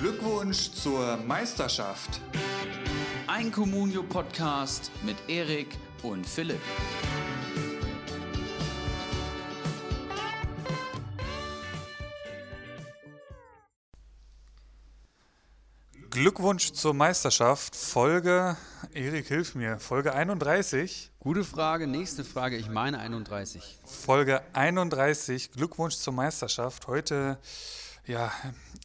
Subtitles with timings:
[0.00, 2.20] Glückwunsch zur Meisterschaft.
[3.26, 5.66] Ein Communio-Podcast mit Erik
[6.04, 6.60] und Philipp.
[16.10, 17.74] Glückwunsch zur Meisterschaft.
[17.74, 18.56] Folge,
[18.94, 21.10] Erik, hilf mir, Folge 31.
[21.18, 23.80] Gute Frage, nächste Frage, ich meine 31.
[23.84, 26.86] Folge 31, Glückwunsch zur Meisterschaft.
[26.86, 27.38] Heute
[28.08, 28.32] ja,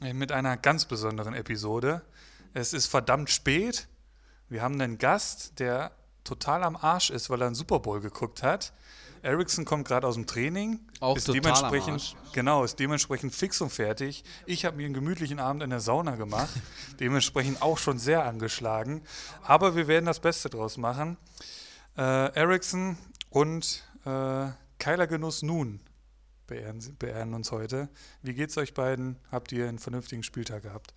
[0.01, 2.01] mit einer ganz besonderen Episode.
[2.53, 3.87] Es ist verdammt spät.
[4.49, 5.91] Wir haben einen Gast, der
[6.23, 8.73] total am Arsch ist, weil er einen Super Bowl geguckt hat.
[9.21, 10.81] Ericsson kommt gerade aus dem Training.
[10.99, 14.25] Auch ist total dementsprechend, Genau, ist dementsprechend fix und fertig.
[14.45, 16.53] Ich habe mir einen gemütlichen Abend in der Sauna gemacht.
[16.99, 19.01] dementsprechend auch schon sehr angeschlagen.
[19.41, 21.15] Aber wir werden das Beste draus machen.
[21.97, 22.01] Äh,
[22.35, 22.97] Ericsson
[23.29, 24.47] und äh,
[24.79, 25.79] Keiler Genuss nun
[26.53, 27.89] beehren, beehren uns heute.
[28.21, 29.17] Wie geht's euch beiden?
[29.31, 30.93] Habt ihr einen vernünftigen Spieltag gehabt?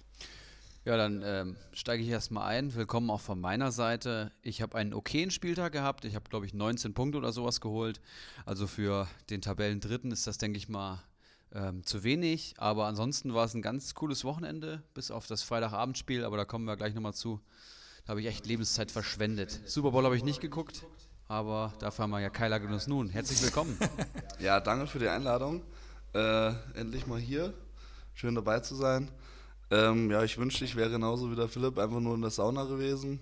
[0.85, 2.75] Ja, dann ähm, steige ich erstmal ein.
[2.75, 4.33] Willkommen auch von meiner Seite.
[4.43, 6.05] Ich habe einen okayen Spieltag gehabt.
[6.05, 8.03] Ich habe, glaube ich, 19 Punkte oder sowas geholt.
[8.45, 11.03] Also für den Tabellendritten ist das, denke ich mal,
[11.55, 12.55] ähm, zu wenig.
[12.59, 16.23] Aber ansonsten war es ein ganz cooles Wochenende, bis auf das Freitagabendspiel.
[16.23, 17.41] Aber da kommen wir gleich nochmal zu.
[18.05, 19.63] Da habe ich echt Lebenszeit verschwendet.
[19.65, 20.85] Super Bowl habe ich nicht geguckt.
[21.29, 23.09] Aber dafür haben wir ja Keiler Genuss nun.
[23.11, 23.77] Herzlich willkommen.
[24.39, 25.63] ja, danke für die Einladung.
[26.15, 27.53] Äh, endlich mal hier.
[28.15, 29.11] Schön dabei zu sein.
[29.71, 32.65] Ähm, ja, ich wünschte, ich wäre genauso wie der Philipp, einfach nur in der Sauna
[32.65, 33.21] gewesen.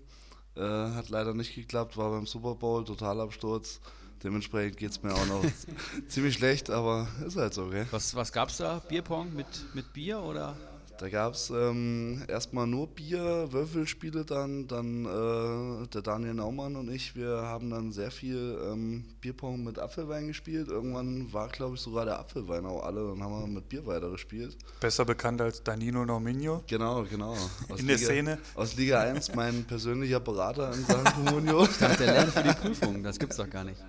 [0.55, 3.81] Äh, hat leider nicht geklappt, war beim Super Bowl, Totalabsturz.
[4.23, 5.43] Dementsprechend geht es mir auch noch
[6.09, 7.87] ziemlich schlecht, aber ist halt so, okay?
[7.91, 8.81] Was, was gab's da?
[8.87, 10.55] Bierpong mit, mit Bier oder?
[10.99, 16.89] Da gab es ähm, erstmal nur Bier, Würfelspiele dann, dann äh, der Daniel Naumann und
[16.89, 20.69] ich, wir haben dann sehr viel ähm, Bierpong mit Apfelwein gespielt.
[20.69, 24.09] Irgendwann war, glaube ich, sogar der Apfelwein auch alle und haben wir mit Bier weiter
[24.11, 24.57] gespielt.
[24.79, 26.63] Besser bekannt als Danilo Norminho.
[26.69, 27.33] Genau, genau.
[27.69, 28.39] Aus in der Liga, Szene.
[28.55, 31.65] Aus Liga 1, mein persönlicher Berater in San Comunio.
[31.65, 33.83] Ich dachte, der lernt für die Prüfung, das gibt's doch gar nicht.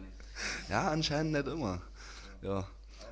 [0.70, 1.82] Ja, anscheinend nicht immer.
[2.42, 2.66] Ja.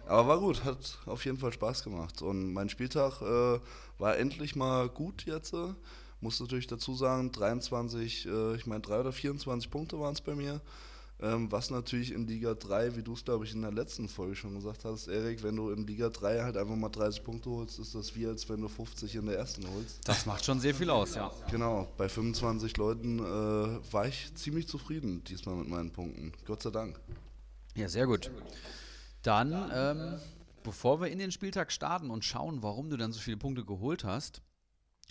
[0.05, 2.21] Aber war gut, hat auf jeden Fall Spaß gemacht.
[2.21, 3.59] Und mein Spieltag äh,
[3.97, 5.53] war endlich mal gut jetzt.
[5.53, 5.73] Äh.
[6.19, 10.35] Muss natürlich dazu sagen, 23, äh, ich meine 3 oder 24 Punkte waren es bei
[10.35, 10.61] mir.
[11.21, 14.35] Ähm, was natürlich in Liga 3, wie du es glaube ich in der letzten Folge
[14.35, 17.79] schon gesagt hast, Erik, wenn du in Liga 3 halt einfach mal 30 Punkte holst,
[17.79, 19.99] ist das wie als wenn du 50 in der ersten holst.
[20.05, 21.31] Das macht schon sehr viel aus, ja.
[21.49, 23.23] Genau, bei 25 Leuten äh,
[23.93, 26.33] war ich ziemlich zufrieden diesmal mit meinen Punkten.
[26.45, 26.99] Gott sei Dank.
[27.75, 28.29] Ja, sehr gut.
[29.23, 30.19] Dann, ähm,
[30.63, 34.03] bevor wir in den Spieltag starten und schauen, warum du dann so viele Punkte geholt
[34.03, 34.41] hast,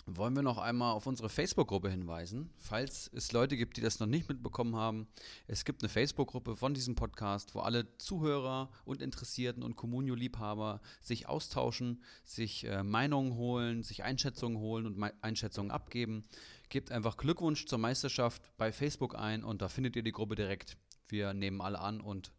[0.05, 2.51] wollen wir noch einmal auf unsere Facebook-Gruppe hinweisen.
[2.57, 5.07] Falls es Leute gibt, die das noch nicht mitbekommen haben,
[5.47, 11.27] es gibt eine Facebook-Gruppe von diesem Podcast, wo alle Zuhörer und Interessierten und Communio-Liebhaber sich
[11.27, 16.25] austauschen, sich äh, Meinungen holen, sich Einschätzungen holen und Me Einschätzungen abgeben.
[16.69, 20.77] Gebt einfach Glückwunsch zur Meisterschaft bei Facebook ein und da findet ihr die Gruppe direkt.
[21.07, 22.31] Wir nehmen alle an und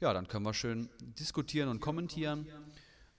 [0.00, 2.46] ja, dann können wir schön diskutieren und kommentieren.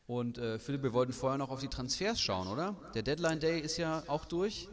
[0.08, 2.76] Und äh, Philipp, wir wollten vorher noch auf die Transfers schauen, oder?
[2.96, 4.68] Der Deadline Day ist ja auch durch.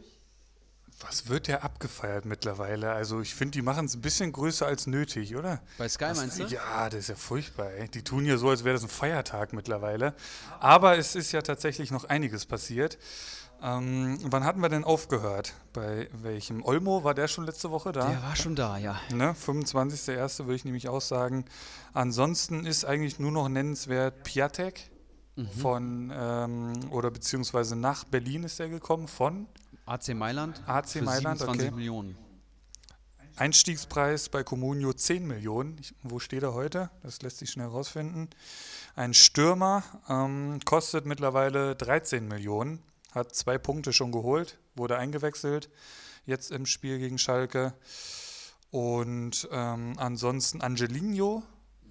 [0.99, 2.91] Was wird der abgefeiert mittlerweile?
[2.91, 5.61] Also ich finde, die machen es ein bisschen größer als nötig, oder?
[5.77, 6.45] Bei Sky Was, meinst du?
[6.45, 7.71] Ja, das ist ja furchtbar.
[7.71, 7.87] Ey.
[7.87, 10.15] Die tun ja so, als wäre das ein Feiertag mittlerweile.
[10.59, 12.97] Aber es ist ja tatsächlich noch einiges passiert.
[13.61, 15.53] Ähm, wann hatten wir denn aufgehört?
[15.73, 16.63] Bei welchem?
[16.63, 18.07] Olmo, war der schon letzte Woche da?
[18.07, 18.99] Der war schon da, ja.
[19.11, 19.33] Ne?
[19.33, 20.39] 25.01.
[20.39, 21.45] würde ich nämlich auch sagen.
[21.93, 24.91] Ansonsten ist eigentlich nur noch nennenswert Piatek
[25.35, 25.47] mhm.
[25.49, 29.47] von, ähm, oder beziehungsweise nach Berlin ist er gekommen von?
[29.85, 30.61] AC Mailand.
[30.67, 31.71] AC Mailand, 27 okay.
[31.71, 32.17] Millionen.
[33.37, 35.77] Einstiegspreis bei Comunio 10 Millionen.
[35.79, 36.89] Ich, wo steht er heute?
[37.03, 38.29] Das lässt sich schnell rausfinden.
[38.95, 42.83] Ein Stürmer ähm, kostet mittlerweile 13 Millionen
[43.17, 45.69] hat zwei Punkte schon geholt, wurde eingewechselt
[46.27, 47.73] jetzt im Spiel gegen Schalke.
[48.69, 51.41] Und ähm, ansonsten Angelino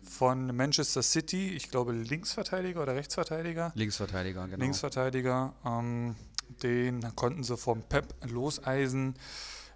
[0.05, 3.73] von Manchester City, ich glaube Linksverteidiger oder Rechtsverteidiger?
[3.75, 4.63] Linksverteidiger, genau.
[4.63, 6.15] Linksverteidiger, ähm,
[6.63, 9.15] den konnten sie vom Pep loseisen.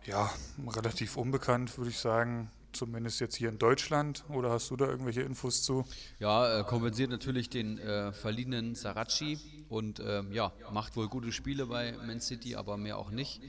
[0.05, 0.31] Ja,
[0.67, 4.25] relativ unbekannt, würde ich sagen zumindest jetzt hier in Deutschland?
[4.29, 5.85] Oder hast du da irgendwelche Infos zu?
[6.19, 9.39] Ja, äh, kompensiert natürlich den äh, verliehenen Saracchi
[9.69, 13.41] und ähm, ja, macht wohl gute Spiele bei Man City, aber mehr auch nicht.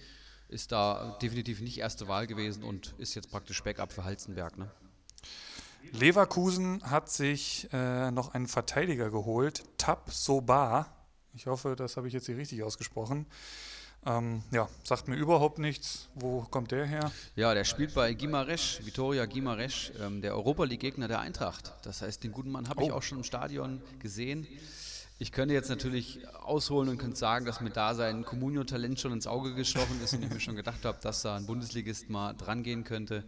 [0.50, 4.58] Ist da definitiv nicht erste Wahl gewesen und ist jetzt praktisch Backup für Halzenberg.
[4.58, 4.70] Ne?
[5.92, 10.88] Leverkusen hat sich äh, noch einen Verteidiger geholt, Tab Soba.
[11.34, 13.26] Ich hoffe, das habe ich jetzt hier richtig ausgesprochen.
[14.04, 16.10] Ähm, ja, sagt mir überhaupt nichts.
[16.16, 17.12] Wo kommt der her?
[17.36, 21.74] Ja, der spielt bei Gimaresch, Vitoria Gimaresch, ähm, der Europa League-Gegner der Eintracht.
[21.84, 22.86] Das heißt, den guten Mann habe oh.
[22.88, 24.48] ich auch schon im Stadion gesehen.
[25.20, 29.28] Ich könnte jetzt natürlich ausholen und könnte sagen, dass mir da sein Comunio-Talent schon ins
[29.28, 32.64] Auge gestochen ist und ich mir schon gedacht habe, dass da ein Bundesligist mal dran
[32.64, 33.24] gehen könnte.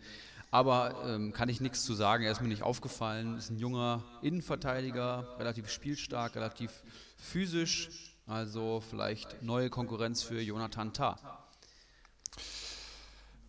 [0.50, 2.24] Aber ähm, kann ich nichts zu sagen.
[2.24, 3.38] Er ist mir nicht aufgefallen.
[3.38, 6.72] Ist ein junger Innenverteidiger, relativ spielstark, relativ
[7.16, 8.13] physisch.
[8.26, 11.18] Also vielleicht neue Konkurrenz für Jonathan Tah.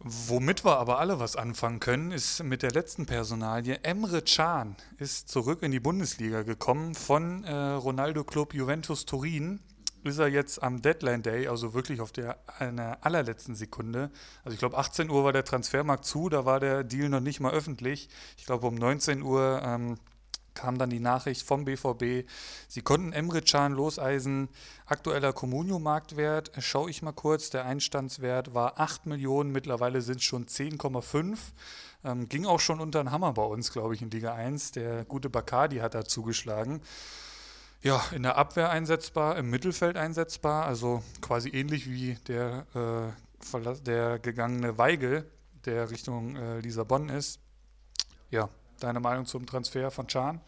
[0.01, 3.79] Womit wir aber alle was anfangen können, ist mit der letzten Personalie.
[3.85, 9.61] Emre Can ist zurück in die Bundesliga gekommen von äh, Ronaldo Club Juventus Turin
[10.05, 12.39] ist er jetzt am Deadline Day, also wirklich auf der
[13.01, 14.11] allerletzten Sekunde.
[14.45, 17.41] Also ich glaube 18 Uhr war der Transfermarkt zu, da war der Deal noch nicht
[17.41, 18.11] mal öffentlich.
[18.37, 19.97] Ich glaube um 19 Uhr ähm,
[20.55, 22.29] kam dann die Nachricht vom BVB,
[22.69, 24.49] sie konnten Emre Can loseisen.
[24.87, 30.47] Aktueller Comunio-Marktwert, schaue ich mal kurz, der Einstandswert war 8 Millionen, mittlerweile sind es schon
[30.47, 31.39] 10,5.
[32.05, 34.73] Ähm, ging auch schon unter den Hammer bei uns, glaube ich, in Liga 1.
[34.73, 36.83] Der gute Bacardi hat da zugeschlagen.
[37.83, 44.19] Ja, in der Abwehr einsetzbar, im Mittelfeld einsetzbar, also quasi ähnlich wie der, äh, der
[44.19, 45.31] gegangene Weigel,
[45.67, 47.41] der Richtung äh, Lissabon ist.
[48.31, 48.49] Ja,
[48.81, 50.41] deine Meinung zum Transfer von Chan?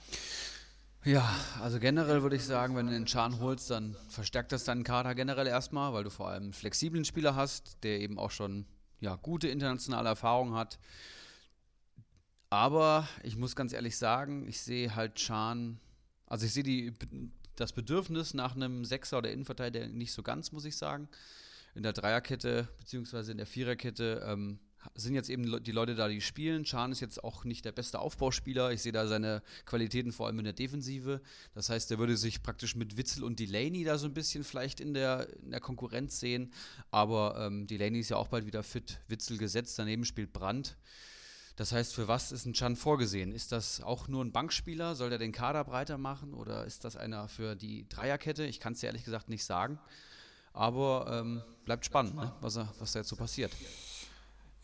[1.05, 1.29] Ja,
[1.61, 5.15] also generell würde ich sagen, wenn du den Chan holst, dann verstärkt das deinen Kader
[5.15, 8.67] generell erstmal, weil du vor allem einen flexiblen Spieler hast, der eben auch schon
[9.01, 10.79] ja, gute internationale Erfahrung hat.
[12.51, 15.79] Aber ich muss ganz ehrlich sagen, ich sehe halt Chan
[16.27, 16.93] also ich sehe die,
[17.55, 21.09] das Bedürfnis nach einem Sechser oder Innenverteidiger nicht so ganz, muss ich sagen.
[21.75, 24.59] In der Dreierkette beziehungsweise in der Viererkette ähm,
[24.95, 26.65] sind jetzt eben die Leute da, die spielen.
[26.65, 28.73] Chan ist jetzt auch nicht der beste Aufbauspieler.
[28.73, 31.21] Ich sehe da seine Qualitäten vor allem in der Defensive.
[31.55, 34.81] Das heißt, er würde sich praktisch mit Witzel und Delaney da so ein bisschen vielleicht
[34.81, 36.53] in der, in der Konkurrenz sehen.
[36.91, 39.01] Aber ähm, Delaney ist ja auch bald wieder fit.
[39.09, 40.77] Witzel gesetzt, daneben spielt Brandt.
[41.57, 43.33] Das heißt, für was ist ein Chan vorgesehen?
[43.33, 44.95] Ist das auch nur ein Bankspieler?
[44.95, 48.45] Soll der den Kader breiter machen oder ist das einer für die Dreierkette?
[48.45, 49.79] Ich kann es dir ehrlich gesagt nicht sagen.
[50.53, 52.33] Aber ähm, bleibt spannend, ne?
[52.41, 53.53] was, was da jetzt so passiert.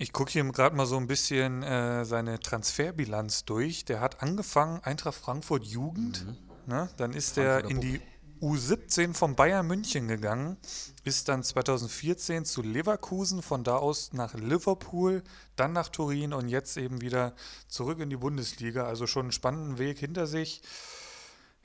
[0.02, 3.84] Ich gucke hier gerade mal so ein bisschen äh, seine Transferbilanz durch.
[3.84, 6.26] Der hat angefangen, Eintracht Frankfurt Jugend.
[6.26, 6.36] Mhm.
[6.66, 6.90] Ne?
[6.96, 8.00] Dann ist er in die
[8.40, 10.56] U17 von Bayern München gegangen,
[11.04, 15.22] ist dann 2014 zu Leverkusen, von da aus nach Liverpool,
[15.54, 17.32] dann nach Turin und jetzt eben wieder
[17.68, 18.86] zurück in die Bundesliga.
[18.86, 20.62] Also schon einen spannenden Weg hinter sich.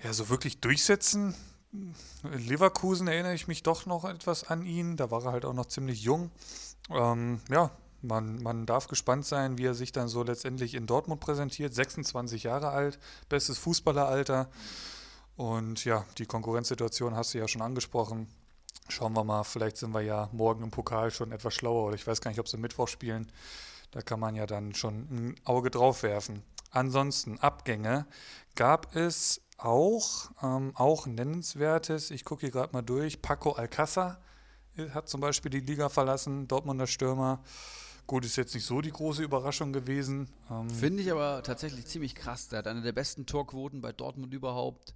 [0.04, 1.34] Ja, so wirklich durchsetzen.
[2.22, 4.96] Leverkusen erinnere ich mich doch noch etwas an ihn.
[4.96, 6.30] Da war er halt auch noch ziemlich jung.
[6.92, 11.20] Ähm, ja, man, man darf gespannt sein, wie er sich dann so letztendlich in Dortmund
[11.20, 11.74] präsentiert.
[11.74, 13.00] 26 Jahre alt,
[13.30, 14.50] bestes Fußballeralter.
[15.36, 18.28] Und ja, die Konkurrenzsituation hast du ja schon angesprochen.
[18.90, 22.08] Schauen wir mal, vielleicht sind wir ja morgen im Pokal schon etwas schlauer oder ich
[22.08, 23.32] weiß gar nicht, ob sie Mittwoch spielen.
[23.92, 26.44] Da kann man ja dann schon ein Auge drauf werfen.
[26.72, 28.06] Ansonsten Abgänge
[28.56, 32.12] gab es auch, ähm, auch nennenswertes.
[32.12, 33.22] Ich gucke hier gerade mal durch.
[33.22, 34.20] Paco Alcázar
[34.94, 37.42] hat zum Beispiel die Liga verlassen, Dortmunder Stürmer.
[38.08, 40.30] Gut, ist jetzt nicht so die große Überraschung gewesen.
[40.50, 42.48] Ähm Finde ich aber tatsächlich ziemlich krass.
[42.48, 44.96] Der hat eine der besten Torquoten bei Dortmund überhaupt.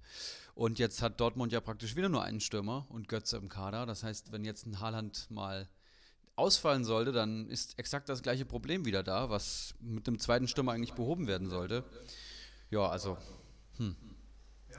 [0.54, 3.84] Und jetzt hat Dortmund ja praktisch wieder nur einen Stürmer und Götze im Kader.
[3.84, 5.68] Das heißt, wenn jetzt ein Haaland mal
[6.36, 10.72] ausfallen sollte, dann ist exakt das gleiche Problem wieder da, was mit dem zweiten Stürmer
[10.72, 11.84] eigentlich behoben werden sollte.
[12.70, 13.18] Ja, also.
[13.76, 13.94] Hm.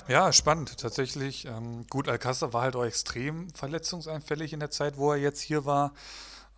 [0.08, 1.46] Ja, spannend, tatsächlich.
[1.46, 5.66] Ähm, gut, Alcázar war halt auch extrem verletzungseinfällig in der Zeit, wo er jetzt hier
[5.66, 5.94] war.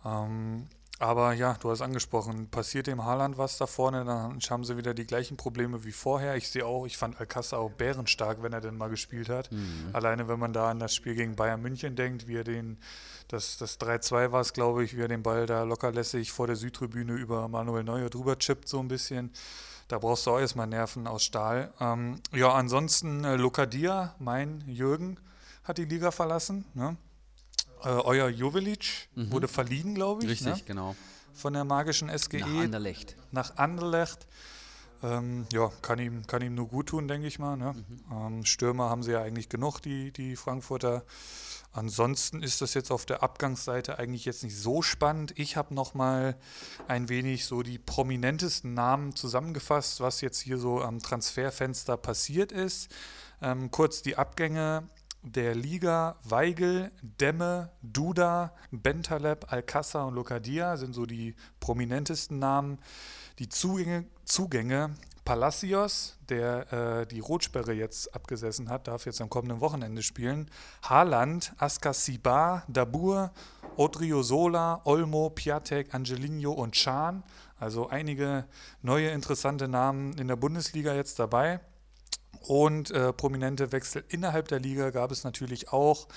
[0.06, 0.68] Ähm,
[0.98, 4.94] aber ja, du hast angesprochen, passiert dem Haaland was da vorne, dann haben sie wieder
[4.94, 6.36] die gleichen Probleme wie vorher.
[6.36, 9.52] Ich sehe auch, ich fand Alcázar auch bärenstark, wenn er denn mal gespielt hat.
[9.52, 9.90] Mhm.
[9.92, 12.78] Alleine, wenn man da an das Spiel gegen Bayern München denkt, wie er den,
[13.28, 16.56] das, das 3-2 war es, glaube ich, wie er den Ball da lockerlässig vor der
[16.56, 19.32] Südtribüne über Manuel Neuer drüber chippt, so ein bisschen.
[19.88, 21.74] Da brauchst du auch erstmal Nerven aus Stahl.
[21.78, 25.18] Ähm, ja, ansonsten äh, Lokadia, mein Jürgen,
[25.62, 26.64] hat die Liga verlassen.
[26.74, 26.96] Ne?
[27.82, 29.30] Äh, euer Jovelic mhm.
[29.30, 30.30] wurde verliehen, glaube ich.
[30.30, 30.62] Richtig, ne?
[30.66, 30.96] genau.
[31.34, 32.38] Von der magischen SGE.
[32.38, 33.16] Nach Anderlecht.
[33.30, 34.26] Nach Anderlecht.
[35.02, 37.56] Ähm, ja, kann ihm, kann ihm nur gut tun, denke ich mal.
[37.56, 37.74] Ne?
[37.74, 38.12] Mhm.
[38.12, 41.04] Ähm, Stürmer haben sie ja eigentlich genug, die, die Frankfurter.
[41.72, 45.38] Ansonsten ist das jetzt auf der Abgangsseite eigentlich jetzt nicht so spannend.
[45.38, 46.36] Ich habe noch mal
[46.88, 52.90] ein wenig so die prominentesten Namen zusammengefasst, was jetzt hier so am Transferfenster passiert ist.
[53.42, 54.88] Ähm, kurz die Abgänge
[55.26, 62.78] der Liga Weigel, Demme, Duda, Bentaleb, Alcázar und Locadia sind so die prominentesten Namen.
[63.40, 69.60] Die Zugänge, Zugänge Palacios, der äh, die Rotsperre jetzt abgesessen hat, darf jetzt am kommenden
[69.60, 70.48] Wochenende spielen.
[70.84, 73.32] Haaland, Askasiba, Dabur,
[73.76, 77.24] Odriozola, Olmo, Piatek, Angelino und Chan.
[77.58, 78.44] Also einige
[78.82, 81.58] neue interessante Namen in der Bundesliga jetzt dabei.
[82.46, 86.08] Und äh, prominente Wechsel innerhalb der Liga gab es natürlich auch.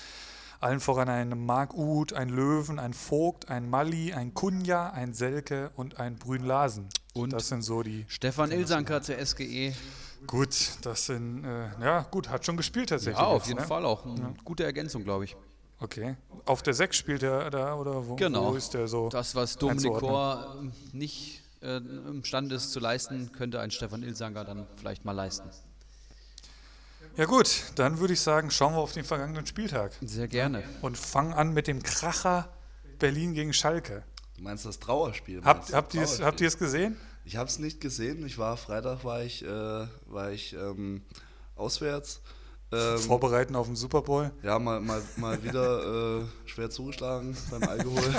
[0.60, 5.70] Allen voran ein Mark Uth, ein Löwen, ein Vogt, ein Mali, ein Kunja, ein Selke
[5.74, 6.88] und ein Brün Larsen.
[7.14, 8.04] Und das sind so die.
[8.08, 9.72] Stefan Ilsanker zur SGE.
[10.26, 13.18] Gut, das sind, äh, ja, gut, hat schon gespielt tatsächlich.
[13.18, 13.66] Ja, auf jetzt, jeden ne?
[13.66, 14.04] Fall auch.
[14.04, 15.34] Eine gute Ergänzung, glaube ich.
[15.78, 16.16] Okay.
[16.44, 18.52] Auf der 6 spielt er da oder wo, Genau.
[18.52, 19.08] wo ist der so?
[19.08, 19.94] Das, was Dominik?
[19.94, 25.12] Kor ähm, nicht äh, imstande ist zu leisten, könnte ein Stefan Ilsanker dann vielleicht mal
[25.12, 25.48] leisten.
[27.16, 30.62] Ja gut, dann würde ich sagen, schauen wir auf den vergangenen Spieltag Sehr gerne.
[30.80, 32.48] und fangen an mit dem Kracher
[32.98, 34.04] Berlin gegen Schalke.
[34.36, 35.42] Du meinst das Trauerspiel?
[35.44, 36.96] Habt, meinst habt ihr es habt ihr es gesehen?
[37.24, 38.24] Ich habe es nicht gesehen.
[38.24, 39.48] Ich war Freitag war ich äh,
[40.06, 41.02] war ich ähm,
[41.56, 42.22] auswärts.
[42.72, 44.30] Ähm, Vorbereiten auf den Super Bowl.
[44.42, 47.98] ja, mal, mal, mal wieder äh, schwer zugeschlagen beim Alkohol.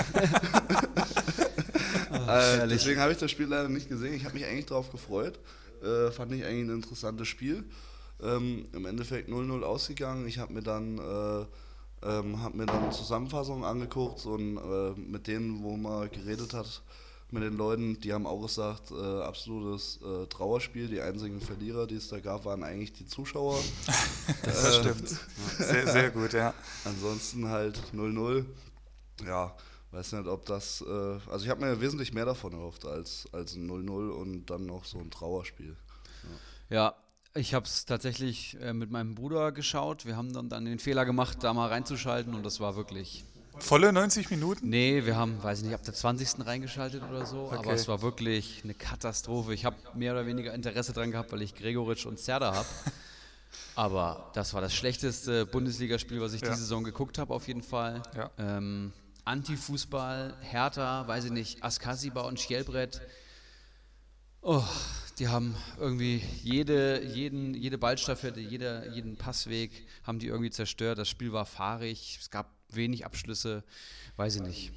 [2.10, 2.78] äh, herrlich.
[2.78, 4.12] deswegen habe ich das Spiel leider nicht gesehen.
[4.12, 5.40] Ich habe mich eigentlich darauf gefreut.
[5.82, 7.64] Äh, fand ich eigentlich ein interessantes Spiel.
[8.22, 10.26] Ähm, Im Endeffekt 0-0 ausgegangen.
[10.26, 11.44] Ich habe mir dann äh,
[12.04, 16.82] ähm, hab mir dann Zusammenfassungen angeguckt und äh, mit denen, wo man geredet hat,
[17.32, 20.88] mit den Leuten, die haben auch gesagt, äh, absolutes äh, Trauerspiel.
[20.88, 23.58] Die einzigen Verlierer, die es da gab, waren eigentlich die Zuschauer.
[24.44, 25.08] Das stimmt.
[25.58, 26.54] Sehr, sehr gut, ja.
[26.84, 28.44] Ansonsten halt 0-0.
[29.26, 29.52] Ja,
[29.90, 30.84] weiß nicht, ob das.
[30.86, 34.66] Äh, also ich habe mir wesentlich mehr davon erhofft als, als ein 0-0 und dann
[34.66, 35.76] noch so ein Trauerspiel.
[36.70, 36.94] Ja,
[37.34, 40.04] ich habe es tatsächlich äh, mit meinem Bruder geschaut.
[40.06, 43.24] Wir haben dann, dann den Fehler gemacht, da mal reinzuschalten und das war wirklich.
[43.58, 44.68] Volle 90 Minuten?
[44.70, 46.46] Nee, wir haben, weiß ich nicht, ab der 20.
[46.46, 47.72] reingeschaltet oder so, aber Okay.
[47.72, 49.52] es war wirklich eine Katastrophe.
[49.54, 52.68] Ich habe mehr oder weniger Interesse dran gehabt, weil ich Gregoritsch und Serda habe.
[53.74, 56.48] Aber das war das schlechteste Bundesligaspiel, was ich Ja.
[56.48, 58.02] diese Saison geguckt habe, auf jeden Fall.
[58.16, 58.30] Ja.
[58.38, 58.92] Ähm,
[59.24, 63.00] Anti-Fußball, Hertha, weiß ich nicht, Askasiba und Schjelbrett.
[64.40, 64.62] Oh,
[65.22, 69.70] die haben irgendwie jede, jeden, jede Ballstaffette, jeder, jeden Passweg
[70.02, 70.98] haben die irgendwie zerstört.
[70.98, 73.62] Das Spiel war fahrig, es gab wenig Abschlüsse,
[74.16, 74.72] weiß ich nicht.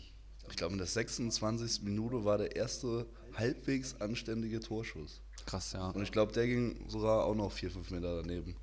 [0.47, 1.81] Ich glaube, in der 26.
[1.81, 5.19] Minute war der erste halbwegs anständige Torschuss.
[5.47, 5.89] Krass, ja.
[5.89, 8.55] Und ich glaube, der ging sogar auch noch 4, 5 Meter daneben.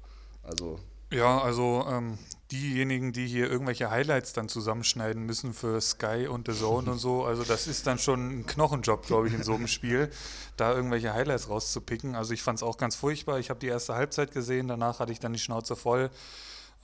[0.44, 0.78] Also,
[1.12, 2.18] Ja, also ähm,
[2.50, 7.24] diejenigen, die hier irgendwelche Highlights dann zusammenschneiden müssen für Sky und The Zone und so,
[7.24, 10.10] also das ist dann schon ein Knochenjob, glaube ich, in so einem Spiel,
[10.56, 12.14] da irgendwelche Highlights rauszupicken.
[12.14, 13.38] Also ich fand es auch ganz furchtbar.
[13.38, 16.10] Ich habe die erste Halbzeit gesehen, danach hatte ich dann die Schnauze voll.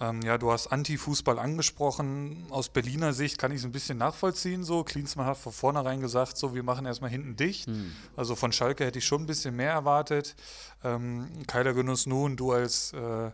[0.00, 2.46] Ähm, ja, du hast Anti-Fußball angesprochen.
[2.50, 4.62] Aus Berliner Sicht kann ich es ein bisschen nachvollziehen.
[4.62, 7.66] So, Klinsmann hat von vornherein gesagt, so, wir machen erstmal hinten dicht.
[8.14, 10.36] Also von Schalke hätte ich schon ein bisschen mehr erwartet.
[10.84, 13.30] Ähm, Keiler Genuss nun, du als äh,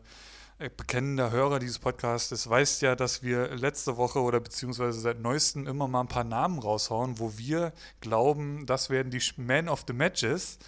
[0.59, 5.89] bekennender Hörer dieses Podcasts weißt ja, dass wir letzte Woche oder beziehungsweise seit neuestem immer
[5.89, 10.59] mal ein paar Namen raushauen, wo wir glauben, das werden die Man of the Matches.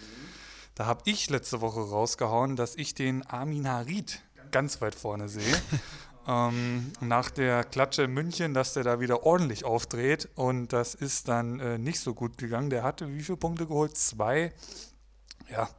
[0.75, 5.55] Da habe ich letzte Woche rausgehauen, dass ich den Armin Harid ganz weit vorne sehe.
[6.27, 10.29] ähm, nach der Klatsche in München, dass der da wieder ordentlich aufdreht.
[10.35, 12.69] Und das ist dann äh, nicht so gut gegangen.
[12.69, 13.97] Der hatte wie viele Punkte geholt?
[13.97, 14.53] Zwei.
[15.49, 15.69] Ja.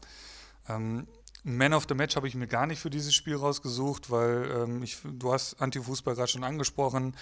[0.68, 1.06] Ähm,
[1.44, 4.82] Man of the Match habe ich mir gar nicht für dieses Spiel rausgesucht, weil ähm,
[4.82, 7.14] ich, du hast Antifußball gerade schon angesprochen.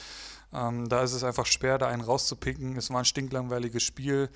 [0.52, 2.76] Ähm, da ist es einfach schwer, da einen rauszupicken.
[2.76, 4.30] Es war ein stinklangweiliges Spiel.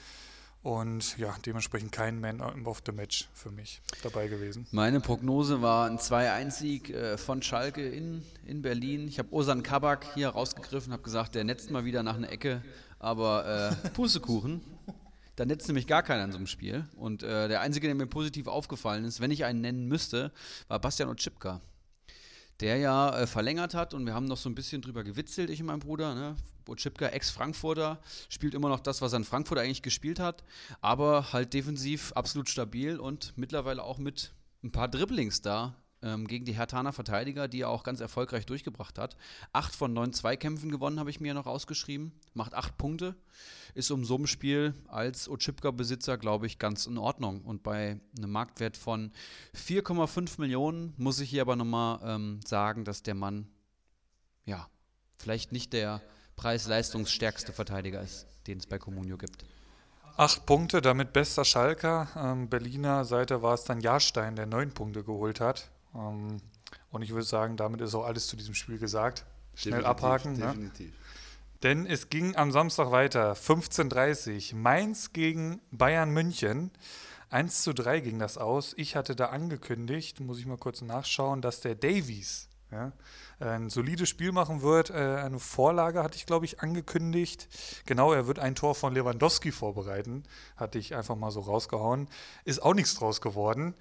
[0.63, 4.67] Und ja, dementsprechend kein Man of the Match für mich dabei gewesen.
[4.73, 9.09] Meine Prognose war ein 2-1-Sieg äh, von Schalke in, in Berlin.
[9.09, 12.63] Ich habe Osan Kabak hier rausgegriffen, habe gesagt, der netzt mal wieder nach einer Ecke,
[12.99, 14.61] aber äh, Pustekuchen.
[15.37, 16.87] Da netzt nämlich gar keiner in so einem Spiel.
[16.97, 20.33] Und äh, der Einzige, der mir positiv aufgefallen ist, wenn ich einen nennen müsste,
[20.69, 21.61] war Bastian Otschipka.
[22.61, 25.61] Der ja äh, verlängert hat und wir haben noch so ein bisschen drüber gewitzelt, ich
[25.61, 26.15] und mein Bruder.
[26.15, 26.37] Ne?
[26.69, 30.45] Otschipka, Ex-Frankfurter, spielt immer noch das, was er in Frankfurt eigentlich gespielt hat,
[30.81, 34.33] aber halt defensiv absolut stabil und mittlerweile auch mit
[34.63, 38.99] ein paar Dribblings da ähm, gegen die Hertaner Verteidiger, die er auch ganz erfolgreich durchgebracht
[38.99, 39.17] hat.
[39.53, 42.13] Acht von neun Zweikämpfen gewonnen, habe ich mir noch rausgeschrieben.
[42.35, 43.15] Macht acht Punkte.
[43.75, 47.43] Ist um so ein Spiel als Otschipka-Besitzer, glaube ich, ganz in Ordnung.
[47.43, 49.13] Und bei einem Marktwert von
[49.55, 53.49] 4,5 Millionen muss ich hier aber nochmal ähm, sagen, dass der Mann,
[54.45, 54.69] ja,
[55.19, 56.03] vielleicht nicht der
[56.37, 59.45] preis-leistungsstärkste Verteidiger ist, den es bei Comunio gibt.
[60.17, 62.09] Acht Punkte, damit bester Schalker.
[62.17, 65.71] Ähm, Berliner Seite war es dann Jahrstein, der neun Punkte geholt hat.
[65.95, 66.39] Ähm,
[66.91, 69.25] und ich würde sagen, damit ist auch alles zu diesem Spiel gesagt.
[69.55, 70.33] Schnell definitiv, abhaken.
[70.33, 70.47] Ne?
[70.47, 70.93] Definitiv.
[71.63, 73.35] Denn es ging am Samstag weiter.
[73.35, 76.71] 15.30 Mainz gegen Bayern München.
[77.29, 78.75] 1 zu 3 ging das aus.
[78.77, 82.93] Ich hatte da angekündigt, muss ich mal kurz nachschauen, dass der Davies Ja?
[83.41, 84.91] Ein solides Spiel machen wird.
[84.91, 87.49] Äh, eine Vorlage hatte ich, glaube ich, angekündigt.
[87.87, 90.25] Genau, er wird ein Tor von Lewandowski vorbereiten.
[90.57, 92.09] Hatte ich einfach mal so rausgehauen.
[92.45, 93.75] Ist auch nichts draus geworden.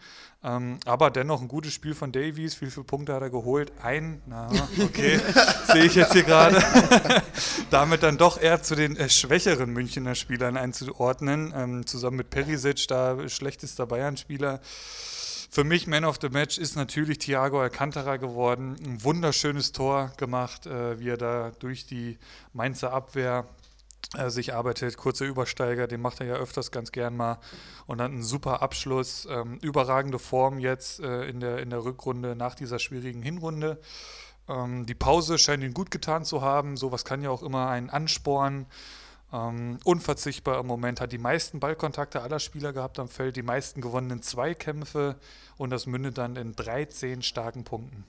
[0.45, 2.61] Ähm, aber dennoch ein gutes Spiel von Davies.
[2.61, 3.73] Wie viele Punkte hat er geholt?
[3.83, 4.49] Ein, na,
[4.81, 5.19] okay,
[5.67, 6.63] sehe ich jetzt hier gerade.
[7.69, 11.53] Damit dann doch eher zu den äh, schwächeren Münchner Spielern einzuordnen.
[11.53, 14.61] Ähm, zusammen mit Perisic, da schlechtester Bayern-Spieler.
[15.51, 18.75] Für mich Man of the Match ist natürlich Thiago Alcantara geworden.
[18.85, 22.19] Ein wunderschönes Tor gemacht, äh, wie er da durch die
[22.53, 23.47] Mainzer Abwehr
[24.15, 24.95] äh, sich arbeitet.
[24.97, 27.39] Kurzer Übersteiger, den macht er ja öfters ganz gern mal.
[27.87, 29.27] Und dann ein super Abschluss.
[29.27, 33.81] Ähm, überragende Form jetzt äh, in, der, in der Rückrunde nach dieser schwierigen Hinrunde.
[34.47, 36.77] Ähm, die Pause scheint ihn gut getan zu haben.
[36.77, 38.67] Sowas kann ja auch immer einen anspornen.
[39.31, 43.79] Ähm, unverzichtbar im Moment, hat die meisten Ballkontakte aller Spieler gehabt am Feld, die meisten
[43.81, 45.17] gewonnenen Zweikämpfe
[45.57, 48.05] und das mündet dann in 13 starken Punkten.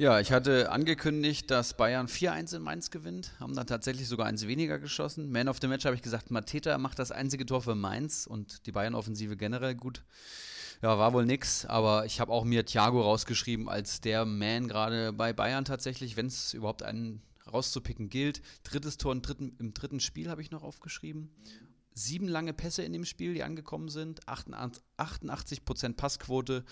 [0.00, 4.46] Ja, ich hatte angekündigt, dass Bayern 4-1 in Mainz gewinnt, haben dann tatsächlich sogar eins
[4.46, 5.30] weniger geschossen.
[5.30, 8.66] Man of the Match habe ich gesagt, Mateta macht das einzige Tor für Mainz und
[8.66, 10.02] die Bayern-Offensive generell gut.
[10.80, 15.12] Ja, war wohl nix, aber ich habe auch mir Thiago rausgeschrieben als der Man gerade
[15.12, 17.20] bei Bayern tatsächlich, wenn es überhaupt einen
[17.52, 18.42] rauszupicken gilt.
[18.62, 21.30] Drittes Tor im dritten, im dritten Spiel habe ich noch aufgeschrieben.
[21.92, 26.64] Sieben lange Pässe in dem Spiel, die angekommen sind, 88 Prozent Passquote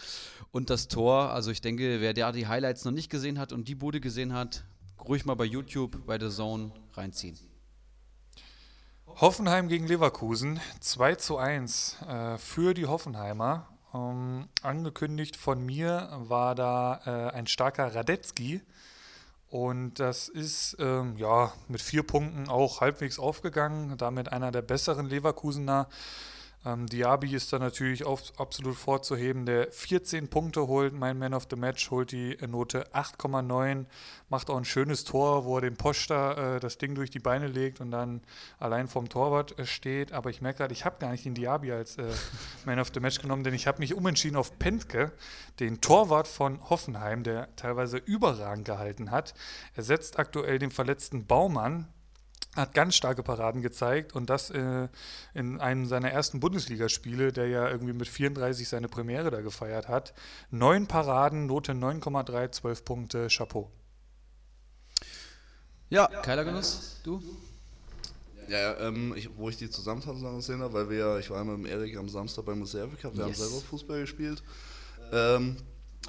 [0.53, 1.31] und das Tor.
[1.31, 4.33] Also ich denke, wer da die Highlights noch nicht gesehen hat und die Bude gesehen
[4.33, 4.65] hat,
[5.07, 7.39] ruhig mal bei YouTube, bei The Zone reinziehen.
[9.21, 13.69] Hoffenheim gegen Leverkusen, 2 zu 1 äh, für die Hoffenheimer.
[13.93, 18.63] Ähm, angekündigt von mir war da äh, ein starker Radetzky,
[19.51, 25.07] und das ist ähm, ja mit vier Punkten auch halbwegs aufgegangen, damit einer der besseren
[25.07, 25.89] Leverkusener.
[26.69, 30.93] Ähm, Diaby ist da natürlich auf, absolut vorzuheben, der 14 Punkte holt.
[30.93, 33.87] Mein Man of the Match holt die Note 8,9,
[34.29, 37.47] macht auch ein schönes Tor, wo er den Poster äh, das Ding durch die Beine
[37.47, 38.21] legt und dann
[38.59, 40.13] allein vom Torwart äh, steht.
[40.13, 42.05] Aber ich merke gerade, ich habe gar nicht den Diaby als äh,
[42.67, 45.13] Man of the Match genommen, denn ich habe mich umentschieden auf Pentke,
[45.61, 49.33] den Torwart von Hoffenheim, der teilweise überragend gehalten hat.
[49.75, 51.89] Er setzt aktuell den verletzten Baumann,
[52.59, 54.89] hat ganz starke Paraden gezeigt und das äh,
[55.35, 60.15] in einem seiner ersten Bundesligaspiele, der ja irgendwie mit 34 seine Premiere da gefeiert hat.
[60.51, 63.71] Neun Paraden, Note 9,3, 12 Punkte, Chapeau.
[65.91, 67.23] Ja, Keilergenuss, du?
[68.49, 71.57] Ja, ähm, ich, wo ich die Zusammenfassung gesehen habe, weil wir ja, ich war mit
[71.59, 73.39] dem Erik am Samstag beim Reserve Cup, wir yes.
[73.39, 74.43] haben selber Fußball gespielt.
[75.13, 75.57] Ähm,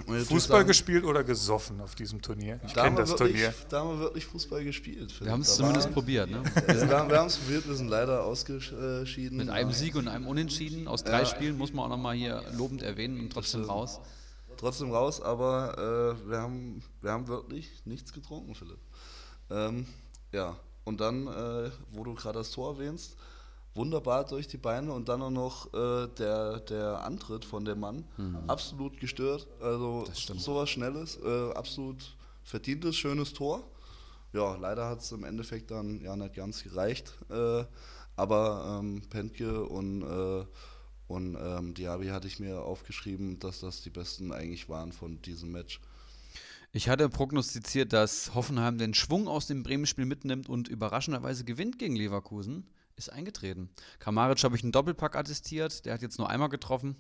[0.06, 2.60] Fußball sagen, gespielt oder gesoffen auf diesem Turnier?
[2.65, 3.54] Ich kenne das wirklich, Turnier.
[3.69, 5.19] Da haben wir wirklich Fußball gespielt.
[5.21, 6.43] Wir haben es zumindest war, probiert, ne?
[6.67, 9.38] wir, wir haben es probiert, wir sind leider ausgeschieden.
[9.38, 11.25] Mit einem Sieg und einem Unentschieden aus drei ja.
[11.25, 13.99] Spielen muss man auch nochmal hier lobend erwähnen und trotzdem raus.
[14.58, 18.80] Trotzdem raus, aber äh, wir, haben, wir haben wirklich nichts getrunken, Philipp.
[19.49, 19.86] Ähm,
[20.32, 23.15] ja, und dann, äh, wo du gerade das Tor erwähnst,
[23.75, 28.05] wunderbar durch die Beine und dann auch noch äh, der, der Antritt von dem Mann,
[28.17, 28.38] mhm.
[28.47, 29.47] absolut gestört.
[29.62, 33.63] Also sowas Schnelles, äh, absolut verdientes, schönes Tor.
[34.34, 37.13] Ja, leider hat es im Endeffekt dann ja nicht ganz gereicht.
[37.29, 37.63] Äh,
[38.15, 40.45] aber ähm, Pentke und, äh,
[41.08, 45.51] und ähm, Diaby hatte ich mir aufgeschrieben, dass das die besten eigentlich waren von diesem
[45.51, 45.79] Match.
[46.71, 51.95] Ich hatte prognostiziert, dass Hoffenheim den Schwung aus dem Bremen-Spiel mitnimmt und überraschenderweise gewinnt gegen
[51.95, 52.67] Leverkusen
[52.99, 53.69] ist eingetreten.
[53.97, 56.95] Kamaric habe ich einen Doppelpack attestiert, der hat jetzt nur einmal getroffen.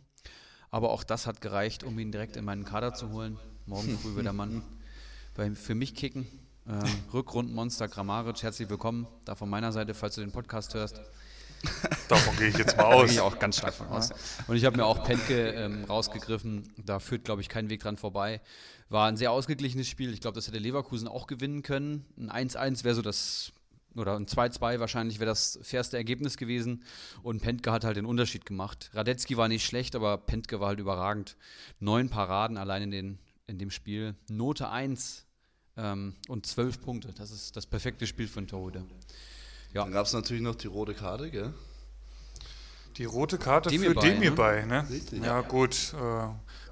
[0.71, 3.37] Aber auch das hat gereicht, um ihn direkt in meinen Kader zu holen.
[3.65, 4.63] Morgen früh wird der Mann
[5.35, 6.27] bei, für mich kicken.
[6.67, 9.07] Ähm, Rückrundenmonster Grammaric, herzlich willkommen.
[9.25, 11.01] Da von meiner Seite, falls du den Podcast hörst.
[12.07, 13.05] Davon gehe ich jetzt mal aus.
[13.05, 14.11] Gehe ich auch ganz stark von aus.
[14.47, 16.71] Und ich habe mir auch Penke ähm, rausgegriffen.
[16.77, 18.39] Da führt, glaube ich, kein Weg dran vorbei.
[18.87, 20.13] War ein sehr ausgeglichenes Spiel.
[20.13, 22.05] Ich glaube, das hätte Leverkusen auch gewinnen können.
[22.29, 23.51] Ein 1-1 wäre so das
[23.95, 26.83] oder ein 2-2 wahrscheinlich wäre das fairste Ergebnis gewesen.
[27.23, 28.89] Und Pentke hat halt den Unterschied gemacht.
[28.93, 31.37] Radetzky war nicht schlecht, aber Pentke war halt überragend.
[31.79, 34.15] Neun Paraden allein in, den, in dem Spiel.
[34.29, 35.25] Note 1
[35.77, 37.13] ähm, und zwölf Punkte.
[37.17, 38.85] Das ist das perfekte Spiel für einen Torhüter.
[39.73, 39.83] Ja.
[39.83, 41.53] Dann gab es natürlich noch die rote Karte, gell?
[42.97, 44.31] Die rote Karte Demir für ne?
[44.31, 44.89] bei, ne?
[44.89, 45.23] Richtig.
[45.23, 45.93] Ja, gut.
[45.93, 46.27] Äh,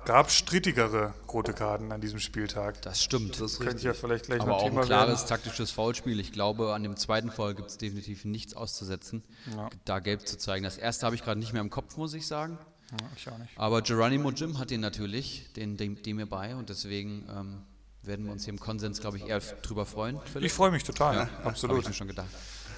[0.07, 2.81] gab strittigere rote Karten an diesem Spieltag.
[2.81, 3.41] Das stimmt.
[3.41, 5.27] Das könnte ich ja vielleicht gleich Aber noch auch Thema ein klares werden.
[5.27, 6.21] taktisches Foulspiel.
[6.21, 9.21] Ich glaube, an dem zweiten Foul gibt es definitiv nichts auszusetzen,
[9.53, 9.69] ja.
[9.83, 10.63] da gelb zu zeigen.
[10.63, 12.57] Das erste habe ich gerade nicht mehr im Kopf, muss ich sagen.
[12.91, 13.51] Ja, ich auch nicht.
[13.57, 17.63] Aber Geronimo Jim hat den natürlich, den, dem, dem mir bei und deswegen ähm,
[18.01, 20.21] werden wir uns hier im Konsens, glaube ich, eher drüber freuen.
[20.31, 20.45] Philipp.
[20.45, 21.75] Ich freue mich total, ja, absolut.
[21.75, 22.29] Habe ich mir schon gedacht.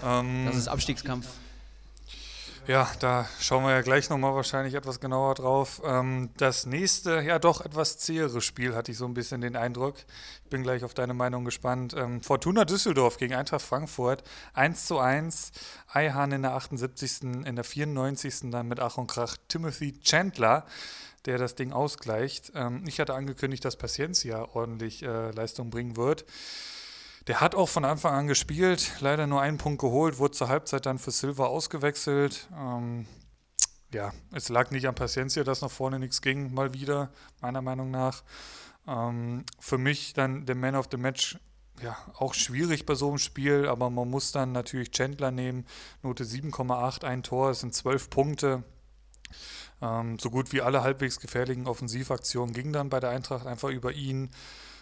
[0.04, 1.28] Ähm, das ist Abstiegskampf.
[2.70, 5.82] Ja, da schauen wir ja gleich nochmal wahrscheinlich etwas genauer drauf.
[5.84, 9.96] Ähm, das nächste, ja doch etwas zähere Spiel, hatte ich so ein bisschen den Eindruck.
[10.44, 11.96] Ich bin gleich auf deine Meinung gespannt.
[11.98, 15.52] Ähm, Fortuna Düsseldorf gegen Eintracht Frankfurt, 1 zu 1.
[15.92, 18.52] Eihahn in der 78., in der 94.
[18.52, 20.64] dann mit Ach und Krach Timothy Chandler,
[21.26, 22.52] der das Ding ausgleicht.
[22.54, 26.24] Ähm, ich hatte angekündigt, dass Paciencia ordentlich äh, Leistung bringen wird.
[27.28, 30.86] Der hat auch von Anfang an gespielt, leider nur einen Punkt geholt, wurde zur Halbzeit
[30.86, 32.48] dann für Silva ausgewechselt.
[32.58, 33.06] Ähm,
[33.94, 37.92] ja, es lag nicht an Paciencia, dass nach vorne nichts ging, mal wieder, meiner Meinung
[37.92, 38.24] nach.
[38.88, 41.38] Ähm, für mich dann der Man of the Match,
[41.82, 45.66] ja, auch schwierig bei so einem Spiel, aber man muss dann natürlich Chandler nehmen.
[46.04, 48.64] Note 7,8, ein Tor, es sind 12 Punkte.
[49.82, 53.94] Ähm, so gut wie alle halbwegs gefährlichen Offensivaktionen gingen dann bei der Eintracht einfach über
[53.94, 54.30] ihn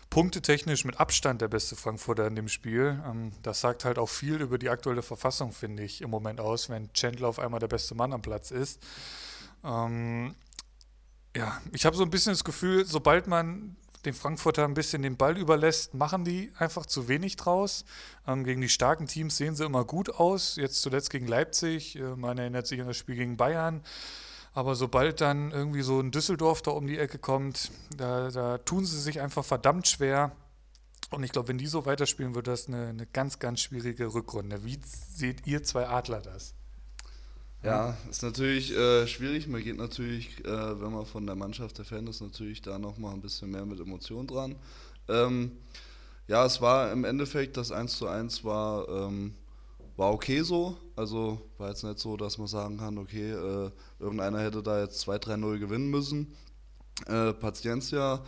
[0.09, 3.01] punktetechnisch mit Abstand der beste Frankfurter in dem Spiel.
[3.05, 6.69] Ähm, das sagt halt auch viel über die aktuelle Verfassung, finde ich, im Moment aus,
[6.69, 8.79] wenn Chandler auf einmal der beste Mann am Platz ist.
[9.63, 10.35] Ähm,
[11.35, 15.17] ja, ich habe so ein bisschen das Gefühl, sobald man den Frankfurter ein bisschen den
[15.17, 17.83] Ball überlässt, machen die einfach zu wenig draus.
[18.25, 20.55] Ähm, gegen die starken Teams sehen sie immer gut aus.
[20.55, 23.83] Jetzt zuletzt gegen Leipzig, äh, man erinnert sich an das Spiel gegen Bayern.
[24.57, 28.87] Aber sobald dann irgendwie so ein Düsseldorf da um die Ecke kommt, da, da tun
[28.87, 30.31] sie sich einfach verdammt schwer.
[31.11, 34.65] Und ich glaube, wenn die so weiterspielen, wird das eine, eine ganz, ganz schwierige Rückrunde.
[34.65, 36.55] Wie seht ihr zwei Adler das?
[37.61, 39.47] Ja, ist natürlich äh, schwierig.
[39.47, 43.13] Man geht natürlich, äh, wenn man von der Mannschaft der Fan ist, natürlich da nochmal
[43.13, 44.55] ein bisschen mehr mit Emotionen dran.
[45.07, 45.51] Ähm,
[46.27, 49.35] ja, es war im Endeffekt, das 1 zu 1 war ähm,
[49.97, 50.77] war okay so.
[50.95, 55.07] Also war jetzt nicht so, dass man sagen kann, okay, äh, irgendeiner hätte da jetzt
[55.07, 56.33] 2-3-0 gewinnen müssen.
[57.07, 58.23] Äh, Paciencia,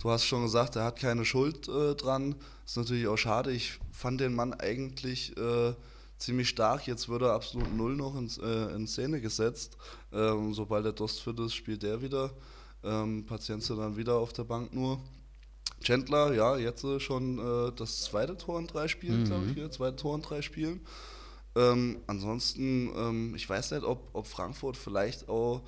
[0.00, 2.34] du hast schon gesagt, er hat keine Schuld äh, dran.
[2.66, 3.52] Ist natürlich auch schade.
[3.52, 5.74] Ich fand den Mann eigentlich äh,
[6.18, 6.86] ziemlich stark.
[6.86, 9.76] Jetzt wird er absolut null noch in, äh, in Szene gesetzt.
[10.12, 12.30] Ähm, sobald er Dost fit ist, spielt er wieder.
[12.84, 15.00] Ähm, Paciencia dann wieder auf der Bank nur.
[15.82, 19.24] Chandler, ja, jetzt äh, schon äh, das zweite Tor in drei Spielen, mhm.
[19.24, 20.80] glaube ich, hier, zweite Tor in drei Spielen.
[21.54, 25.62] Ähm, ansonsten, ähm, ich weiß nicht, ob, ob Frankfurt vielleicht auch,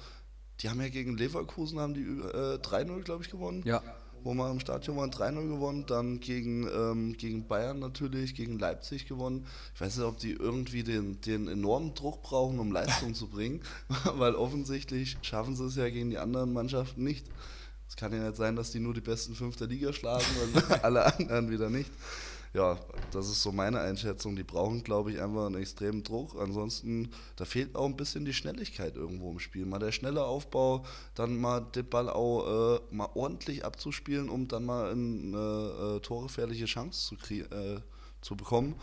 [0.61, 3.63] die haben ja gegen Leverkusen haben die äh, 3-0, glaube ich, gewonnen.
[3.65, 3.83] Ja.
[4.23, 9.07] Wo wir im Stadion waren, 3-0 gewonnen, dann gegen, ähm, gegen Bayern natürlich, gegen Leipzig
[9.07, 9.47] gewonnen.
[9.75, 13.61] Ich weiß nicht, ob die irgendwie den, den enormen Druck brauchen, um Leistung zu bringen,
[14.17, 17.27] weil offensichtlich schaffen sie es ja gegen die anderen Mannschaften nicht.
[17.89, 20.85] Es kann ja nicht sein, dass die nur die besten fünf der Liga schlagen und
[20.85, 21.91] alle anderen wieder nicht.
[22.55, 22.79] Ja,
[23.11, 24.37] das ist so meine Einschätzung.
[24.37, 26.37] Die brauchen, glaube ich, einfach einen extremen Druck.
[26.41, 29.67] Ansonsten, da fehlt auch ein bisschen die Schnelligkeit irgendwo im Spiel.
[29.67, 30.85] Mal der schnelle Aufbau,
[31.17, 36.67] dann mal den Ball auch äh, mal ordentlich abzuspielen, um dann mal eine äh, torgefährliche
[36.67, 37.81] Chance zu, äh,
[38.21, 38.77] zu bekommen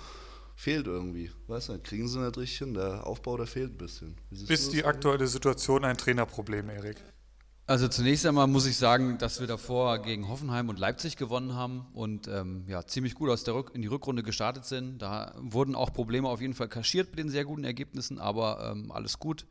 [0.61, 1.31] fehlt irgendwie.
[1.47, 2.75] Weißt du, kriegen sie nicht richtig hin.
[2.75, 4.15] Der Aufbau, der fehlt ein bisschen.
[4.29, 6.97] Ist die aktuelle Situation ein Trainerproblem, Erik?
[7.67, 11.85] Also zunächst einmal muss ich sagen, dass wir davor gegen Hoffenheim und Leipzig gewonnen haben
[11.93, 15.01] und ähm, ja, ziemlich gut aus der Rück in die Rückrunde gestartet sind.
[15.01, 18.91] Da wurden auch Probleme auf jeden Fall kaschiert mit den sehr guten Ergebnissen, aber ähm,
[18.91, 19.45] alles gut.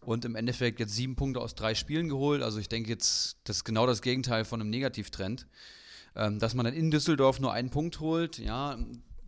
[0.00, 2.42] Und im Endeffekt jetzt sieben Punkte aus drei Spielen geholt.
[2.42, 5.46] Also ich denke jetzt, das ist genau das Gegenteil von einem Negativtrend.
[6.16, 8.78] Ähm, dass man dann in Düsseldorf nur einen Punkt holt, ja,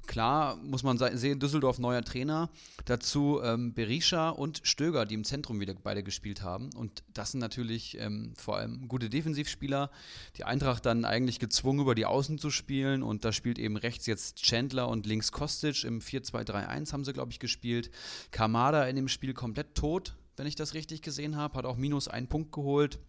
[0.07, 2.49] Klar muss man sehen, Düsseldorf neuer Trainer.
[2.85, 6.71] Dazu ähm, Berisha und Stöger, die im Zentrum wieder beide gespielt haben.
[6.75, 9.90] Und das sind natürlich ähm, vor allem gute Defensivspieler.
[10.37, 13.03] Die Eintracht dann eigentlich gezwungen, über die Außen zu spielen.
[13.03, 15.85] Und da spielt eben rechts jetzt Chandler und links Kostic.
[15.85, 17.90] Im 4-2-3-1 haben sie, glaube ich, gespielt.
[18.31, 21.59] Kamada in dem Spiel komplett tot, wenn ich das richtig gesehen habe.
[21.59, 23.01] Hat auch minus einen Punkt geholt.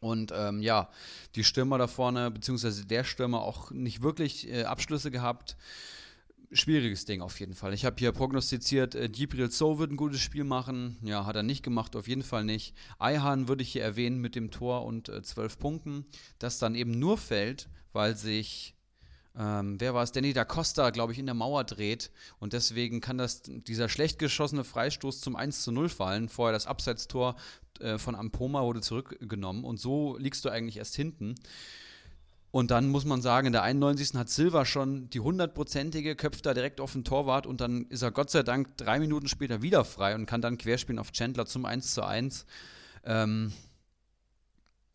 [0.00, 0.88] Und ähm, ja,
[1.34, 5.56] die Stürmer da vorne, beziehungsweise der Stürmer auch nicht wirklich äh, Abschlüsse gehabt
[6.52, 7.74] schwieriges Ding auf jeden Fall.
[7.74, 10.98] Ich habe hier prognostiziert, äh, Gibril So wird ein gutes Spiel machen.
[11.02, 12.74] Ja, hat er nicht gemacht, auf jeden Fall nicht.
[12.98, 16.04] Eihan würde ich hier erwähnen mit dem Tor und äh, zwölf äh, Punkten.
[16.38, 18.74] Das dann eben nur fällt, weil sich,
[19.36, 22.10] ähm, wer war es, Danny da Costa, glaube ich, in der Mauer dreht.
[22.40, 26.28] Und deswegen kann das, dieser schlecht geschossene Freistoß zum 1 zu 0 fallen.
[26.28, 27.36] Vorher das Abseitstor
[27.78, 29.64] äh, von Ampoma wurde zurückgenommen.
[29.64, 31.36] Und so liegst du eigentlich erst hinten.
[32.52, 34.14] Und dann muss man sagen, in der 91.
[34.14, 38.10] hat Silva schon die hundertprozentige, köpft da direkt auf den Torwart und dann ist er
[38.10, 41.64] Gott sei Dank drei Minuten später wieder frei und kann dann querspielen auf Chandler zum
[41.64, 42.46] 1 zu 1.
[43.04, 43.52] Ähm,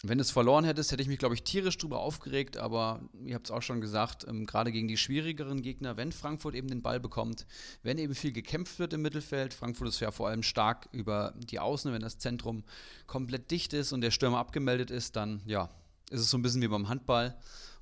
[0.04, 3.36] wenn du es verloren hättest, hätte ich mich, glaube ich, tierisch drüber aufgeregt, aber ihr
[3.36, 6.82] habt es auch schon gesagt, ähm, gerade gegen die schwierigeren Gegner, wenn Frankfurt eben den
[6.82, 7.48] Ball bekommt,
[7.82, 11.60] wenn eben viel gekämpft wird im Mittelfeld, Frankfurt ist ja vor allem stark über die
[11.60, 12.66] Außen, wenn das Zentrum
[13.08, 15.70] komplett dicht ist und der Stürmer abgemeldet ist, dann ja,
[16.10, 17.36] ist es so ein bisschen wie beim Handball.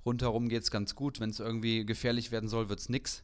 [0.06, 1.20] Rundherum geht es ganz gut.
[1.20, 3.24] Wenn es irgendwie gefährlich werden soll, wird es nix.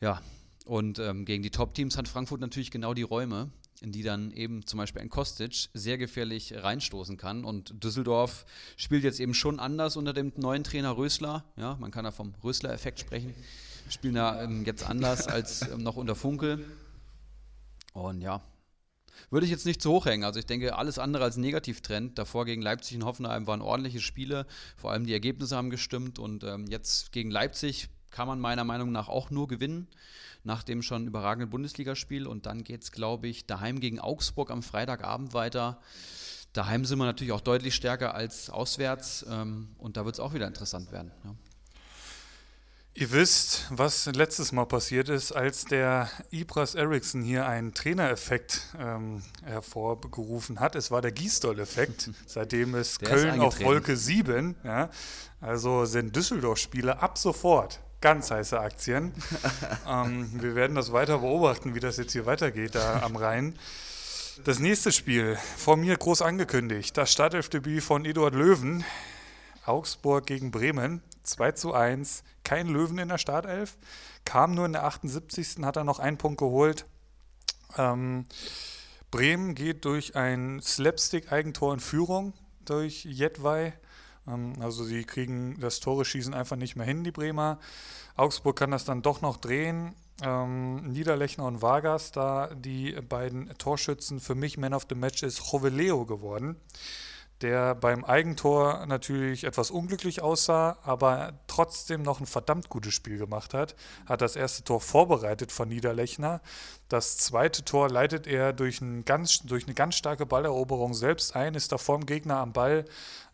[0.00, 0.22] Ja,
[0.64, 3.50] Und ähm, gegen die Top-Teams hat Frankfurt natürlich genau die Räume,
[3.80, 7.44] in die dann eben zum Beispiel ein Kostic sehr gefährlich reinstoßen kann.
[7.44, 8.44] Und Düsseldorf
[8.76, 11.44] spielt jetzt eben schon anders unter dem neuen Trainer Rösler.
[11.56, 13.34] Ja, man kann da vom Rösler-Effekt sprechen.
[13.88, 16.66] Spielen da ähm, jetzt anders als ähm, noch unter Funkel.
[17.94, 18.42] Und ja,
[19.30, 20.24] würde ich jetzt nicht zu hoch hängen.
[20.24, 22.18] Also ich denke, alles andere als Negativtrend.
[22.18, 24.46] Davor gegen Leipzig und Hoffenheim waren ordentliche Spiele.
[24.76, 26.18] Vor allem die Ergebnisse haben gestimmt.
[26.18, 29.88] Und ähm, jetzt gegen Leipzig kann man meiner Meinung nach auch nur gewinnen
[30.44, 32.26] nach dem schon überragenden Bundesligaspiel.
[32.26, 35.80] Und dann geht es, glaube ich, daheim gegen Augsburg am Freitagabend weiter.
[36.52, 39.26] Daheim sind wir natürlich auch deutlich stärker als auswärts.
[39.28, 41.12] Ähm, und da wird es auch wieder interessant werden.
[41.24, 41.34] Ja.
[42.98, 49.22] Ihr wisst, was letztes Mal passiert ist, als der Ibras Eriksson hier einen Trainereffekt ähm,
[49.44, 50.74] hervorgerufen hat.
[50.74, 52.10] Es war der Gießdoll-Effekt.
[52.26, 54.56] Seitdem ist der Köln ist auf Wolke 7.
[54.64, 54.90] Ja.
[55.40, 59.12] Also sind Düsseldorf-Spieler ab sofort ganz heiße Aktien.
[59.88, 63.56] ähm, wir werden das weiter beobachten, wie das jetzt hier weitergeht da am Rhein.
[64.42, 68.84] Das nächste Spiel, von mir groß angekündigt, das Startelfdebüt von Eduard Löwen.
[69.68, 72.24] Augsburg gegen Bremen, 2 zu 1.
[72.44, 73.76] Kein Löwen in der Startelf.
[74.24, 75.58] Kam nur in der 78.
[75.62, 76.86] hat er noch einen Punkt geholt.
[77.76, 78.26] Ähm,
[79.10, 82.32] Bremen geht durch ein Slapstick-Eigentor in Führung
[82.64, 83.74] durch Jedwai.
[84.26, 87.58] Ähm, also sie kriegen das Tore schießen einfach nicht mehr hin, die Bremer.
[88.16, 89.94] Augsburg kann das dann doch noch drehen.
[90.22, 95.52] Ähm, Niederlechner und Vargas, da die beiden Torschützen für mich Man of the Match ist
[95.52, 96.56] Joveleo geworden
[97.42, 103.54] der beim Eigentor natürlich etwas unglücklich aussah, aber trotzdem noch ein verdammt gutes Spiel gemacht
[103.54, 103.76] hat.
[104.06, 106.40] Hat das erste Tor vorbereitet von Niederlechner.
[106.88, 111.54] Das zweite Tor leitet er durch, ein ganz, durch eine ganz starke Balleroberung selbst ein,
[111.54, 112.84] ist da vorm Gegner am Ball,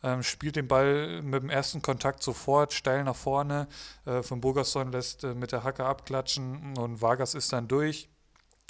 [0.03, 3.69] ähm, spielt den Ball mit dem ersten Kontakt sofort steil nach vorne.
[4.05, 8.09] Äh, von Burgerson lässt äh, mit der Hacke abklatschen und Vargas ist dann durch.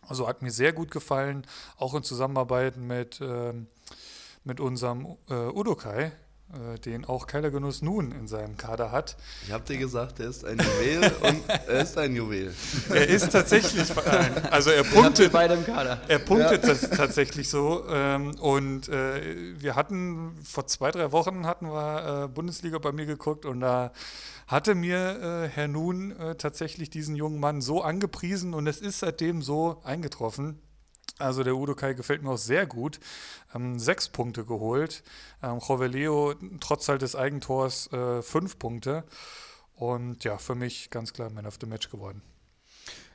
[0.06, 3.20] Also hat mir sehr gut gefallen, auch in Zusammenarbeit mit.
[3.20, 3.68] Ähm,
[4.44, 6.12] mit unserem äh, Udokai,
[6.52, 9.16] äh, den auch Keiler Genuss nun in seinem Kader hat.
[9.44, 12.54] Ich habe dir gesagt, er ist ein Juwel und er ist ein Juwel.
[12.90, 16.02] Er ist tatsächlich ein, also er punktet beide im Kader.
[16.06, 16.74] Er punktet ja.
[16.74, 22.78] tatsächlich so ähm, und äh, wir hatten vor zwei drei Wochen hatten wir äh, Bundesliga
[22.78, 23.92] bei mir geguckt und da
[24.46, 29.00] hatte mir äh, Herr Nun äh, tatsächlich diesen jungen Mann so angepriesen und es ist
[29.00, 30.60] seitdem so eingetroffen.
[31.18, 32.98] Also der Udo Kai gefällt mir auch sehr gut.
[33.54, 35.02] Ähm, sechs Punkte geholt.
[35.42, 39.04] Ähm, Joveleo trotz halt des Eigentors äh, fünf Punkte.
[39.74, 42.22] Und ja, für mich ganz klar Man of the Match geworden.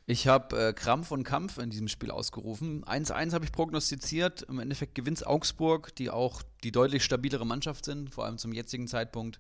[0.06, 2.84] Ich habe äh, Krampf und Kampf in diesem Spiel ausgerufen.
[2.84, 4.42] 1-1 habe ich prognostiziert.
[4.44, 8.88] Im Endeffekt gewinnt Augsburg, die auch die deutlich stabilere Mannschaft sind, vor allem zum jetzigen
[8.88, 9.40] Zeitpunkt.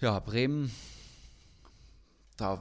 [0.00, 0.70] Ja, Bremen,
[2.36, 2.60] da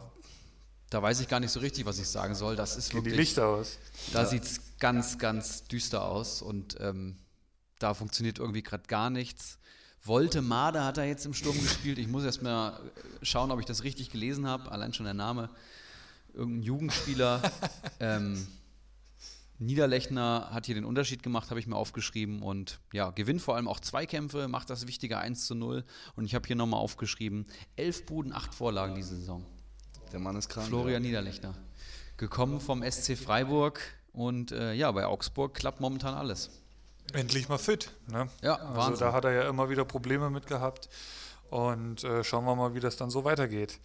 [0.94, 2.56] da weiß ich gar nicht so richtig, was ich sagen soll.
[2.56, 3.14] Das ist wirklich.
[3.14, 3.80] die Lichter aus.
[4.12, 4.28] Da ja.
[4.28, 7.16] sieht es ganz, ganz düster aus und ähm,
[7.80, 9.58] da funktioniert irgendwie gerade gar nichts.
[10.04, 11.98] Wolte Made hat er jetzt im Sturm gespielt.
[11.98, 12.80] Ich muss erst mal
[13.24, 14.72] schauen, ob ich das richtig gelesen habe.
[14.72, 15.50] Allein schon der Name.
[16.34, 17.42] Irgendein Jugendspieler.
[18.00, 18.46] ähm,
[19.58, 22.44] Niederlechner hat hier den Unterschied gemacht, habe ich mir aufgeschrieben.
[22.44, 25.86] Und ja, gewinnt vor allem auch Zweikämpfe, macht das wichtige 1 zu 0.
[26.16, 29.44] Und ich habe hier nochmal aufgeschrieben: elf Buden, acht Vorlagen diese Saison.
[30.14, 30.68] Der Mann ist krank.
[30.68, 31.10] Florian ja.
[31.10, 31.56] Niederlechner.
[32.18, 33.82] Gekommen vom SC Freiburg
[34.14, 36.52] und äh, ja, bei Augsburg klappt momentan alles.
[37.14, 37.92] Endlich mal fit.
[38.08, 38.30] Ne?
[38.42, 39.08] Ja, also Wahnsinn.
[39.08, 40.88] da hat er ja immer wieder Probleme mit gehabt.
[41.50, 43.80] Und äh, schauen wir mal, wie das dann so weitergeht.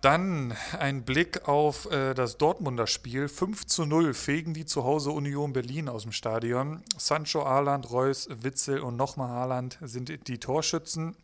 [0.00, 3.28] Dann ein Blick auf äh, das Dortmunder Spiel.
[3.28, 6.82] 5 zu 0 fegen die zu Hause Union Berlin aus dem Stadion.
[6.96, 11.16] Sancho, Haaland, Reus, Witzel und nochmal Haaland sind die Torschützen.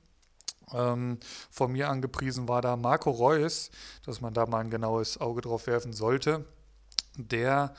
[0.73, 1.19] Ähm,
[1.51, 3.71] von mir angepriesen war da Marco Reus,
[4.05, 6.45] dass man da mal ein genaues Auge drauf werfen sollte,
[7.17, 7.75] der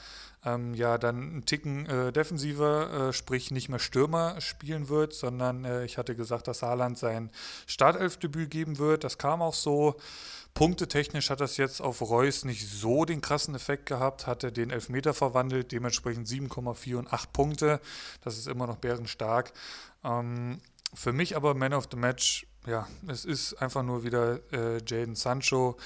[0.45, 5.65] ähm, ja dann einen Ticken äh, defensiver, äh, sprich nicht mehr Stürmer spielen wird, sondern
[5.65, 7.31] äh, ich hatte gesagt, dass Haaland sein
[7.65, 9.03] Startelfdebüt geben wird.
[9.03, 9.95] Das kam auch so.
[10.53, 15.13] Punktetechnisch hat das jetzt auf Reus nicht so den krassen Effekt gehabt, hatte den Elfmeter
[15.13, 17.81] verwandelt, dementsprechend 7,4 und 8 Punkte.
[18.21, 19.51] Das ist immer noch bärenstark.
[20.05, 20.61] Ähm,
[20.93, 25.15] für mich aber Man of the Match ja, es ist einfach nur wieder äh, Jaden
[25.15, 25.77] Sancho.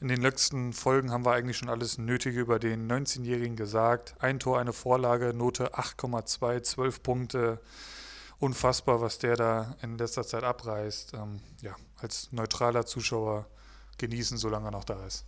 [0.00, 4.14] In den letzten Folgen haben wir eigentlich schon alles Nötige über den 19-Jährigen gesagt.
[4.18, 7.60] Ein Tor, eine Vorlage, Note 8,2, 12 Punkte.
[8.38, 11.14] Unfassbar, was der da in letzter Zeit abreißt.
[11.14, 13.46] Ähm, ja, als neutraler Zuschauer
[13.96, 15.24] genießen, solange er noch da ist.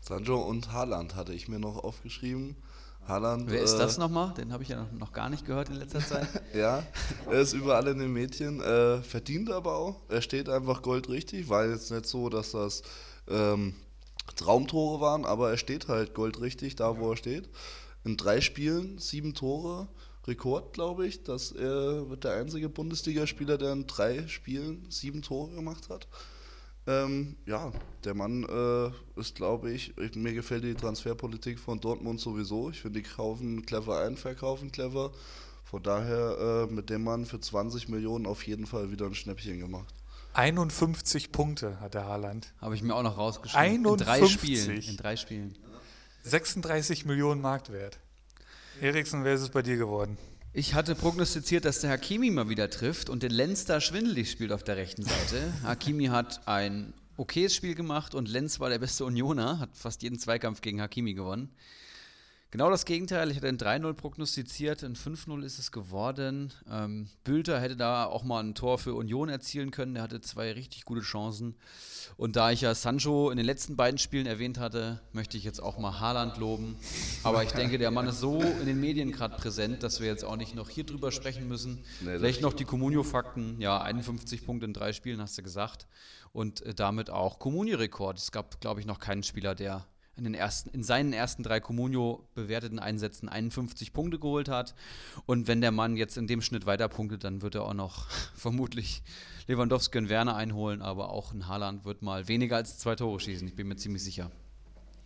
[0.00, 2.56] Sancho und Haaland hatte ich mir noch aufgeschrieben.
[3.06, 4.32] Haaland, Wer ist äh, das nochmal?
[4.34, 6.26] Den habe ich ja noch gar nicht gehört in letzter Zeit.
[6.54, 6.82] ja,
[7.26, 10.00] er ist überall in den Mädchen, äh, verdient aber auch.
[10.08, 12.82] Er steht einfach goldrichtig, weil jetzt nicht so, dass das
[13.28, 13.74] ähm,
[14.36, 17.50] Traumtore waren, aber er steht halt goldrichtig da, wo er steht.
[18.04, 19.88] In drei Spielen sieben Tore,
[20.26, 21.22] Rekord, glaube ich.
[21.22, 26.08] Dass er wird der einzige Bundesligaspieler, der in drei Spielen sieben Tore gemacht hat.
[26.86, 27.72] Ähm, ja,
[28.04, 32.70] der Mann äh, ist, glaube ich, ich, mir gefällt die Transferpolitik von Dortmund sowieso.
[32.70, 35.12] Ich finde, die kaufen clever ein, verkaufen clever.
[35.64, 39.60] Von daher äh, mit dem Mann für 20 Millionen auf jeden Fall wieder ein Schnäppchen
[39.60, 39.94] gemacht.
[40.34, 42.52] 51 Punkte hat der Haaland.
[42.60, 43.86] Habe ich mir auch noch rausgeschrieben.
[43.86, 43.88] 51.
[43.88, 44.82] In drei Spielen.
[44.82, 45.58] In drei Spielen.
[46.24, 47.98] 36 Millionen Marktwert.
[48.80, 50.18] Eriksen, wer ist es bei dir geworden?
[50.56, 54.52] Ich hatte prognostiziert, dass der Hakimi mal wieder trifft und den Lenz da schwindelig spielt
[54.52, 55.52] auf der rechten Seite.
[55.64, 60.16] Hakimi hat ein okayes Spiel gemacht und Lenz war der beste Unioner, hat fast jeden
[60.16, 61.50] Zweikampf gegen Hakimi gewonnen.
[62.54, 63.32] Genau das Gegenteil.
[63.32, 66.52] Ich hatte ein 3-0 prognostiziert, ein 5-0 ist es geworden.
[66.70, 69.96] Ähm, Bülter hätte da auch mal ein Tor für Union erzielen können.
[69.96, 71.56] Er hatte zwei richtig gute Chancen.
[72.16, 75.60] Und da ich ja Sancho in den letzten beiden Spielen erwähnt hatte, möchte ich jetzt
[75.60, 76.76] auch mal Haaland loben.
[77.24, 80.24] Aber ich denke, der Mann ist so in den Medien gerade präsent, dass wir jetzt
[80.24, 81.84] auch nicht noch hier drüber sprechen müssen.
[82.02, 83.60] Nee, Vielleicht noch die Comunio-Fakten.
[83.60, 85.88] Ja, 51 Punkte in drei Spielen, hast du gesagt.
[86.32, 88.16] Und äh, damit auch Comunio-Rekord.
[88.16, 91.60] Es gab, glaube ich, noch keinen Spieler, der in, den ersten, in seinen ersten drei
[91.60, 94.74] Comunio bewerteten Einsätzen 51 Punkte geholt hat.
[95.26, 98.08] Und wenn der Mann jetzt in dem Schnitt weiter punktet, dann wird er auch noch
[98.34, 99.02] vermutlich
[99.46, 103.46] Lewandowski und Werner einholen, aber auch ein Haaland wird mal weniger als zwei Tore schießen.
[103.46, 104.30] Ich bin mir ziemlich sicher.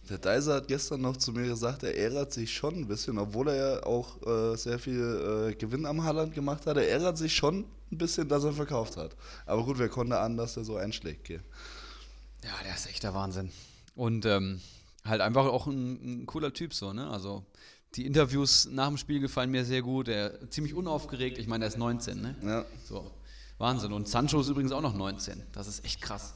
[0.08, 3.48] Der Deiser hat gestern noch zu mir gesagt, er ärgert sich schon ein bisschen, obwohl
[3.48, 6.78] er ja auch äh, sehr viel äh, Gewinn am Haaland gemacht hat.
[6.78, 9.16] Er ärgert sich schon ein bisschen, dass er verkauft hat.
[9.44, 11.24] Aber gut, wer konnte an, dass er so einschlägt?
[11.24, 11.42] Gell?
[12.42, 13.50] Ja, der ist echt der Wahnsinn.
[13.96, 14.60] Und ähm,
[15.04, 17.08] halt einfach auch ein, ein, cooler Typ so, ne?
[17.08, 17.44] Also
[17.94, 20.08] die Interviews nach dem Spiel gefallen mir sehr gut.
[20.08, 21.38] Er ziemlich unaufgeregt.
[21.38, 22.36] Ich meine, er ist 19, ne?
[22.42, 22.64] Ja.
[22.84, 23.10] So.
[23.58, 23.92] Wahnsinn.
[23.92, 25.42] Und Sancho ist übrigens auch noch 19.
[25.52, 26.34] Das ist echt krass.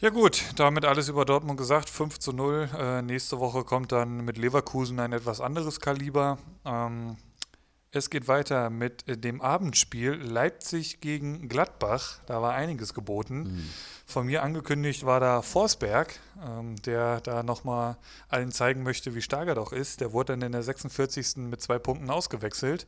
[0.00, 1.90] Ja gut, damit alles über Dortmund gesagt.
[1.90, 2.70] 5 zu 0.
[2.76, 6.38] Äh, nächste Woche kommt dann mit Leverkusen ein etwas anderes Kaliber.
[6.64, 7.16] Ähm,
[7.92, 12.20] es geht weiter mit dem Abendspiel Leipzig gegen Gladbach.
[12.26, 13.42] Da war einiges geboten.
[13.42, 13.70] Mhm.
[14.06, 17.96] Von mir angekündigt war da Forsberg, ähm, der da nochmal
[18.28, 20.00] allen zeigen möchte, wie stark er doch ist.
[20.00, 21.48] Der wurde dann in der 46.
[21.48, 22.86] mit zwei Punkten ausgewechselt.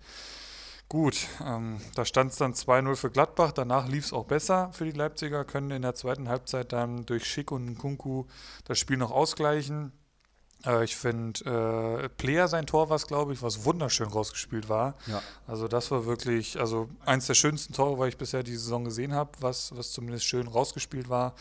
[0.88, 3.52] Gut, ähm, da stand es dann 2-0 für Gladbach.
[3.52, 7.24] Danach lief es auch besser für die Leipziger, können in der zweiten Halbzeit dann durch
[7.24, 8.26] Schick und Kunku
[8.66, 9.92] das Spiel noch ausgleichen.
[10.64, 14.94] Äh, ich finde, äh, Player sein Tor war es, glaube ich, was wunderschön rausgespielt war.
[15.06, 15.22] Ja.
[15.46, 19.14] Also das war wirklich, also eins der schönsten Tore, was ich bisher die Saison gesehen
[19.14, 21.34] habe, was, was zumindest schön rausgespielt war.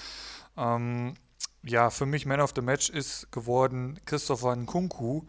[0.58, 1.16] Ähm,
[1.64, 5.24] ja, für mich Man of the Match ist geworden Christopher Nkunku,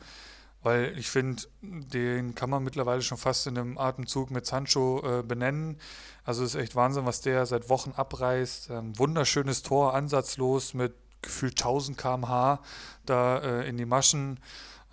[0.62, 5.22] weil ich finde, den kann man mittlerweile schon fast in einem Atemzug mit Sancho äh,
[5.22, 5.78] benennen.
[6.24, 8.70] Also es ist echt Wahnsinn, was der seit Wochen abreißt.
[8.70, 12.60] Ähm, wunderschönes Tor, ansatzlos mit gefühlt 1000 km/h
[13.06, 14.40] da äh, in die Maschen.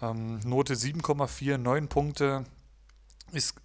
[0.01, 2.45] Ähm, Note 7,4, 9 Punkte.
[3.31, 3.55] Ist,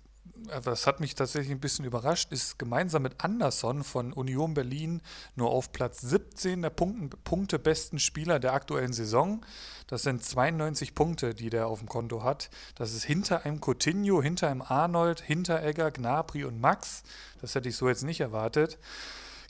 [0.48, 5.00] äh, das hat mich tatsächlich ein bisschen überrascht, ist gemeinsam mit Anderson von Union Berlin
[5.36, 7.60] nur auf Platz 17 der Punkten, Punkte
[7.98, 9.44] Spieler der aktuellen Saison.
[9.86, 12.50] Das sind 92 Punkte, die der auf dem Konto hat.
[12.74, 17.02] Das ist hinter einem Coutinho, hinter einem Arnold, hinter Egger, Gnabry und Max.
[17.40, 18.78] Das hätte ich so jetzt nicht erwartet.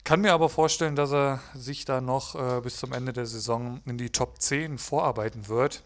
[0.05, 3.81] Kann mir aber vorstellen, dass er sich da noch äh, bis zum Ende der Saison
[3.85, 5.81] in die Top 10 vorarbeiten wird.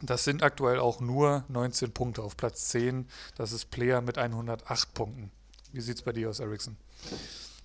[0.00, 3.08] Das sind aktuell auch nur 19 Punkte auf Platz 10.
[3.34, 5.32] Das ist Player mit 108 Punkten.
[5.72, 6.76] Wie sieht es bei dir aus, Ericsson?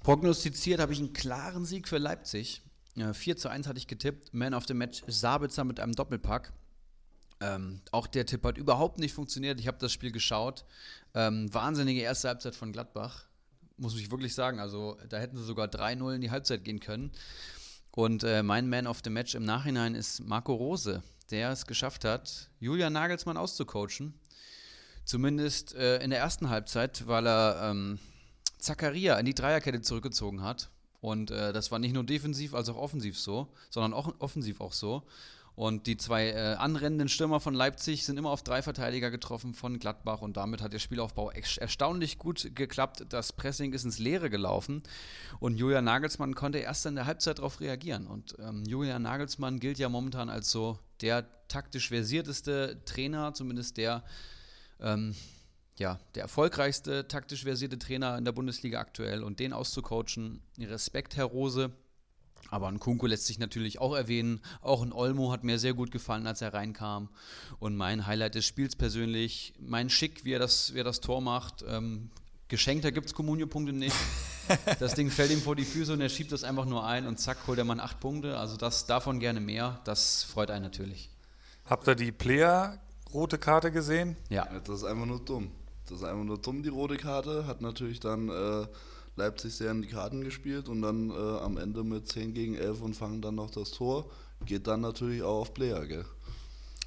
[0.02, 2.64] Prognostiziert habe ich einen klaren Sieg für Leipzig.
[2.96, 4.34] 4 zu 1 hatte ich getippt.
[4.34, 6.54] Man of the Match Sabitzer mit einem Doppelpack.
[7.40, 9.60] Ähm, auch der Tipp hat überhaupt nicht funktioniert.
[9.60, 10.66] Ich habe das Spiel geschaut.
[11.14, 13.26] Ähm, wahnsinnige erste Halbzeit von Gladbach
[13.78, 14.60] muss ich wirklich sagen.
[14.60, 17.12] Also da hätten sie sogar 3-0 in die Halbzeit gehen können.
[17.92, 22.06] Und äh, mein Man of the Match im Nachhinein ist Marco Rose, der es geschafft
[22.06, 24.14] hat, Julian Nagelsmann auszucoachen.
[25.06, 28.00] Zumindest äh, in der ersten Halbzeit, weil er ähm,
[28.58, 30.70] Zakaria in die Dreierkette zurückgezogen hat.
[31.02, 34.74] Und äh, das war nicht nur defensiv als auch offensiv so, sondern auch offensiv auch
[34.74, 35.04] so.
[35.56, 39.78] Und die zwei äh, anrennenden Stürmer von Leipzig sind immer auf drei Verteidiger getroffen von
[39.78, 43.06] Gladbach und damit hat der Spielaufbau erstaunlich gut geklappt.
[43.10, 44.82] Das Pressing ist ins Leere gelaufen
[45.40, 48.08] und Julian Nagelsmann konnte erst in der Halbzeit darauf reagieren.
[48.08, 54.04] Und ähm, Julian Nagelsmann gilt ja momentan als so der taktisch versierteste Trainer, zumindest der,
[54.80, 55.14] ähm,
[55.78, 60.42] ja, der erfolgreichste taktisch versierte Trainer in der Bundesliga aktuell und den auszucoachen.
[60.58, 61.72] Respekt, Herr Rose.
[62.50, 64.42] Aber ein Kunku lässt sich natürlich auch erwähnen.
[64.62, 67.10] Auch ein Olmo hat mir sehr gut gefallen, als er reinkam.
[67.60, 71.22] Und mein Highlight des Spiels persönlich, mein Schick, wie er das, wie er das Tor
[71.22, 71.64] macht.
[71.68, 72.12] Ähm,
[72.48, 73.96] geschenkt, da gibt es Kommunio-Punkte nicht.
[74.78, 77.18] Das Ding fällt ihm vor die Füße und er schiebt das einfach nur ein und
[77.18, 78.38] zack, holt der Mann acht Punkte.
[78.38, 79.80] Also das davon gerne mehr.
[79.86, 81.10] Das freut einen natürlich.
[81.66, 82.78] Habt ihr die Player
[83.14, 84.18] rote Karte gesehen?
[84.30, 84.46] Ja.
[84.66, 85.50] Das ist einfach nur dumm.
[85.86, 87.48] Das ist einfach nur dumm, die rote Karte.
[87.48, 88.68] Hat natürlich dann äh,
[89.16, 92.82] Leipzig sehr in die Karten gespielt und dann äh, am Ende mit 10 gegen 11
[92.82, 94.10] und fangen dann noch das Tor.
[94.46, 96.06] Geht dann natürlich auch auf Player, gell?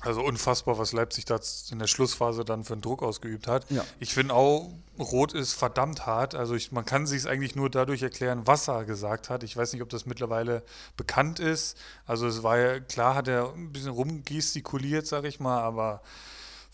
[0.00, 3.70] Also unfassbar, was Leipzig da in der Schlussphase dann für einen Druck ausgeübt hat.
[3.70, 3.82] Ja.
[3.98, 6.34] Ich finde auch, Rot ist verdammt hart.
[6.34, 9.42] Also ich, man kann sich es eigentlich nur dadurch erklären, was er gesagt hat.
[9.42, 10.62] Ich weiß nicht, ob das mittlerweile
[10.98, 11.78] bekannt ist.
[12.04, 16.02] Also es war ja, klar hat er ein bisschen rumgestikuliert, sag ich mal, aber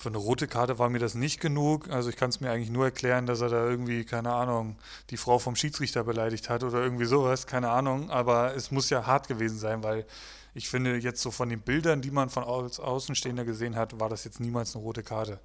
[0.03, 1.89] für eine rote Karte war mir das nicht genug.
[1.89, 4.77] Also ich kann es mir eigentlich nur erklären, dass er da irgendwie, keine Ahnung,
[5.11, 8.11] die Frau vom Schiedsrichter beleidigt hat oder irgendwie sowas, keine Ahnung.
[8.11, 10.05] Aber es muss ja hart gewesen sein, weil
[10.55, 14.09] ich finde, jetzt so von den Bildern, die man von als Außenstehender gesehen hat, war
[14.09, 15.39] das jetzt niemals eine rote Karte.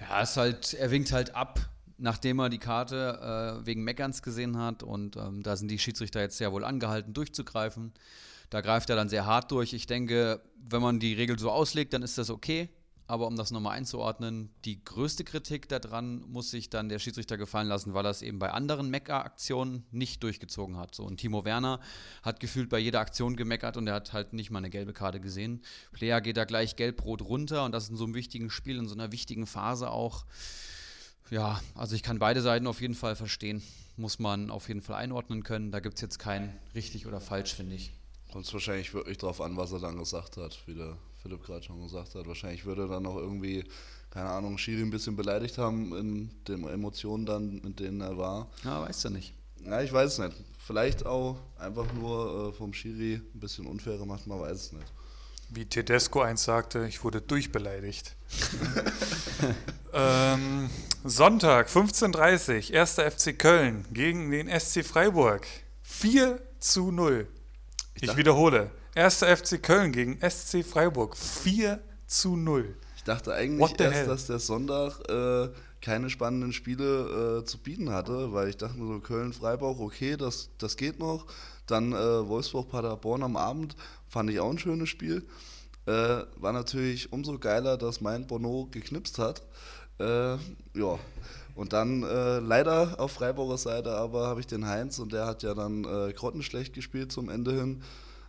[0.00, 1.60] Ja, es halt, er winkt halt ab,
[1.96, 4.82] nachdem er die Karte äh, wegen Meckerns gesehen hat.
[4.82, 7.92] Und ähm, da sind die Schiedsrichter jetzt sehr wohl angehalten, durchzugreifen.
[8.50, 9.72] Da greift er dann sehr hart durch.
[9.72, 12.68] Ich denke, wenn man die Regel so auslegt, dann ist das okay.
[13.08, 17.68] Aber um das nochmal einzuordnen, die größte Kritik daran muss sich dann der Schiedsrichter gefallen
[17.68, 20.94] lassen, weil er es eben bei anderen Mecker-Aktionen nicht durchgezogen hat.
[20.94, 21.80] So, und Timo Werner
[22.22, 25.20] hat gefühlt bei jeder Aktion gemeckert und er hat halt nicht mal eine gelbe Karte
[25.20, 25.62] gesehen.
[25.92, 28.94] Player geht da gleich gelb-rot runter und das in so einem wichtigen Spiel, in so
[28.94, 30.26] einer wichtigen Phase auch.
[31.30, 33.62] Ja, also ich kann beide Seiten auf jeden Fall verstehen.
[33.96, 35.70] Muss man auf jeden Fall einordnen können.
[35.70, 37.92] Da gibt es jetzt kein richtig oder falsch, finde ich.
[38.32, 41.62] Kommt es wahrscheinlich wirklich drauf an, was er dann gesagt hat, wie der Philipp gerade
[41.62, 42.26] schon gesagt hat.
[42.26, 43.64] Wahrscheinlich würde er dann auch irgendwie,
[44.10, 48.48] keine Ahnung, Schiri ein bisschen beleidigt haben in den Emotionen dann, mit denen er war.
[48.64, 49.34] Ja, weißt du nicht.
[49.64, 50.36] Ja, ich weiß es nicht.
[50.58, 54.92] Vielleicht auch einfach nur äh, vom Schiri ein bisschen unfair gemacht, man weiß es nicht.
[55.48, 58.16] Wie Tedesco eins sagte, ich wurde durchbeleidigt.
[59.92, 60.68] ähm,
[61.04, 63.14] Sonntag, 15.30 Uhr, 1.
[63.14, 65.46] FC Köln gegen den SC Freiburg.
[65.82, 67.28] 4 zu 0.
[67.94, 68.70] Ich, ich wiederhole.
[68.96, 69.22] 1.
[69.24, 71.18] FC Köln gegen SC Freiburg.
[71.18, 72.74] 4 zu 0.
[72.96, 74.06] Ich dachte eigentlich erst, hell?
[74.06, 75.50] dass der Sonntag äh,
[75.82, 80.48] keine spannenden Spiele äh, zu bieten hatte, weil ich dachte mir so, Köln-Freiburg, okay, das,
[80.56, 81.26] das geht noch.
[81.66, 83.76] Dann äh, Wolfsburg-Paderborn am Abend,
[84.08, 85.26] fand ich auch ein schönes Spiel.
[85.84, 89.42] Äh, war natürlich umso geiler, dass mein Bono geknipst hat.
[90.00, 90.36] Äh,
[90.72, 90.98] ja.
[91.54, 95.42] Und dann äh, leider auf Freiburger Seite aber habe ich den Heinz und der hat
[95.42, 97.82] ja dann grottenschlecht gespielt zum Ende hin.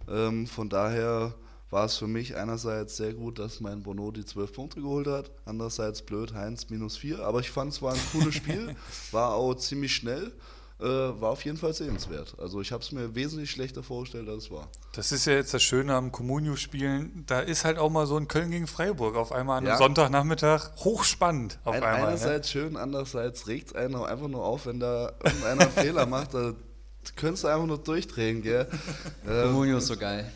[0.09, 1.33] Ähm, von daher
[1.69, 5.31] war es für mich einerseits sehr gut, dass mein Bono die zwölf Punkte geholt hat,
[5.45, 7.19] andererseits blöd, Heinz minus vier.
[7.19, 8.75] Aber ich fand es war ein cooles Spiel,
[9.11, 10.31] war auch ziemlich schnell.
[10.79, 12.35] Äh, war auf jeden Fall sehenswert.
[12.37, 14.67] Also ich habe es mir wesentlich schlechter vorgestellt, als es war.
[14.91, 17.23] Das ist ja jetzt das Schöne am Comunio-Spielen.
[17.25, 19.77] Da ist halt auch mal so ein Köln gegen Freiburg auf einmal an einem ja.
[19.77, 22.01] Sonntagnachmittag hochspannend auf ein, einmal.
[22.01, 22.07] Ne?
[22.09, 22.61] Einerseits ne?
[22.61, 26.35] schön, andererseits regt es einen auch einfach nur auf, wenn da irgendeiner einen Fehler macht.
[26.35, 26.53] Da
[27.15, 28.67] könntest du einfach nur durchdrehen, gell?
[29.25, 30.31] Comunio ist so geil.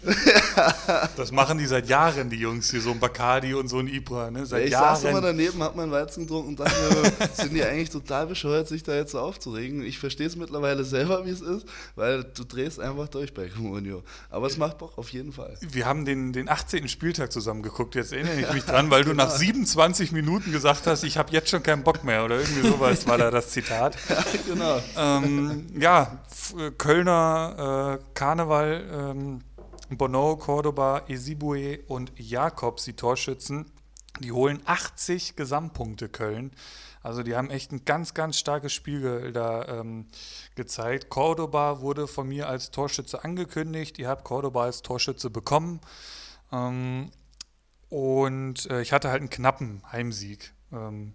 [1.18, 4.32] das machen die seit Jahren, die Jungs hier, so ein Bacardi und so ein Ibra,
[4.32, 4.46] ne?
[4.46, 4.96] Seit ja, ich Jahren.
[4.96, 8.68] saß immer daneben, hab meinen Weizen getrunken und dachte mir, sind die eigentlich total bescheuert,
[8.68, 9.84] sich da jetzt so aufzuregen?
[9.84, 11.66] Ich verstehe es mittlerweile selber, wie es ist,
[11.96, 14.04] weil du drehst einfach durch bei Comunio.
[14.30, 15.58] Aber es macht Bock, auf jeden Fall.
[15.62, 16.88] Wir haben den, den 18.
[16.88, 21.04] Spieltag zusammen geguckt, jetzt erinnere ich mich dran, weil du nach 27 Minuten gesagt hast,
[21.04, 23.98] ich habe jetzt schon keinen Bock mehr oder irgendwie sowas war da das Zitat.
[24.10, 24.82] Ja, genau.
[24.98, 26.20] Ähm, ja,
[26.70, 29.40] Kölner äh, Karneval, ähm,
[29.90, 33.72] Bono, Cordoba, Esibue und Jakobs, die Torschützen,
[34.20, 36.52] die holen 80 Gesamtpunkte Köln.
[37.04, 40.06] Also die haben echt ein ganz, ganz starkes Spiel da ähm,
[40.56, 41.10] gezeigt.
[41.10, 43.98] Cordoba wurde von mir als Torschütze angekündigt.
[43.98, 45.82] Ihr habt Cordoba als Torschütze bekommen.
[46.52, 47.12] Ähm,
[47.90, 50.54] und äh, ich hatte halt einen knappen Heimsieg.
[50.72, 51.14] Ähm,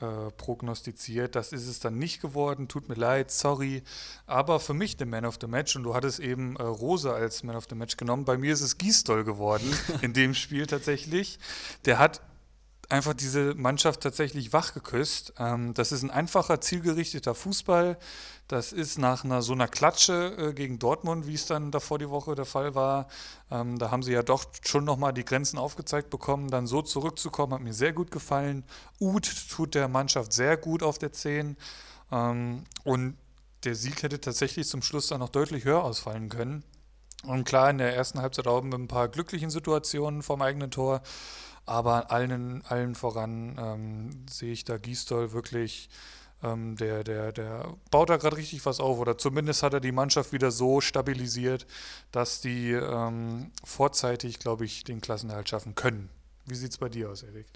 [0.00, 1.34] äh, prognostiziert.
[1.34, 2.68] Das ist es dann nicht geworden.
[2.68, 3.82] Tut mir leid, sorry.
[4.26, 7.42] Aber für mich der Man of the Match, und du hattest eben äh, Rose als
[7.42, 9.70] Man of the Match genommen, bei mir ist es Gisdol geworden
[10.00, 11.38] in dem Spiel tatsächlich.
[11.84, 12.22] Der hat
[12.88, 15.34] einfach diese Mannschaft tatsächlich wachgeküsst.
[15.38, 17.98] Ähm, das ist ein einfacher, zielgerichteter Fußball.
[18.50, 22.10] Das ist nach einer so einer Klatsche äh, gegen Dortmund, wie es dann davor die
[22.10, 23.06] Woche der Fall war.
[23.48, 26.50] Ähm, da haben sie ja doch schon nochmal die Grenzen aufgezeigt bekommen.
[26.50, 28.64] Dann so zurückzukommen, hat mir sehr gut gefallen.
[28.98, 31.56] Uth tut der Mannschaft sehr gut auf der 10.
[32.10, 33.16] Ähm, und
[33.62, 36.64] der Sieg hätte tatsächlich zum Schluss dann noch deutlich höher ausfallen können.
[37.22, 41.02] Und klar, in der ersten Halbzeit auch mit ein paar glücklichen Situationen vom eigenen Tor.
[41.66, 45.88] Aber allen, allen voran ähm, sehe ich da Gisdol wirklich
[46.42, 49.92] ähm, der, der, der baut da gerade richtig was auf oder zumindest hat er die
[49.92, 51.66] Mannschaft wieder so stabilisiert,
[52.12, 56.08] dass die ähm, vorzeitig, glaube ich, den Klassenerhalt schaffen können.
[56.46, 57.46] Wie sieht es bei dir aus, Erik?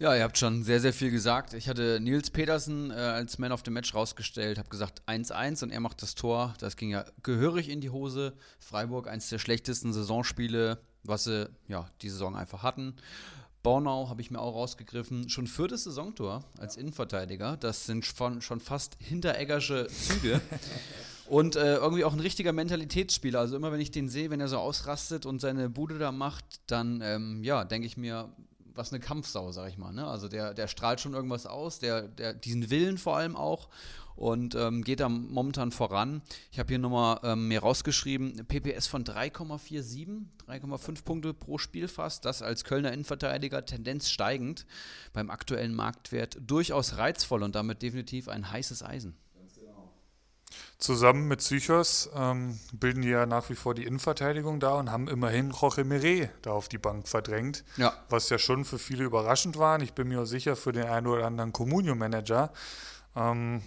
[0.00, 1.52] Ja, ihr habt schon sehr, sehr viel gesagt.
[1.52, 5.70] Ich hatte Nils Petersen äh, als Man of the Match rausgestellt, habe gesagt 1-1 und
[5.70, 6.54] er macht das Tor.
[6.58, 8.32] Das ging ja gehörig in die Hose.
[8.58, 12.96] Freiburg, eins der schlechtesten Saisonspiele, was sie ja die Saison einfach hatten.
[13.62, 15.28] Bornau habe ich mir auch rausgegriffen.
[15.28, 17.56] Schon viertes Saisontor als Innenverteidiger.
[17.58, 20.40] Das sind schon, schon fast hintereggersche Züge.
[21.26, 23.38] Und äh, irgendwie auch ein richtiger Mentalitätsspieler.
[23.38, 26.44] Also immer wenn ich den sehe, wenn er so ausrastet und seine Bude da macht,
[26.66, 28.28] dann ähm, ja, denke ich mir,
[28.74, 29.92] was eine Kampfsau, sag ich mal.
[29.92, 30.06] Ne?
[30.06, 33.68] Also der, der strahlt schon irgendwas aus, der, der, diesen Willen vor allem auch
[34.16, 36.22] und ähm, geht da momentan voran.
[36.52, 42.24] Ich habe hier nochmal ähm, mir rausgeschrieben, PPS von 3,47, 3,5 Punkte pro Spiel fast,
[42.24, 44.66] das als Kölner Innenverteidiger Tendenz steigend,
[45.12, 49.16] beim aktuellen Marktwert durchaus reizvoll und damit definitiv ein heißes Eisen.
[50.80, 55.08] Zusammen mit Psychos ähm, bilden die ja nach wie vor die Innenverteidigung da und haben
[55.08, 57.64] immerhin Jorge Mire da auf die Bank verdrängt.
[57.76, 57.92] Ja.
[58.08, 59.80] Was ja schon für viele überraschend war.
[59.82, 62.50] Ich bin mir auch sicher für den einen oder anderen Comunio-Manager.
[63.14, 63.60] Ähm,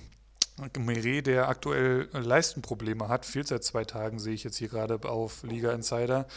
[0.77, 5.41] Mire, der aktuell Leistenprobleme hat, fehlt seit zwei Tagen, sehe ich jetzt hier gerade auf
[5.43, 6.27] Liga Insider,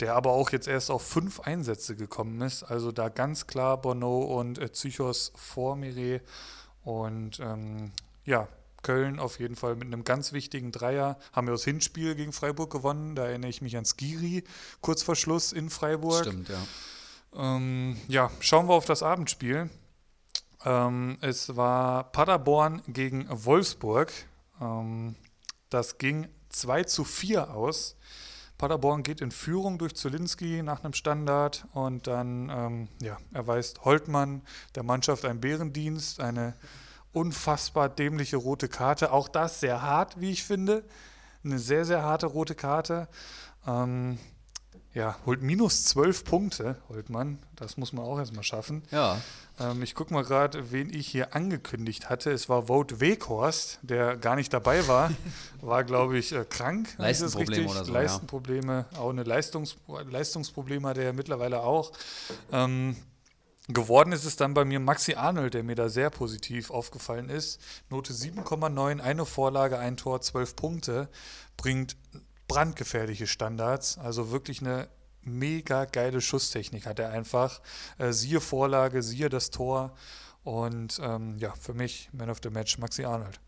[0.00, 2.62] der aber auch jetzt erst auf fünf Einsätze gekommen ist.
[2.62, 6.20] Also da ganz klar Bono und äh, Psychos vor Mire.
[6.84, 7.90] Und ähm,
[8.24, 8.48] ja,
[8.82, 11.18] Köln auf jeden Fall mit einem ganz wichtigen Dreier.
[11.32, 13.16] Haben wir das Hinspiel gegen Freiburg gewonnen.
[13.16, 14.44] Da erinnere ich mich an Skiri,
[14.82, 16.24] kurz vor Schluss in Freiburg.
[16.24, 16.62] Stimmt, ja.
[17.36, 19.68] Ähm, ja, schauen wir auf das Abendspiel.
[20.64, 24.12] Ähm, es war Paderborn gegen Wolfsburg.
[24.60, 25.16] Ähm,
[25.70, 27.96] das ging 2 zu 4 aus.
[28.56, 34.42] Paderborn geht in Führung durch Zulinski nach einem Standard und dann ähm, ja, erweist Holtmann
[34.74, 36.54] der Mannschaft einen Bärendienst, eine
[37.12, 39.12] unfassbar dämliche rote Karte.
[39.12, 40.84] Auch das sehr hart, wie ich finde.
[41.44, 43.08] Eine sehr, sehr harte rote Karte.
[43.66, 44.18] Ähm,
[44.94, 47.38] ja, holt minus zwölf Punkte, holt man.
[47.56, 48.84] Das muss man auch erstmal schaffen.
[48.92, 49.20] Ja.
[49.60, 52.30] Ähm, ich gucke mal gerade, wen ich hier angekündigt hatte.
[52.30, 55.10] Es war Vote Weghorst, der gar nicht dabei war.
[55.60, 56.88] war, glaube ich, äh, krank.
[56.98, 57.92] Leistenprobleme oder so.
[57.92, 58.98] Leistenprobleme, ja.
[58.98, 61.92] auch eine Leistungs Leistungsprobleme hat er mittlerweile auch.
[62.52, 62.96] Ähm,
[63.68, 67.58] Geworden ist es dann bei mir Maxi Arnold, der mir da sehr positiv aufgefallen ist.
[67.88, 71.08] Note 7,9, eine Vorlage, ein Tor, 12 Punkte.
[71.56, 71.96] Bringt
[72.46, 73.96] brandgefährliche Standards.
[73.96, 74.88] Also wirklich eine
[75.26, 77.60] mega geile Schusstechnik hat er einfach.
[77.98, 79.94] Äh, siehe Vorlage, siehe das Tor.
[80.42, 83.40] Und ähm, ja, für mich Man of the Match Maxi Arnold.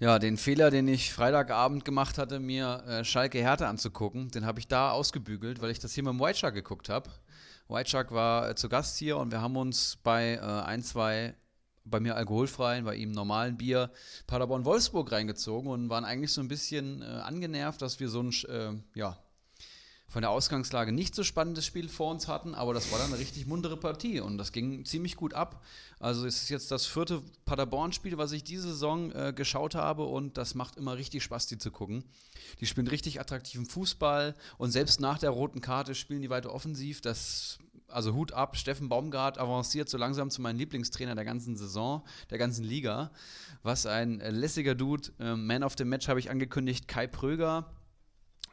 [0.00, 4.58] Ja, den Fehler, den ich Freitagabend gemacht hatte, mir äh, Schalke Härte anzugucken, den habe
[4.58, 7.10] ich da ausgebügelt, weil ich das hier mit dem White Shark geguckt habe.
[7.68, 11.34] White Shark war äh, zu Gast hier und wir haben uns bei äh, ein, zwei,
[11.84, 13.90] bei mir alkoholfreien, bei ihm normalen Bier,
[14.26, 18.98] Paderborn-Wolfsburg reingezogen und waren eigentlich so ein bisschen äh, angenervt, dass wir so ein, äh,
[18.98, 19.16] ja,
[20.14, 23.18] von der Ausgangslage nicht so spannendes Spiel vor uns hatten, aber das war dann eine
[23.18, 25.60] richtig muntere Partie und das ging ziemlich gut ab.
[25.98, 30.38] Also es ist jetzt das vierte Paderborn-Spiel, was ich diese Saison äh, geschaut habe und
[30.38, 32.04] das macht immer richtig Spaß, die zu gucken.
[32.60, 37.00] Die spielen richtig attraktiven Fußball und selbst nach der roten Karte spielen die weiter offensiv.
[37.00, 37.58] Das
[37.88, 42.38] also Hut ab, Steffen Baumgart avanciert so langsam zu meinem Lieblingstrainer der ganzen Saison, der
[42.38, 43.10] ganzen Liga.
[43.64, 45.10] Was ein äh, lässiger Dude.
[45.18, 47.68] Ähm, Man of the Match habe ich angekündigt, Kai Pröger.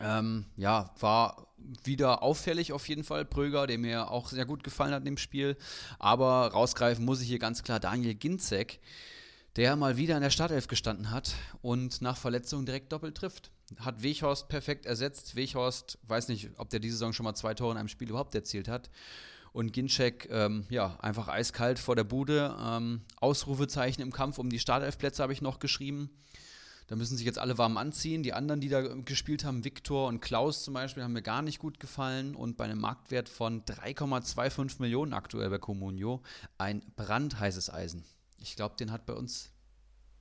[0.03, 1.47] Ähm, ja, war
[1.83, 3.25] wieder auffällig auf jeden Fall.
[3.25, 5.57] Pröger, der mir auch sehr gut gefallen hat im Spiel.
[5.99, 8.79] Aber rausgreifen muss ich hier ganz klar Daniel Ginzek,
[9.55, 13.51] der mal wieder in der Startelf gestanden hat und nach Verletzung direkt doppelt trifft.
[13.79, 15.35] Hat Weghorst perfekt ersetzt.
[15.35, 18.35] Weghorst, weiß nicht, ob der diese Saison schon mal zwei Tore in einem Spiel überhaupt
[18.35, 18.89] erzielt hat.
[19.53, 22.55] Und Ginczek, ähm, ja, einfach eiskalt vor der Bude.
[22.59, 26.09] Ähm, Ausrufezeichen im Kampf um die Startelfplätze habe ich noch geschrieben.
[26.91, 28.21] Da müssen sich jetzt alle warm anziehen.
[28.21, 31.57] Die anderen, die da gespielt haben, Viktor und Klaus zum Beispiel, haben mir gar nicht
[31.57, 32.35] gut gefallen.
[32.35, 36.21] Und bei einem Marktwert von 3,25 Millionen aktuell bei Comunio
[36.57, 38.03] ein brandheißes Eisen.
[38.39, 39.53] Ich glaube, den hat bei uns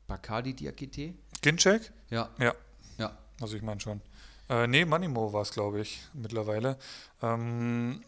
[0.07, 1.14] Bacardi Diakite.
[1.43, 1.93] Ginczek?
[2.09, 2.31] Ja.
[2.39, 2.55] Ja.
[2.99, 3.18] Ja.
[3.41, 4.01] Also ich meine schon.
[4.49, 6.79] Äh, nee, Manimo war es, glaube ich, mittlerweile.
[7.21, 8.05] Ähm,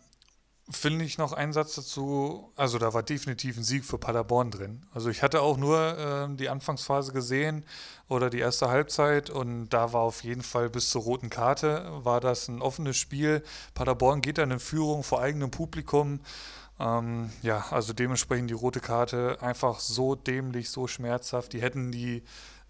[0.72, 2.52] finde ich noch einen Satz dazu.
[2.56, 4.86] Also da war definitiv ein Sieg für Paderborn drin.
[4.92, 7.64] Also ich hatte auch nur äh, die Anfangsphase gesehen
[8.08, 12.20] oder die erste Halbzeit und da war auf jeden Fall bis zur roten Karte war
[12.20, 13.42] das ein offenes Spiel.
[13.74, 16.20] Paderborn geht dann in Führung vor eigenem Publikum.
[16.80, 21.52] Ähm, ja, also dementsprechend die rote Karte einfach so dämlich, so schmerzhaft.
[21.52, 22.22] Die hätten die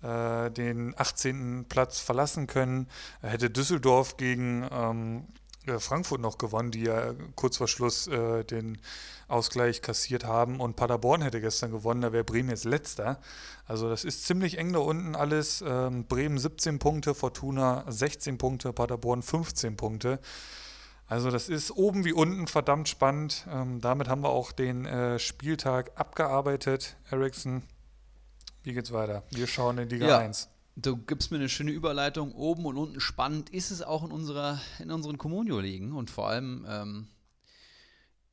[0.03, 1.66] äh, den 18.
[1.68, 2.88] Platz verlassen können.
[3.20, 5.41] Hätte Düsseldorf gegen ähm, äh,
[5.78, 8.78] Frankfurt noch gewonnen, die ja kurz vor Schluss äh, den
[9.28, 10.60] Ausgleich kassiert haben.
[10.60, 13.20] Und Paderborn hätte gestern gewonnen, da wäre Bremen jetzt letzter.
[13.66, 15.62] Also das ist ziemlich eng da unten alles.
[15.66, 20.18] Ähm, Bremen 17 Punkte, Fortuna 16 Punkte, Paderborn 15 Punkte.
[21.06, 23.46] Also das ist oben wie unten verdammt spannend.
[23.50, 26.96] Ähm, damit haben wir auch den äh, Spieltag abgearbeitet.
[27.10, 27.62] Ericsson,
[28.62, 29.22] wie geht's weiter?
[29.30, 30.18] Wir schauen in Liga Ja.
[30.18, 30.48] 1.
[30.75, 32.33] Du gibst mir eine schöne Überleitung.
[32.33, 36.66] Oben und unten spannend ist es auch in, unserer, in unseren Communio-Ligen und vor allem
[36.66, 37.09] ähm,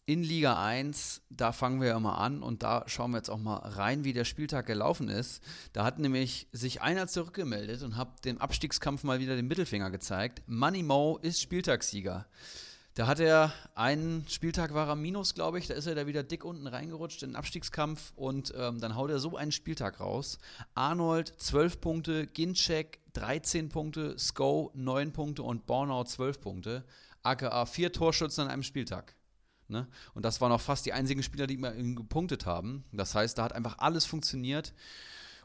[0.05, 1.21] in Liga 1.
[1.29, 4.13] Da fangen wir ja mal an und da schauen wir jetzt auch mal rein, wie
[4.13, 5.43] der Spieltag gelaufen ist.
[5.73, 10.41] Da hat nämlich sich einer zurückgemeldet und hat dem Abstiegskampf mal wieder den Mittelfinger gezeigt.
[10.47, 12.25] Money Mo ist Spieltagssieger.
[12.99, 15.67] Da hat er einen Spieltag war er minus, glaube ich.
[15.67, 19.09] Da ist er da wieder dick unten reingerutscht in den Abstiegskampf und ähm, dann haut
[19.09, 20.37] er so einen Spieltag raus.
[20.75, 26.83] Arnold 12 Punkte, Ginczek 13 Punkte, Sko 9 Punkte und Bornau 12 Punkte.
[27.23, 29.15] aka vier Torschützen an einem Spieltag.
[29.69, 29.87] Ne?
[30.13, 32.83] Und das waren auch fast die einzigen Spieler, die immer gepunktet haben.
[32.91, 34.73] Das heißt, da hat einfach alles funktioniert.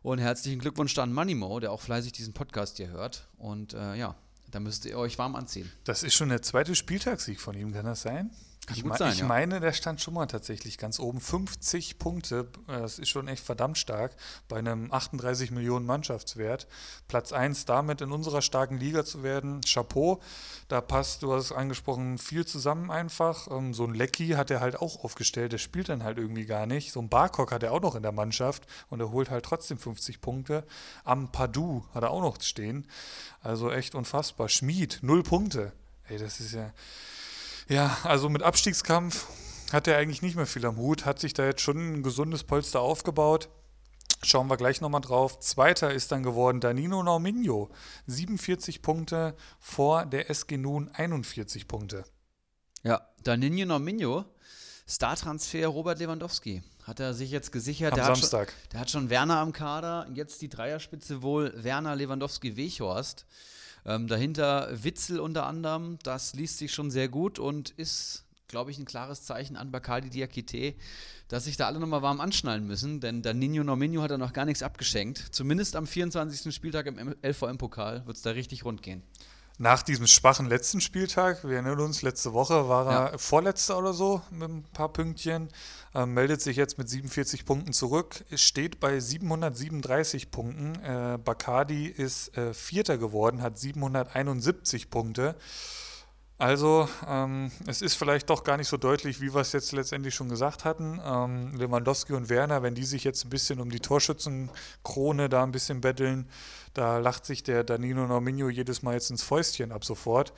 [0.02, 3.28] Und herzlichen Glückwunsch an Moneymo, der auch fleißig diesen Podcast hier hört.
[3.38, 4.16] Und äh, ja,
[4.54, 5.70] da müsst ihr euch warm anziehen.
[5.82, 8.30] Das ist schon der zweite Spieltagssieg von ihm, kann das sein?
[8.66, 9.26] Kann ich gut sein, ich ja.
[9.26, 11.20] meine, der stand schon mal tatsächlich ganz oben.
[11.20, 14.16] 50 Punkte, äh, das ist schon echt verdammt stark
[14.48, 16.66] bei einem 38 Millionen Mannschaftswert.
[17.06, 19.60] Platz 1 damit in unserer starken Liga zu werden.
[19.60, 20.20] Chapeau,
[20.68, 23.48] da passt, du hast es angesprochen, viel zusammen einfach.
[23.50, 26.66] Ähm, so ein Lecky hat er halt auch aufgestellt, der spielt dann halt irgendwie gar
[26.66, 26.92] nicht.
[26.92, 29.76] So ein Barcock hat er auch noch in der Mannschaft und er holt halt trotzdem
[29.76, 30.64] 50 Punkte.
[31.04, 32.86] Am Padu hat er auch noch stehen.
[33.42, 34.48] Also echt unfassbar.
[34.48, 35.72] Schmied, null Punkte.
[36.08, 36.72] Ey, das ist ja.
[37.68, 39.26] Ja, also mit Abstiegskampf
[39.72, 42.44] hat er eigentlich nicht mehr viel am Hut, hat sich da jetzt schon ein gesundes
[42.44, 43.48] Polster aufgebaut.
[44.22, 45.38] Schauen wir gleich nochmal drauf.
[45.40, 47.70] Zweiter ist dann geworden Danilo Norminho.
[48.06, 52.04] 47 Punkte vor der SG Nun 41 Punkte.
[52.82, 54.24] Ja, Danilo Norminho,
[54.88, 56.62] Star-Transfer Robert Lewandowski.
[56.84, 57.92] Hat er sich jetzt gesichert.
[57.92, 58.52] Am der Hat schon, Samstag.
[58.72, 60.06] der hat schon Werner am Kader.
[60.14, 63.26] Jetzt die Dreierspitze wohl Werner, Lewandowski, Weghorst.
[63.86, 65.98] Ähm, dahinter Witzel unter anderem.
[66.02, 70.10] Das liest sich schon sehr gut und ist, glaube ich, ein klares Zeichen an Bacardi
[70.10, 70.74] Diakite,
[71.28, 73.00] dass sich da alle nochmal warm anschnallen müssen.
[73.00, 75.18] Denn Danilo Norminho hat da noch gar nichts abgeschenkt.
[75.18, 76.54] Zumindest am 24.
[76.54, 79.02] Spieltag im LVM-Pokal wird es da richtig rund gehen.
[79.56, 83.18] Nach diesem schwachen letzten Spieltag, wir erinnern uns, letzte Woche war er Ja.
[83.18, 85.48] Vorletzter oder so mit ein paar Pünktchen,
[85.94, 90.74] ähm, meldet sich jetzt mit 47 Punkten zurück, steht bei 737 Punkten.
[90.82, 95.36] Äh, Bacardi ist äh, Vierter geworden, hat 771 Punkte.
[96.36, 100.16] Also, ähm, es ist vielleicht doch gar nicht so deutlich, wie wir es jetzt letztendlich
[100.16, 101.00] schon gesagt hatten.
[101.04, 105.52] Ähm, Lewandowski und Werner, wenn die sich jetzt ein bisschen um die Torschützenkrone da ein
[105.52, 106.28] bisschen betteln,
[106.74, 110.32] da lacht sich der Danilo Norminho jedes Mal jetzt ins Fäustchen ab sofort.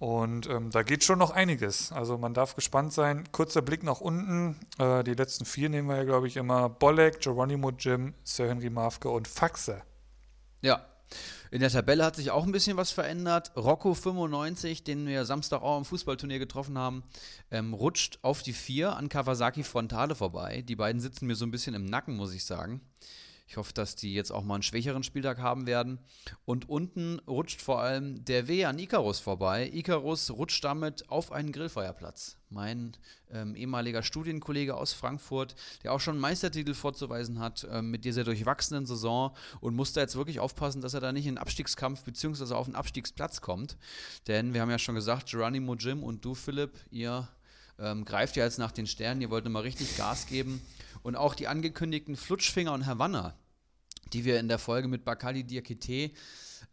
[0.00, 1.92] Und ähm, da geht schon noch einiges.
[1.92, 3.30] Also man darf gespannt sein.
[3.32, 4.58] Kurzer Blick nach unten.
[4.78, 6.70] Äh, die letzten vier nehmen wir ja, glaube ich, immer.
[6.70, 9.82] Bolek, Geronimo Jim, Sir Henry Mafke und Faxe.
[10.62, 10.86] Ja.
[11.50, 13.52] In der Tabelle hat sich auch ein bisschen was verändert.
[13.56, 17.02] Rocco 95, den wir Samstag auch im Fußballturnier getroffen haben,
[17.50, 20.62] ähm, rutscht auf die 4 an Kawasaki Frontale vorbei.
[20.62, 22.80] Die beiden sitzen mir so ein bisschen im Nacken, muss ich sagen.
[23.50, 25.98] Ich hoffe, dass die jetzt auch mal einen schwächeren Spieltag haben werden.
[26.44, 29.68] Und unten rutscht vor allem der W an Icarus vorbei.
[29.72, 32.36] Icarus rutscht damit auf einen Grillfeuerplatz.
[32.48, 32.92] Mein
[33.28, 38.86] ähm, ehemaliger Studienkollege aus Frankfurt, der auch schon Meistertitel vorzuweisen hat ähm, mit dieser durchwachsenen
[38.86, 42.54] Saison und muss da jetzt wirklich aufpassen, dass er da nicht in den Abstiegskampf bzw.
[42.54, 43.76] auf den Abstiegsplatz kommt.
[44.28, 47.28] Denn wir haben ja schon gesagt, Geronimo Jim und du, Philipp, ihr
[47.80, 50.62] ähm, greift ja jetzt nach den Sternen, ihr wollt mal richtig Gas geben.
[51.02, 53.34] Und auch die angekündigten Flutschfinger und Havanna,
[54.12, 56.12] die wir in der Folge mit Bakali Diakite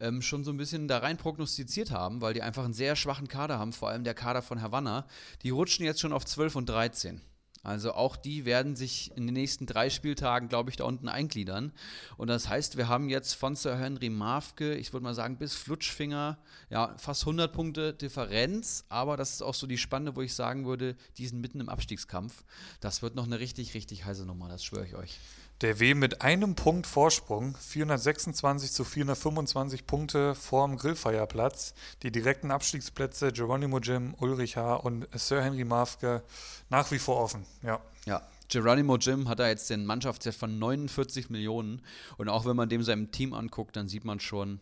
[0.00, 3.28] ähm, schon so ein bisschen da rein prognostiziert haben, weil die einfach einen sehr schwachen
[3.28, 5.06] Kader haben, vor allem der Kader von Havanna.
[5.42, 7.20] Die rutschen jetzt schon auf 12 und 13.
[7.64, 11.72] Also auch die werden sich in den nächsten drei Spieltagen, glaube ich, da unten eingliedern.
[12.16, 15.54] Und das heißt, wir haben jetzt von Sir Henry Mafke, ich würde mal sagen, bis
[15.54, 16.38] Flutschfinger,
[16.70, 18.84] ja, fast 100 Punkte Differenz.
[18.88, 21.68] Aber das ist auch so die Spanne, wo ich sagen würde, die sind mitten im
[21.68, 22.44] Abstiegskampf.
[22.80, 25.18] Das wird noch eine richtig, richtig heiße Nummer, das schwöre ich euch.
[25.60, 31.74] Der W mit einem Punkt Vorsprung, 426 zu 425 Punkte vorm Grillfeierplatz.
[32.04, 34.76] Die direkten Abstiegsplätze Geronimo Jim, Ulrich H.
[34.76, 36.22] und Sir Henry Mafke
[36.70, 37.44] nach wie vor offen.
[37.64, 37.80] Ja.
[38.06, 41.82] Ja, Geronimo Jim hat da jetzt den Mannschaftswert von 49 Millionen.
[42.18, 44.60] Und auch wenn man dem seinem Team anguckt, dann sieht man schon,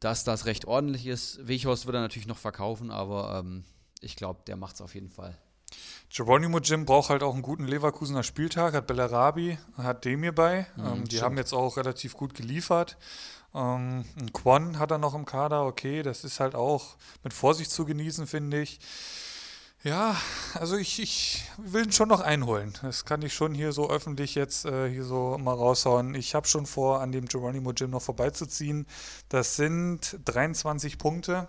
[0.00, 1.46] dass das recht ordentlich ist.
[1.46, 3.62] Weghorst wird er natürlich noch verkaufen, aber ähm,
[4.00, 5.36] ich glaube, der macht es auf jeden Fall.
[6.10, 10.66] Geronimo Jim braucht halt auch einen guten Leverkusener Spieltag, hat Bellarabi, hat Demir bei.
[10.78, 11.22] ähm, die stimmt.
[11.22, 12.96] haben jetzt auch relativ gut geliefert.
[13.54, 17.70] Ähm, ein Quan hat er noch im Kader, okay, das ist halt auch mit Vorsicht
[17.70, 18.80] zu genießen, finde ich.
[19.84, 20.16] Ja,
[20.54, 22.74] also ich, ich will ihn schon noch einholen.
[22.82, 26.14] Das kann ich schon hier so öffentlich jetzt äh, hier so mal raushauen.
[26.16, 28.86] Ich habe schon vor, an dem Geronimo Jim noch vorbeizuziehen.
[29.28, 31.46] Das sind 23 Punkte.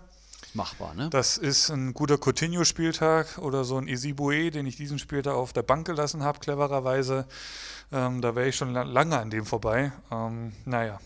[0.54, 1.10] Machbar, ne?
[1.10, 5.62] Das ist ein guter Coutinho-Spieltag oder so ein Isibue, den ich diesen Spieltag auf der
[5.62, 7.26] Bank gelassen habe, clevererweise.
[7.92, 9.92] Ähm, da wäre ich schon lange an dem vorbei.
[10.10, 11.00] Ähm, naja,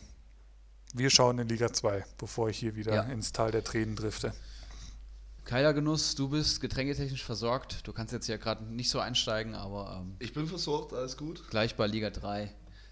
[0.94, 3.02] wir schauen in Liga 2, bevor ich hier wieder Ja.
[3.02, 4.32] ins Tal der Tränen drifte.
[5.44, 7.86] Keiler Genuss, du bist getränketechnisch versorgt.
[7.86, 11.42] Du kannst jetzt ja gerade nicht so einsteigen, aber ähm, Ich bin versorgt, alles gut.
[11.50, 12.50] gleich bei Liga 3,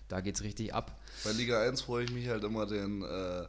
[0.09, 1.00] da geht's richtig ab.
[1.24, 3.46] Bei Liga 1 freue ich mich halt immer, den, äh,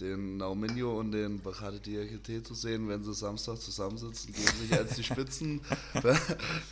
[0.00, 4.94] den Nauminho und den Bacate Diakite zu sehen, wenn sie Samstag zusammensitzen, gegen sich als
[4.96, 5.60] die Spitzen.
[6.02, 6.16] da,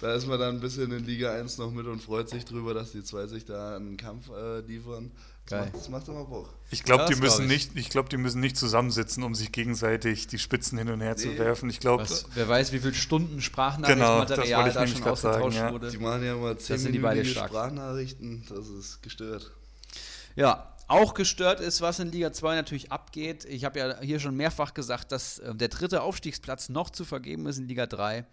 [0.00, 2.74] da ist man dann ein bisschen in Liga 1 noch mit und freut sich drüber,
[2.74, 5.10] dass die zwei sich da einen Kampf äh, liefern.
[5.46, 5.60] Das Geil.
[5.66, 6.48] macht, das macht immer Bock.
[6.70, 7.68] Ich glaube, Ja, die das glaub müssen ich.
[7.74, 11.16] nicht, ich glaube, die müssen nicht zusammensitzen, um sich gegenseitig die Spitzen hin und her
[11.18, 11.38] zu Nee.
[11.38, 11.68] werfen.
[11.68, 15.02] Ich glaube, Was, wer weiß, wie viele Stunden Genau, das Sprachnachrichtenmaterial wollte ich da schon
[15.02, 15.72] grad sagen, ausgetauscht ja.
[15.72, 15.90] wurde.
[15.90, 17.38] Die machen ja immer 10 sind die beide Minuten.
[17.46, 19.50] Sprachnachrichten, das ist gestört.
[20.36, 23.44] Ja, auch gestört ist, was in Liga 2 natürlich abgeht.
[23.46, 27.46] Ich habe ja hier schon mehrfach gesagt, dass äh, der dritte Aufstiegsplatz noch zu vergeben
[27.46, 28.26] ist in Liga 3.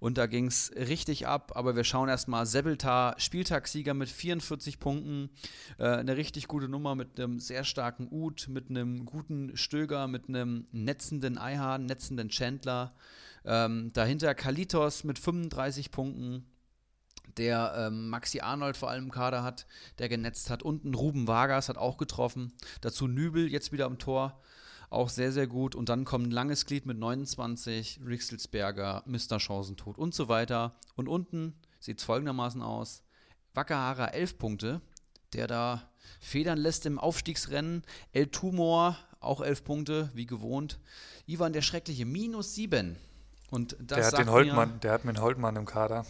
[0.00, 1.52] Und da ging es richtig ab.
[1.54, 2.46] Aber wir schauen erstmal.
[2.46, 5.30] Sebeltar, Spieltagssieger mit 44 Punkten.
[5.78, 10.28] Äh, eine richtig gute Nummer mit einem sehr starken Ut, mit einem guten Stöger, mit
[10.28, 12.94] einem netzenden Eihahn, netzenden Chandler.
[13.46, 16.46] Ähm, dahinter Kalitos mit 35 Punkten
[17.38, 19.66] der ähm, Maxi Arnold vor allem im Kader hat,
[19.98, 20.62] der genetzt hat.
[20.62, 22.52] Unten Ruben Vargas hat auch getroffen.
[22.80, 24.40] Dazu Nübel jetzt wieder am Tor.
[24.90, 25.74] Auch sehr, sehr gut.
[25.74, 29.38] Und dann kommt ein langes Glied mit 29, Rixelsberger, Mr.
[29.40, 30.76] Chancentod und so weiter.
[30.94, 33.02] Und unten sieht es folgendermaßen aus.
[33.54, 34.80] Wackerhara 11 Punkte,
[35.32, 35.82] der da
[36.20, 37.82] federn lässt im Aufstiegsrennen.
[38.12, 40.78] El Tumor auch 11 Punkte, wie gewohnt.
[41.26, 42.96] Ivan der Schreckliche, minus 7.
[43.50, 46.04] Und das der hat den mir- Holtmann, der hat mir den Holtmann im Kader.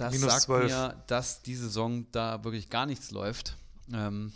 [0.00, 0.66] Das Minus sagt 12.
[0.66, 3.56] mir, dass die Saison da wirklich gar nichts läuft.
[3.92, 4.32] Ähm,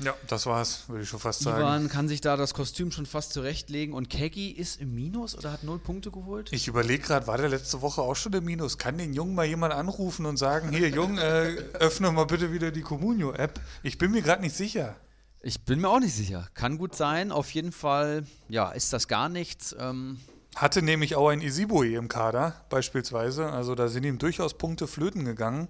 [0.00, 1.60] Ja, das war's, würde ich schon fast sagen.
[1.60, 5.52] Ivan kann sich da das Kostüm schon fast zurechtlegen und Keggy ist im Minus oder
[5.52, 6.52] hat null Punkte geholt?
[6.52, 8.76] Ich überlege gerade, war der letzte Woche auch schon im Minus?
[8.78, 12.70] Kann den Jungen mal jemand anrufen und sagen, hier Jung, äh, öffne mal bitte wieder
[12.72, 13.60] die Communio-App?
[13.82, 14.96] Ich bin mir gerade nicht sicher.
[15.40, 16.48] Ich bin mir auch nicht sicher.
[16.54, 17.30] Kann gut sein.
[17.30, 19.76] Auf jeden Fall, ja, ist das gar nichts.
[19.78, 20.18] Ähm,
[20.56, 23.50] Hatte nämlich auch ein Isibue im Kader, beispielsweise.
[23.50, 25.68] Also da sind ihm durchaus Punkte flöten gegangen.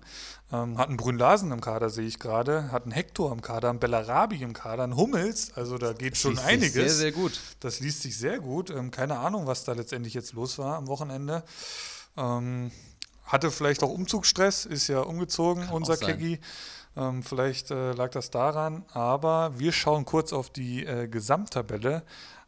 [0.53, 2.71] Ähm, hat einen Brünlasen im Kader, sehe ich gerade.
[2.71, 5.53] Hat einen Hector im Kader, einen Bellarabi im Kader, einen Hummels.
[5.55, 6.75] Also da geht schon liest sich einiges.
[6.75, 7.41] Sehr, sehr gut.
[7.61, 8.69] Das liest sich sehr gut.
[8.69, 11.45] Ähm, keine Ahnung, was da letztendlich jetzt los war am Wochenende.
[12.19, 12.71] Ähm,
[13.25, 16.19] hatte vielleicht auch Umzugsstress, ist ja umgezogen, unser auch sein.
[16.19, 16.41] Keggy.
[16.97, 18.85] Ähm, vielleicht äh, lag das daran.
[18.93, 22.03] Aber wir schauen kurz auf die äh, Gesamttabelle.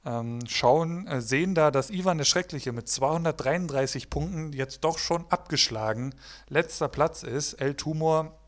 [0.06, 5.26] Ähm, schauen, äh, sehen da, dass Ivan der Schreckliche mit 233 Punkten jetzt doch schon
[5.30, 6.14] abgeschlagen
[6.48, 7.54] letzter Platz ist.
[7.54, 8.38] El Tumor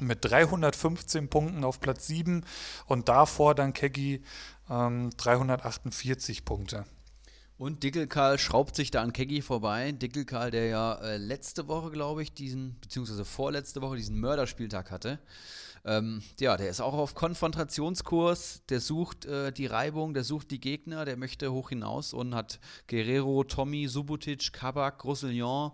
[0.00, 2.44] mit 315 Punkten auf Platz 7
[2.86, 4.22] und davor dann Keggy
[4.70, 6.84] ähm, 348 Punkte.
[7.58, 9.92] Und Dickelkarl schraubt sich da an Keggy vorbei.
[9.92, 15.18] Dickelkarl, der ja äh, letzte Woche, glaube ich, diesen, beziehungsweise vorletzte Woche diesen Mörderspieltag hatte.
[15.84, 20.60] Ähm, ja, der ist auch auf Konfrontationskurs, der sucht äh, die Reibung, der sucht die
[20.60, 25.72] Gegner, der möchte hoch hinaus und hat Guerrero, Tommy, Subotic, Kabak, Roussillon.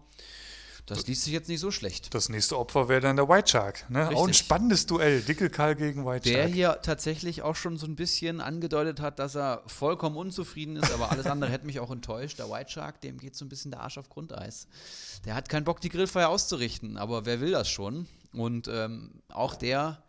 [0.87, 2.15] Das liest sich jetzt nicht so schlecht.
[2.15, 3.91] Das nächste Opfer wäre dann der White Shark.
[3.91, 4.09] Ne?
[4.15, 5.21] Auch ein spannendes Duell.
[5.21, 6.53] Dickelkarl gegen White Der Shark.
[6.53, 11.11] hier tatsächlich auch schon so ein bisschen angedeutet hat, dass er vollkommen unzufrieden ist, aber
[11.11, 12.39] alles andere hätte mich auch enttäuscht.
[12.39, 14.69] Der White Shark, dem geht so ein bisschen der Arsch auf Grundeis.
[15.25, 18.07] Der hat keinen Bock, die Grillfeier auszurichten, aber wer will das schon?
[18.33, 20.03] Und ähm, auch der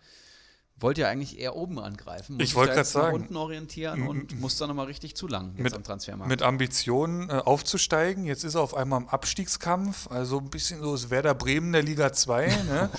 [0.79, 2.35] wollte ja eigentlich eher oben angreifen.
[2.35, 3.15] Muss Ich wollte nach sagen.
[3.15, 6.29] unten orientieren und muss dann nochmal richtig zulangen jetzt Mit- am Transfermarkt.
[6.29, 8.25] Mit Ambitionen äh, aufzusteigen.
[8.25, 10.07] Jetzt ist er auf einmal im Abstiegskampf.
[10.11, 12.47] Also ein bisschen so ist Werder Bremen der Liga 2.
[12.67, 12.89] Ne?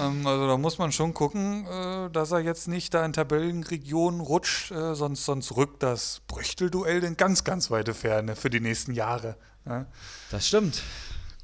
[0.00, 4.20] ähm, also da muss man schon gucken, äh, dass er jetzt nicht da in Tabellenregionen
[4.20, 4.72] rutscht.
[4.72, 9.36] Äh, sonst, sonst rückt das Brüchtelduell in ganz, ganz weite Ferne für die nächsten Jahre.
[9.64, 9.86] Ne?
[10.32, 10.82] das stimmt.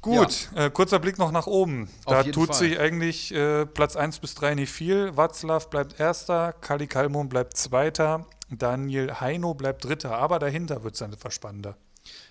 [0.01, 1.89] Gut, äh, kurzer Blick noch nach oben.
[2.05, 2.55] Auf Da tut Fall.
[2.55, 5.15] sich eigentlich äh, Platz 1 bis 3 nicht viel.
[5.17, 10.17] Watzlaw bleibt Erster, Kali Kalmon bleibt Zweiter, Daniel Heino bleibt Dritter.
[10.17, 11.75] Aber dahinter wird es dann etwas spannender.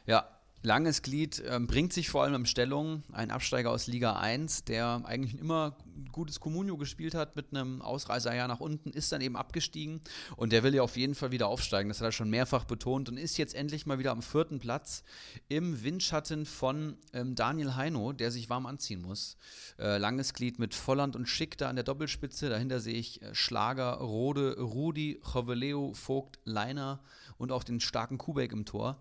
[0.07, 0.27] Ja,
[0.63, 3.03] langes Glied, ähm, bringt sich vor allem in Stellung.
[3.13, 5.77] Ein Absteiger aus Liga 1, der eigentlich immer
[6.13, 10.01] gutes Comunio gespielt hat mit einem Ausreißerjahr nach unten, ist dann eben abgestiegen
[10.37, 11.89] und der will ja auf jeden Fall wieder aufsteigen.
[11.89, 15.05] Das hat er schon mehrfach betont und ist jetzt endlich mal wieder am vierten Platz
[15.49, 19.37] im Windschatten von ähm, Daniel Heino, der sich warm anziehen muss.
[19.79, 22.49] Äh, langes Glied mit Volland und Schick da an der Doppelspitze.
[22.49, 27.01] Dahinter sehe ich äh, Schlager, Rode, Rudi, Joveleo, Vogt, Leiner
[27.39, 29.01] und auch den starken Kubek im Tor.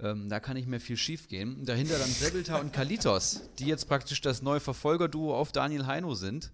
[0.00, 1.64] Ähm, da kann nicht mehr viel schief gehen.
[1.64, 6.52] Dahinter dann Sebelta und Kalitos, die jetzt praktisch das neue Verfolgerduo auf Daniel Heino sind.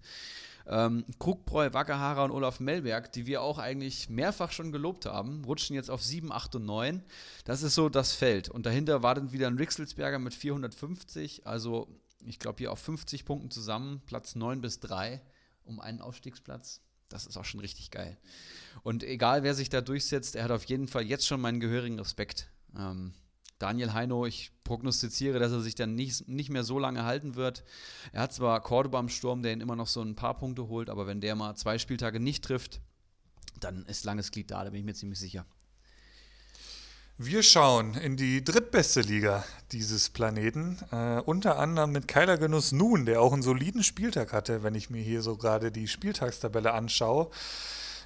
[0.67, 5.75] Ähm, Krugbräu, Wackerhaarer und Olaf Melberg, die wir auch eigentlich mehrfach schon gelobt haben, rutschen
[5.75, 7.03] jetzt auf 7, 8 und 9.
[7.43, 8.49] Das ist so das Feld.
[8.49, 11.47] Und dahinter war dann wieder ein Rixelsberger mit 450.
[11.47, 11.87] Also
[12.25, 15.21] ich glaube hier auf 50 Punkten zusammen, Platz 9 bis 3
[15.65, 16.81] um einen Aufstiegsplatz.
[17.09, 18.17] Das ist auch schon richtig geil.
[18.83, 21.99] Und egal, wer sich da durchsetzt, er hat auf jeden Fall jetzt schon meinen gehörigen
[21.99, 22.49] Respekt.
[22.77, 23.13] Ähm,
[23.57, 27.65] Daniel Heino, ich prognostiziere, dass er sich dann nicht, nicht mehr so lange halten wird.
[28.13, 30.89] Er hat zwar Cordoba am Sturm, der ihn immer noch so ein paar Punkte holt,
[30.89, 32.79] aber wenn der mal zwei Spieltage nicht trifft,
[33.59, 35.45] dann ist langes Glied da, da bin ich mir ziemlich sicher.
[37.21, 39.43] Wir schauen in die drittbeste Liga
[39.73, 44.63] dieses Planeten, äh, unter anderem mit Keiler Genuss Nun, der auch einen soliden Spieltag hatte,
[44.63, 47.29] wenn ich mir hier so gerade die Spieltagstabelle anschaue.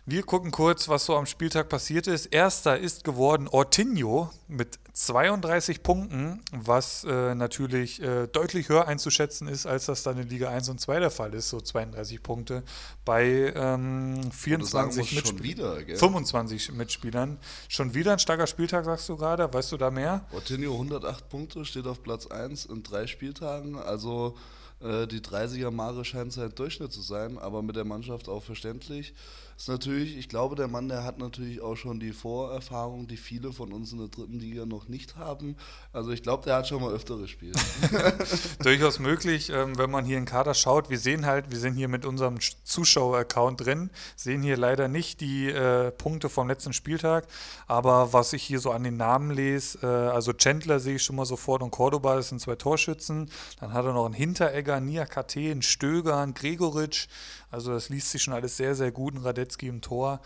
[0.06, 2.26] Wir gucken kurz, was so am Spieltag passiert ist.
[2.26, 9.66] Erster ist geworden Ortinho mit 32 Punkten, was äh, natürlich äh, deutlich höher einzuschätzen ist,
[9.66, 11.47] als das dann in Liga 1 und 2 der Fall ist.
[11.47, 12.64] So 32 Punkte
[13.06, 15.86] bei ähm, 24 Mitspielern.
[15.95, 17.38] 25 Mitspielern.
[17.70, 19.54] Schon wieder ein starker Spieltag, sagst du gerade.
[19.54, 20.26] Weißt du da mehr?
[20.34, 23.78] Ortinho 108 Punkte, steht auf Platz 1 in drei Spieltagen.
[23.78, 24.36] Also
[24.82, 29.14] äh, die 30er-Mare scheint sein Durchschnitt zu sein, aber mit der Mannschaft auch verständlich
[29.58, 33.54] ist natürlich, ich glaube, der Mann, der hat natürlich auch schon die Vorerfahrung, die viele
[33.54, 35.56] von uns in der dritten Liga noch nicht haben.
[35.91, 37.56] Also ich glaube, der hat schon mal öfter gespielt.
[38.64, 40.89] Durchaus möglich, ähm, wenn man hier in Kader schaut.
[40.89, 45.49] Wir sehen halt, wir sind hier mit unserem Zuschauer-Account drin, sehen hier leider nicht die
[45.49, 47.28] äh, Punkte vom letzten Spieltag,
[47.68, 51.16] aber was ich hier so an den Namen lese, äh, also Chandler sehe ich schon
[51.16, 53.30] mal sofort und Cordoba, das sind zwei Torschützen.
[53.60, 57.08] Dann hat er noch einen Hinteregger, Nia KT, einen Stöger, einen Gregoritsch.
[57.54, 59.14] Also das liest sich schon alles sehr, sehr gut.
[59.14, 60.22] Ein Radetzky im Tor.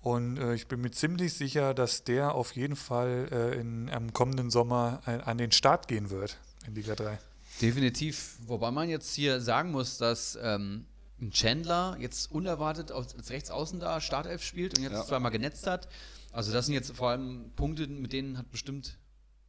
[0.00, 4.12] Und äh, ich bin mir ziemlich sicher, dass der auf jeden Fall äh, in, am
[4.12, 7.18] kommenden Sommer ein, an den Start gehen wird in Liga 3.
[7.60, 8.36] Definitiv.
[8.46, 10.86] Wobei man jetzt hier sagen muss, dass ähm,
[11.30, 15.04] Chandler jetzt unerwartet als Rechtsaußen da Startelf spielt und jetzt ja.
[15.04, 15.88] zweimal genetzt hat.
[16.32, 18.98] Also das sind jetzt vor allem Punkte, mit denen hat bestimmt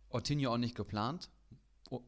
[0.09, 1.29] Ortinho auch nicht geplant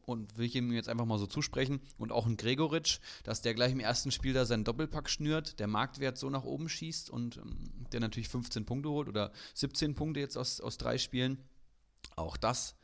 [0.04, 1.80] und will ich ihm jetzt einfach mal so zusprechen.
[1.98, 5.66] Und auch ein Gregoritsch, dass der gleich im ersten Spiel da seinen Doppelpack schnürt, der
[5.66, 10.20] Marktwert so nach oben schießt und ähm, der natürlich 15 Punkte holt oder 17 Punkte
[10.20, 11.38] jetzt aus, aus drei Spielen.
[12.16, 12.76] Auch das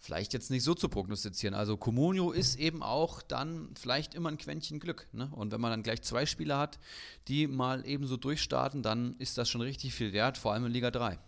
[0.00, 1.54] vielleicht jetzt nicht so zu prognostizieren.
[1.54, 5.06] Also Comunio ist eben auch dann vielleicht immer ein Quäntchen Glück.
[5.12, 5.30] Ne?
[5.32, 6.78] Und wenn man dann gleich zwei Spieler hat,
[7.28, 10.72] die mal eben so durchstarten, dann ist das schon richtig viel wert, vor allem in
[10.72, 11.18] Liga 3.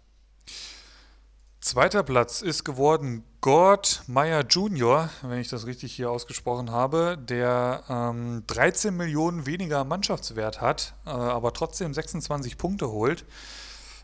[1.62, 7.84] Zweiter Platz ist geworden Gord Meyer Jr., wenn ich das richtig hier ausgesprochen habe, der
[7.88, 13.24] ähm, 13 Millionen weniger Mannschaftswert hat, äh, aber trotzdem 26 Punkte holt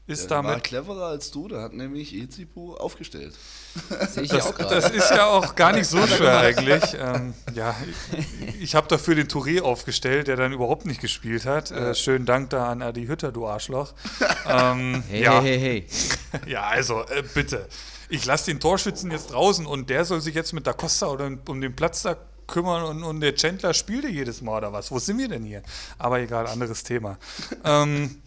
[0.09, 0.52] ist der damit.
[0.52, 3.34] War cleverer als du, der hat nämlich Ezipu aufgestellt.
[4.11, 6.82] Sehe ich das, ja auch das ist ja auch gar nicht so schwer eigentlich.
[6.98, 7.76] Ähm, ja,
[8.16, 11.70] ich, ich habe dafür den Touré aufgestellt, der dann überhaupt nicht gespielt hat.
[11.70, 13.92] Äh, schönen Dank da an Adi Hütter, du Arschloch.
[14.50, 15.42] Ähm, hey, ja.
[15.42, 15.86] hey, hey,
[16.32, 16.40] hey.
[16.50, 17.68] Ja, also äh, bitte.
[18.09, 21.30] Ich lasse den Torschützen jetzt draußen und der soll sich jetzt mit Da Costa oder
[21.46, 24.90] um den Platz da kümmern und, und der Chandler spielte jedes Mal oder was.
[24.90, 25.62] Wo sind wir denn hier?
[25.98, 27.18] Aber egal, anderes Thema.
[27.64, 28.22] ähm,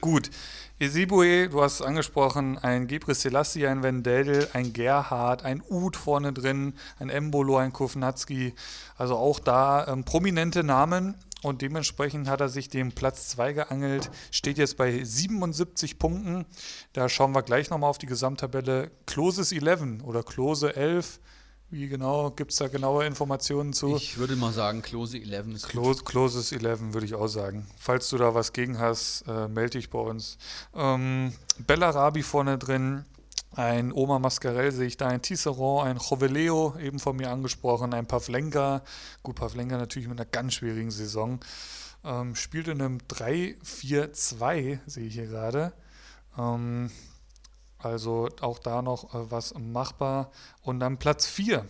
[0.00, 0.30] gut.
[0.78, 6.34] Esibue, du hast es angesprochen, ein Gebre Selassie, ein Wendell, ein Gerhard, ein Uth vorne
[6.34, 8.52] drin, ein Embolo, ein Kovnatski.
[8.94, 14.10] Also auch da ähm, prominente Namen und dementsprechend hat er sich den Platz 2 geangelt,
[14.30, 16.44] steht jetzt bei 77 Punkten.
[16.92, 18.90] Da schauen wir gleich nochmal auf die Gesamttabelle.
[19.06, 21.20] Closes 11 oder Close 11
[21.70, 22.30] wie genau?
[22.30, 23.96] Gibt es da genaue Informationen zu?
[23.96, 27.66] Ich würde mal sagen, Close 11 ist Close, Closes 11 würde ich auch sagen.
[27.76, 30.38] Falls du da was gegen hast, äh, melde dich bei uns.
[30.74, 31.32] Ähm,
[31.66, 33.04] Bellarabi vorne drin,
[33.56, 38.06] ein Oma Mascarell sehe ich da, ein Tisserand, ein Joveleo, eben von mir angesprochen, ein
[38.06, 38.82] Pavlenka.
[39.22, 41.40] Gut, Pavlenka natürlich mit einer ganz schwierigen Saison.
[42.04, 45.72] Ähm, spielt in einem 3-4-2, sehe ich hier gerade.
[46.38, 46.90] Ähm,
[47.78, 50.30] also auch da noch äh, was machbar.
[50.62, 51.64] Und dann Platz 4,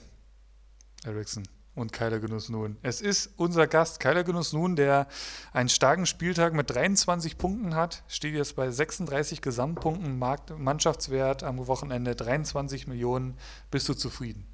[1.05, 1.45] Ericsson
[1.77, 2.77] und Keiler Genuss Nun.
[2.83, 5.07] Es ist unser Gast Keiler Genuss Nun, der
[5.53, 11.67] einen starken Spieltag mit 23 Punkten hat, steht jetzt bei 36 Gesamtpunkten, Markt Mannschaftswert am
[11.67, 13.37] Wochenende 23 Millionen.
[13.71, 14.47] Bist du zufrieden?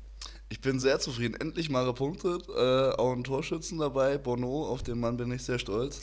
[0.53, 1.35] Ich bin sehr zufrieden.
[1.41, 2.47] Endlich mal gepunktet.
[2.47, 4.19] Äh, auch ein Torschützen dabei.
[4.19, 5.99] Bono, auf den Mann bin ich sehr stolz.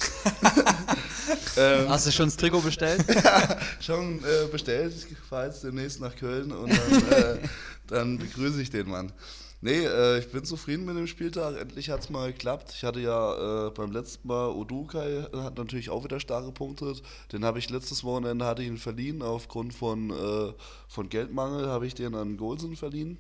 [1.56, 3.06] ähm, Hast du schon das Trikot bestellt?
[3.14, 4.92] ja, schon äh, bestellt.
[5.08, 7.38] Ich fahre jetzt demnächst nach Köln und dann, äh,
[7.86, 9.14] dann begrüße ich den Mann.
[9.62, 11.56] Nee, äh, ich bin zufrieden mit dem Spieltag.
[11.56, 12.74] Endlich hat es mal geklappt.
[12.76, 17.04] Ich hatte ja äh, beim letzten Mal Odukai, hat natürlich auch wieder stark gepunktet.
[17.32, 19.22] Den habe ich letztes Wochenende hatte ich ihn verliehen.
[19.22, 20.54] Aufgrund von, äh,
[20.88, 23.20] von Geldmangel habe ich den an Golsen verliehen.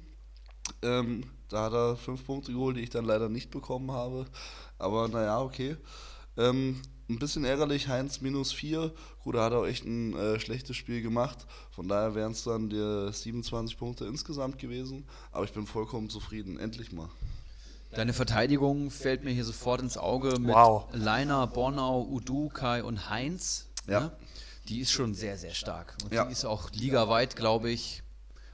[0.81, 4.25] Ähm, da hat er fünf Punkte geholt, die ich dann leider nicht bekommen habe.
[4.77, 5.77] Aber naja, okay.
[6.37, 8.93] Ähm, ein bisschen ärgerlich, Heinz minus 4.
[9.23, 11.47] Gut, er hat auch echt ein äh, schlechtes Spiel gemacht.
[11.71, 15.05] Von daher wären es dann die 27 Punkte insgesamt gewesen.
[15.31, 16.59] Aber ich bin vollkommen zufrieden.
[16.59, 17.09] Endlich mal.
[17.91, 20.85] Deine Verteidigung fällt mir hier sofort ins Auge mit Wow.
[20.93, 23.65] Leiner, Bornau, Udu, Kai und Heinz.
[23.87, 24.01] Ja.
[24.01, 24.11] Ne?
[24.67, 25.97] Die ist schon sehr, sehr stark.
[26.03, 26.25] Und Ja.
[26.25, 28.03] die ist auch ligaweit, glaube ich,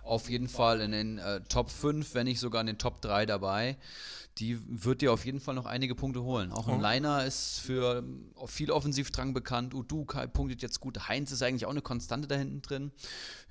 [0.06, 3.26] auf jeden Fall in den äh, Top 5, wenn nicht sogar in den Top 3
[3.26, 3.78] dabei.
[4.38, 6.52] Die wird dir auf jeden Fall noch einige Punkte holen.
[6.52, 6.82] Auch ein Oh.
[6.82, 9.74] Leiner ist für ähm, viel Offensivdrang bekannt.
[9.74, 10.04] Udu
[10.34, 11.08] punktet jetzt gut.
[11.08, 12.92] Heinz ist eigentlich auch eine Konstante da hinten drin.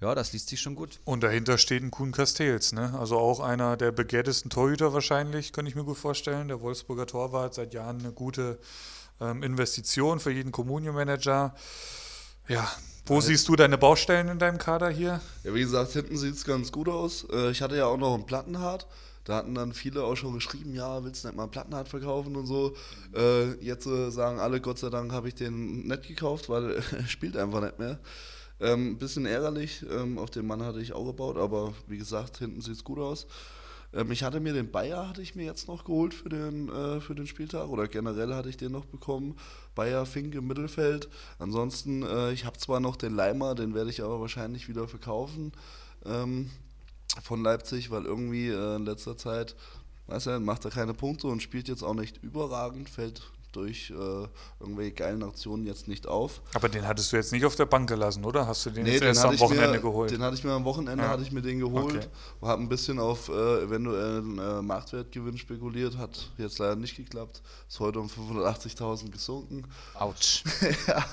[0.02, 1.00] Ja, das liest sich schon gut.
[1.04, 2.94] Und dahinter steht ein Kuhn Castells, ne?
[2.98, 6.48] Also auch einer der begehrtesten Torhüter wahrscheinlich, könnte ich mir gut vorstellen.
[6.48, 8.58] Der Wolfsburger Torwart seit Jahren eine gute
[9.22, 11.54] ähm, Investition für jeden Communio-Manager.
[12.46, 12.70] Ja,
[13.06, 15.20] wo siehst du deine Baustellen in deinem Kader hier?
[15.42, 17.26] Ja, wie gesagt, hinten sieht es ganz gut aus.
[17.30, 18.86] Äh, ich hatte ja auch noch einen Plattenhard.
[19.24, 22.36] Da hatten dann viele auch schon geschrieben, ja, willst du nicht mal einen Plattenhard verkaufen
[22.36, 22.74] und so.
[23.14, 26.82] Äh, jetzt äh, sagen alle, Gott sei Dank habe ich den nicht gekauft, weil er
[27.08, 27.98] spielt einfach nicht mehr.
[28.60, 32.38] Ähm, Ein bisschen ärgerlich, ähm, auf den Mann hatte ich auch gebaut, aber wie gesagt,
[32.38, 33.26] hinten sieht es gut aus.
[33.92, 37.00] Ähm, ich hatte mir den Bayer, hatte ich mir jetzt noch geholt für den, äh,
[37.00, 39.36] für den Spieltag oder generell hatte ich den noch bekommen.
[39.74, 41.08] Bayer, Fink im Mittelfeld.
[41.38, 45.52] Ansonsten, äh, ich habe zwar noch den Leimer, den werde ich aber wahrscheinlich wieder verkaufen
[46.04, 46.50] ähm,
[47.22, 49.56] von Leipzig, weil irgendwie äh, in letzter Zeit,
[50.06, 53.22] weiß er, macht er keine Punkte und spielt jetzt auch nicht überragend, fällt
[53.56, 54.26] durch äh,
[54.60, 56.40] irgendwelche geilen Aktionen jetzt nicht auf.
[56.54, 58.46] Aber den hattest du jetzt nicht auf der Bank gelassen, oder?
[58.46, 60.10] Hast du den jetzt den erst hatte am ich Wochenende mir, geholt?
[60.10, 61.10] Den hatte ich mir am Wochenende Ja.
[61.10, 62.06] hatte ich mir den geholt Okay.
[62.40, 67.42] und habe ein bisschen auf äh, eventuellen äh, Marktwertgewinn spekuliert, hat jetzt leider nicht geklappt.
[67.68, 69.64] Ist heute um 580.000 gesunken.
[69.94, 70.44] Autsch.
[70.86, 71.04] ja.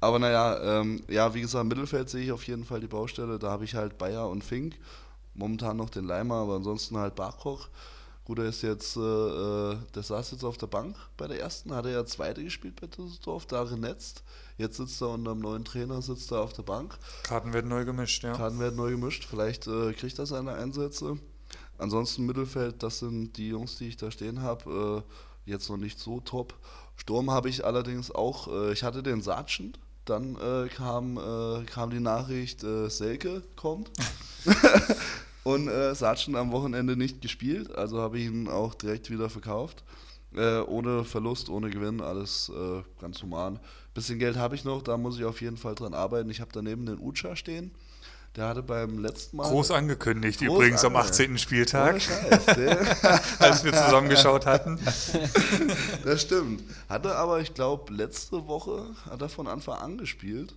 [0.00, 3.38] Aber naja, ähm, ja, wie gesagt, im Mittelfeld sehe ich auf jeden Fall die Baustelle.
[3.38, 4.76] Da habe ich halt Bayer und Fink.
[5.34, 7.68] Momentan noch den Leimer, aber ansonsten halt Bachkoch.
[8.30, 11.74] Gut, er ist jetzt, äh, äh, der saß jetzt auf der Bank bei der ersten,
[11.74, 14.22] hat er ja zweite gespielt bei Düsseldorf, da renetzt.
[14.56, 16.96] Jetzt sitzt er unter einem neuen Trainer, sitzt er auf der Bank.
[17.24, 18.32] Karten werden neu gemischt, ja.
[18.34, 21.18] Karten werden neu gemischt, vielleicht äh, kriegt er seine Einsätze.
[21.76, 25.98] Ansonsten Mittelfeld, das sind die Jungs, die ich da stehen habe, äh, jetzt noch nicht
[25.98, 26.54] so top.
[26.94, 31.90] Sturm habe ich allerdings auch, äh, ich hatte den Sargent, dann äh, kam, äh, kam
[31.90, 33.90] die Nachricht, äh, Selke kommt.
[35.42, 39.82] Und äh, Sargent am Wochenende nicht gespielt, also habe ich ihn auch direkt wieder verkauft.
[40.34, 43.58] Äh, ohne Verlust, ohne Gewinn, alles äh, ganz human.
[43.94, 46.30] Bisschen Geld habe ich noch, da muss ich auf jeden Fall dran arbeiten.
[46.30, 47.72] Ich habe daneben den Ucha stehen.
[48.36, 49.48] Der hatte beim letzten Mal.
[49.48, 51.36] Groß angekündigt, Groß übrigens am ange- 18.
[51.36, 52.46] Spieltag, Scheiß,
[53.40, 54.78] als wir zusammengeschaut hatten.
[56.04, 56.62] das stimmt.
[56.88, 60.54] Hatte aber, ich glaube, letzte Woche hat er von Anfang an gespielt.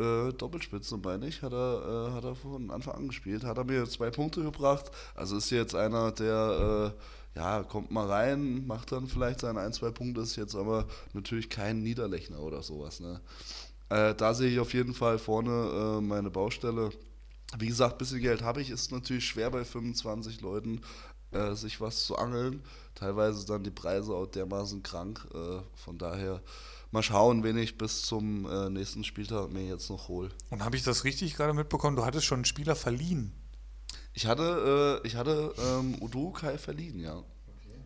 [0.00, 3.44] Äh, Doppelspitze, meine ich, hat er, äh, hat er von Anfang an gespielt.
[3.44, 4.90] Hat er mir zwei Punkte gebracht.
[5.14, 6.94] Also ist jetzt einer, der,
[7.36, 10.86] äh, ja, kommt mal rein, macht dann vielleicht seine ein, zwei Punkte, ist jetzt aber
[11.12, 13.00] natürlich kein Niederlechner oder sowas.
[13.00, 13.20] Ne?
[13.90, 16.90] Äh, da sehe ich auf jeden Fall vorne äh, meine Baustelle.
[17.58, 18.70] Wie gesagt, ein bisschen Geld habe ich.
[18.70, 20.80] Ist natürlich schwer bei 25 Leuten,
[21.32, 22.62] äh, sich was zu angeln.
[22.94, 25.26] Teilweise dann die Preise auch dermaßen krank.
[25.74, 26.42] Von daher
[26.90, 30.30] mal schauen, wen ich bis zum äh, nächsten Spieltag mir jetzt noch hole.
[30.50, 31.96] Und habe ich das richtig gerade mitbekommen?
[31.96, 33.32] Du hattest schon einen Spieler verliehen.
[34.12, 37.22] Ich hatte, äh, ich hatte ähm, Udo Kai verliehen, ja.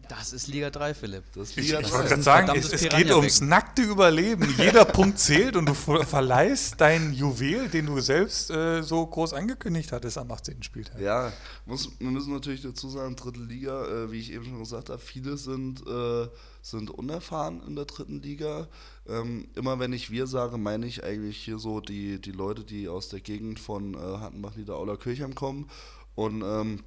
[0.07, 1.25] Das ist Liga 3, Philipp.
[1.35, 1.95] Das ist Ich, Liga ich drei.
[1.95, 4.53] wollte gerade sagen, es, es geht ums nackte Überleben.
[4.59, 9.33] Jeder Punkt zählt und du ver- verleihst dein Juwel, den du selbst äh, so groß
[9.33, 10.63] angekündigt hattest am 18.
[10.63, 11.01] Spieltag.
[11.01, 11.33] Ja,
[11.65, 14.99] muss, wir müssen natürlich dazu sagen, dritte Liga, äh, wie ich eben schon gesagt habe,
[15.01, 16.29] viele sind, äh,
[16.61, 18.69] sind unerfahren in der dritten Liga.
[19.07, 22.89] Ähm, immer wenn ich wir sage, meine ich eigentlich hier so die, die Leute, die
[22.89, 25.69] aus der Gegend von äh, Hattenbach, Niederauler, Kirchheim kommen.
[26.15, 26.83] Und ähm,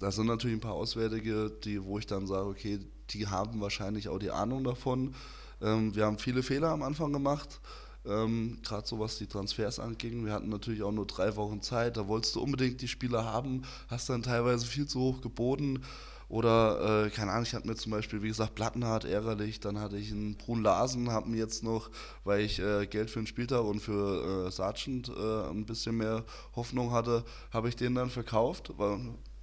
[0.00, 2.78] da sind natürlich ein paar Auswärtige, die, wo ich dann sage, okay,
[3.10, 5.14] die haben wahrscheinlich auch die Ahnung davon.
[5.60, 7.60] Ähm, wir haben viele Fehler am Anfang gemacht.
[8.06, 10.24] Ähm, Gerade so was die Transfers anging.
[10.24, 11.96] Wir hatten natürlich auch nur drei Wochen Zeit.
[11.96, 15.82] Da wolltest du unbedingt die Spieler haben, hast dann teilweise viel zu hoch geboten.
[16.28, 19.60] Oder, äh, keine Ahnung, ich hatte mir zum Beispiel, wie gesagt, Plattenhardt ärgerlich.
[19.60, 21.90] Dann hatte ich einen Brun Larsen, habe mir jetzt noch,
[22.24, 26.24] weil ich äh, Geld für den Spieltag und für äh, Sargent äh, ein bisschen mehr
[26.54, 28.72] Hoffnung hatte, habe ich den dann verkauft.
[28.76, 29.00] Weil,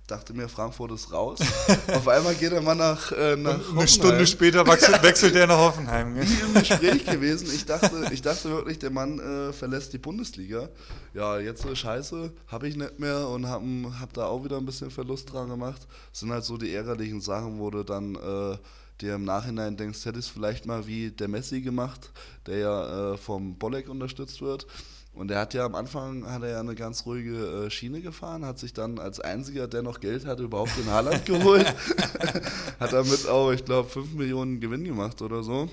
[0.08, 1.40] dachte mir, Frankfurt ist raus.
[1.88, 5.58] Auf einmal geht er mal nach, äh, nach Eine Stunde später wechselt, wechselt er nach
[5.58, 6.14] Hoffenheim.
[6.14, 7.48] nie im Gespräch gewesen.
[7.54, 10.70] Ich dachte, ich dachte wirklich, der Mann äh, verlässt die Bundesliga.
[11.14, 13.66] Ja, jetzt so scheiße, habe ich nicht mehr und habe
[14.00, 15.88] hab da auch wieder ein bisschen Verlust dran gemacht.
[16.12, 18.58] Das sind halt so die ärgerlichen Sachen, wo du dann äh,
[19.02, 22.12] dir im Nachhinein denkst, hätte ich es vielleicht mal wie der Messi gemacht,
[22.46, 24.68] der ja äh, vom Bolleck unterstützt wird.
[25.16, 28.46] Und er hat ja am Anfang hat er ja eine ganz ruhige äh, Schiene gefahren,
[28.46, 31.66] hat sich dann als einziger, der noch Geld hatte, überhaupt den Haaland geholt.
[32.80, 35.70] hat damit auch, ich glaube, 5 Millionen Gewinn gemacht oder so.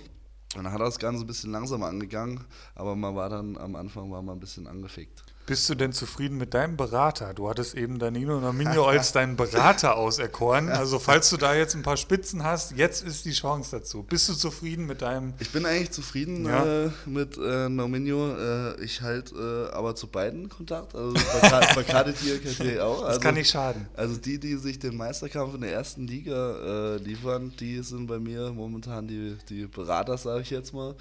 [0.54, 2.40] Und dann hat das Ganze ein bisschen langsamer angegangen,
[2.74, 5.24] aber man war dann am Anfang war man ein bisschen angefickt.
[5.44, 7.34] Bist du denn zufrieden mit deinem Berater?
[7.34, 10.68] Du hattest eben Danilo Nominio als deinen Berater auserkoren.
[10.68, 14.04] Also falls du da jetzt ein paar Spitzen hast, jetzt ist die Chance dazu.
[14.04, 15.34] Bist du zufrieden mit deinem...
[15.40, 16.84] Ich bin eigentlich zufrieden Ja.
[16.84, 18.36] äh, mit äh, Nominio.
[18.36, 20.94] Äh, ich halte äh, aber zu beiden Kontakt.
[20.94, 23.00] Also bei, Ka- bei KDT KT auch.
[23.00, 23.88] Das Also, kann nicht schaden.
[23.96, 28.20] also die, die sich den Meisterkampf in der ersten Liga äh, liefern, die sind bei
[28.20, 30.94] mir momentan die, die Berater, sage ich jetzt mal.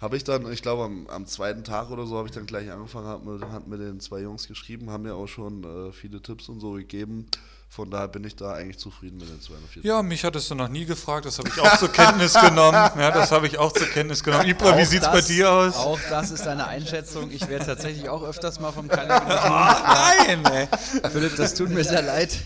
[0.00, 2.70] Habe ich dann, ich glaube am, am zweiten Tag oder so, habe ich dann gleich
[2.70, 6.20] angefangen, hat mit, hat mit den zwei Jungs geschrieben, haben mir auch schon äh, viele
[6.20, 7.26] Tipps und so gegeben.
[7.68, 9.84] Von daher bin ich da eigentlich zufrieden mit den 240.
[9.84, 11.26] Ja, mich hattest du noch nie gefragt.
[11.26, 12.76] Das habe ich auch zur Kenntnis genommen.
[12.96, 14.46] Ja, das habe ich auch zur Kenntnis genommen.
[14.46, 15.74] Ibra, wie Auch sieht's bei dir aus?
[15.74, 17.30] Auch das ist deine Einschätzung.
[17.30, 19.20] Ich werde tatsächlich auch öfters mal vom Kalender
[20.26, 20.68] Nein, ey.
[21.10, 22.38] Philipp, das tut mir sehr leid.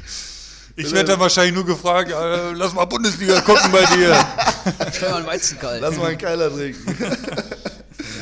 [0.76, 4.16] Ich werde dann wahrscheinlich nur gefragt, äh, lass mal Bundesliga gucken bei dir.
[4.92, 5.80] Stell mal einen Weizenkalt.
[5.82, 6.96] Lass mal einen Keiler trinken.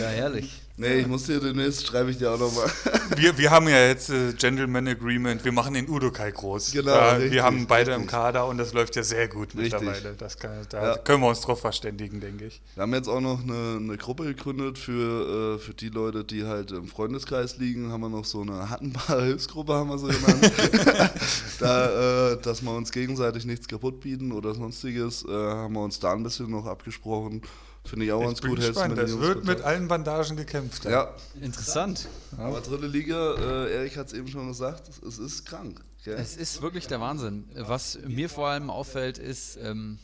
[0.01, 0.63] Ja, herrlich.
[0.79, 2.71] Nee, ich muss dir demnächst, schreibe ich dir auch nochmal.
[3.17, 6.73] Wir, wir haben ja jetzt äh, Gentleman Agreement, wir machen den Udokai groß.
[6.73, 8.11] Genau, da, richtig, wir haben beide im richtig.
[8.11, 9.81] Kader und das läuft ja sehr gut Richtig.
[9.81, 10.15] mittlerweile.
[10.15, 10.97] Das kann, da Ja.
[10.99, 12.61] können wir uns drauf verständigen, denke ich.
[12.75, 16.45] Wir haben jetzt auch noch eine, eine Gruppe gegründet für, äh, für die Leute, die
[16.45, 17.91] halt im Freundeskreis liegen.
[17.91, 20.53] Haben wir noch so eine hattenbare Hilfsgruppe, haben wir so genannt.
[21.61, 25.99] da, äh, dass wir uns gegenseitig nichts kaputt bieten oder sonstiges, äh, haben wir uns
[25.99, 27.43] da ein bisschen noch abgesprochen.
[27.85, 28.57] Finde ich auch ganz gut.
[28.57, 28.99] gespannt.
[28.99, 30.85] Es wird mit allen Bandagen gekämpft.
[30.85, 32.09] Ja, Interessant.
[32.37, 35.81] aber dritte Liga, äh, Erik hat es eben schon gesagt, es, es ist krank.
[36.05, 36.17] Gell?
[36.19, 37.49] Es ist wirklich der Wahnsinn.
[37.55, 39.99] Was mir vor allem auffällt, ist ähm,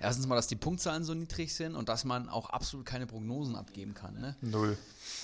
[0.00, 3.54] erstens mal, dass die Punktzahlen so niedrig sind und dass man auch absolut keine Prognosen
[3.54, 4.14] abgeben kann.
[4.20, 4.36] Ne?
[4.40, 4.76] Null.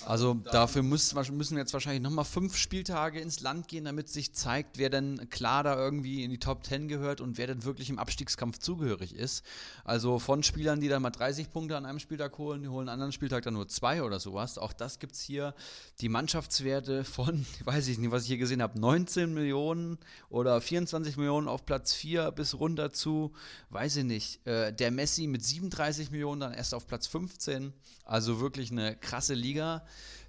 [0.07, 4.91] Also dafür müssen jetzt wahrscheinlich nochmal fünf Spieltage ins Land gehen, damit sich zeigt, wer
[4.91, 8.59] denn klar da irgendwie in die Top 10 gehört und wer denn wirklich im Abstiegskampf
[8.59, 9.45] zugehörig ist.
[9.85, 12.95] Also von Spielern, die dann mal 30 Punkte an einem Spieltag holen, die holen einen
[12.95, 14.59] anderen Spieltag dann nur zwei oder sowas.
[14.59, 15.55] Auch das gibt es hier.
[16.01, 19.99] Die Mannschaftswerte von, weiß ich nicht, was ich hier gesehen habe, 19 Millionen
[20.31, 23.33] oder 24 Millionen auf Platz 4 bis runter zu,
[23.71, 27.73] weiß ich nicht, äh, der Messi mit 37 Millionen dann erst auf Platz 15.
[28.05, 29.78] Also wirklich eine krasse Liga.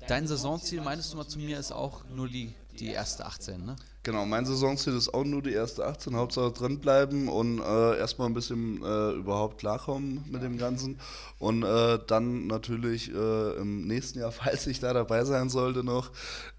[0.07, 3.75] Dein Saisonziel, meinst du mal zu mir, ist auch nur die, die erste 18, ne?
[4.03, 8.29] Genau, mein Saisonziel ist auch nur die erste 18, Hauptsache drin bleiben und äh, erstmal
[8.29, 10.99] ein bisschen äh, überhaupt klarkommen mit dem Ganzen.
[11.37, 16.11] Und äh, dann natürlich äh, im nächsten Jahr, falls ich da dabei sein sollte noch,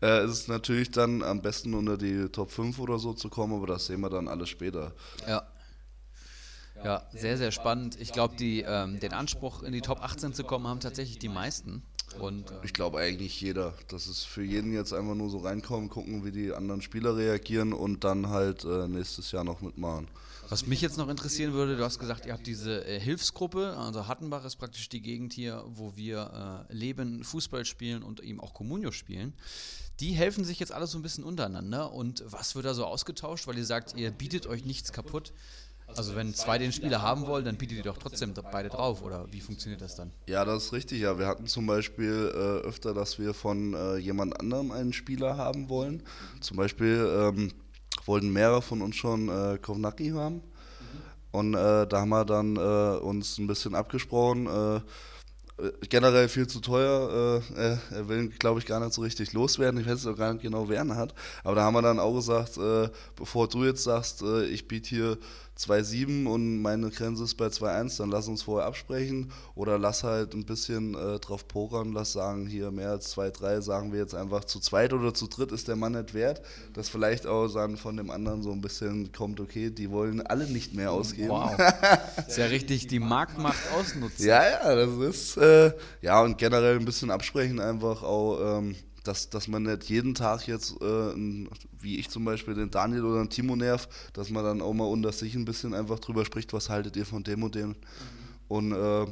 [0.03, 3.55] äh, ist es natürlich dann am besten unter die Top 5 oder so zu kommen,
[3.55, 4.93] aber das sehen wir dann alles später.
[5.27, 5.43] Ja.
[6.85, 8.01] Ja, sehr, sehr spannend.
[8.01, 11.83] Ich glaube, ähm, den Anspruch, in die Top 18 zu kommen, haben tatsächlich die meisten.
[12.19, 13.75] Und äh, Ich glaube eigentlich jeder.
[13.89, 17.73] Das ist für jeden jetzt einfach nur so reinkommen, gucken, wie die anderen Spieler reagieren
[17.73, 20.09] und dann halt äh, nächstes Jahr noch mitmachen.
[20.49, 24.09] was mich jetzt noch interessieren würde, du hast gesagt, ihr habt diese äh, Hilfsgruppe, also
[24.09, 28.55] Hattenbach ist praktisch die Gegend hier, wo wir äh, leben, Fußball spielen und eben auch
[28.55, 29.33] Communio spielen.
[30.01, 33.47] Die helfen sich jetzt alle so ein bisschen untereinander und was wird da so ausgetauscht,
[33.47, 35.33] weil ihr sagt, ihr bietet euch nichts kaputt.
[35.97, 39.27] Also wenn zwei den Spieler haben wollen, dann bietet ihr doch trotzdem beide drauf oder
[39.33, 40.11] wie funktioniert das dann?
[40.27, 41.01] Ja, das ist richtig.
[41.01, 45.37] Ja, wir hatten zum Beispiel äh, öfter, dass wir von äh, jemand anderem einen Spieler
[45.37, 46.03] haben wollen.
[46.41, 47.53] Zum Beispiel ähm,
[48.07, 50.43] wollten mehrere von uns schon äh, Kovnacki haben.
[51.33, 54.47] Und äh, da haben wir dann äh, uns ein bisschen abgesprochen.
[54.47, 57.43] Äh, äh, generell viel zu teuer.
[57.57, 59.81] Äh, er- er will, glaube ich, gar nicht so richtig loswerden.
[59.81, 61.15] Ich weiß auch gar nicht genau, wer ihn hat.
[61.45, 64.89] Aber da haben wir dann auch gesagt, äh, bevor du jetzt sagst, äh, ich biete
[64.89, 65.19] hier
[65.61, 69.31] 2,7 und meine Grenze ist bei 2,1, dann lass uns vorher absprechen.
[69.55, 73.93] Oder lass halt ein bisschen äh, drauf pokern, lass sagen, hier mehr als 2,3, sagen
[73.93, 76.41] wir jetzt einfach zu zweit oder zu dritt ist der Mann nicht wert.
[76.73, 80.47] Dass vielleicht auch dann von dem anderen so ein bisschen kommt, okay, die wollen alle
[80.47, 81.31] nicht mehr ausgeben.
[81.31, 81.57] Wow.
[82.27, 84.27] ist ja richtig die Marktmacht ausnutzen.
[84.27, 89.31] Ja, ja, das ist, äh, ja, und generell ein bisschen absprechen einfach auch, ähm, dass,
[89.31, 91.15] dass man nicht jeden Tag jetzt, äh,
[91.79, 94.85] wie ich zum Beispiel, den Daniel oder den Timo nerv, dass man dann auch mal
[94.85, 97.77] unter sich ein bisschen einfach drüber spricht, was haltet ihr von dem und dem.
[98.49, 99.07] Und äh,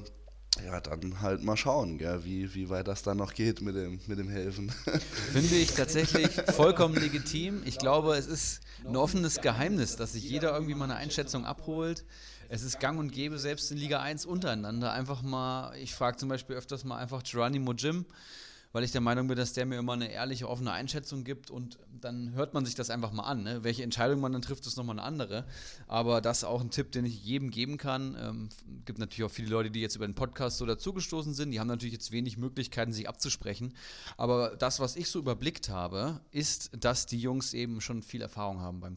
[0.64, 4.00] ja, dann halt mal schauen, gell, wie, wie weit das dann noch geht mit dem,
[4.06, 4.70] mit dem Helfen.
[5.32, 7.62] Finde ich tatsächlich vollkommen legitim.
[7.64, 12.04] Ich glaube, es ist ein offenes Geheimnis, dass sich jeder irgendwie mal eine Einschätzung abholt.
[12.48, 14.92] Es ist gang und gäbe, selbst in Liga 1 untereinander.
[14.92, 18.06] Einfach mal, ich frage zum Beispiel öfters mal einfach Geronimo Jim,
[18.78, 21.80] weil ich der Meinung bin, dass der mir immer eine ehrliche, offene Einschätzung gibt und
[22.00, 23.42] dann hört man sich das einfach mal an.
[23.42, 23.64] Ne?
[23.64, 25.46] Welche Entscheidung man dann trifft, ist nochmal eine andere.
[25.88, 28.16] Aber das ist auch ein Tipp, den ich jedem geben kann.
[28.20, 28.48] Ähm,
[28.84, 31.50] gibt natürlich auch viele Leute, die jetzt über den Podcast so dazugestoßen sind.
[31.50, 33.74] Die haben natürlich jetzt wenig Möglichkeiten, sich abzusprechen.
[34.16, 38.60] Aber das, was ich so überblickt habe, ist, dass die Jungs eben schon viel Erfahrung
[38.60, 38.96] haben beim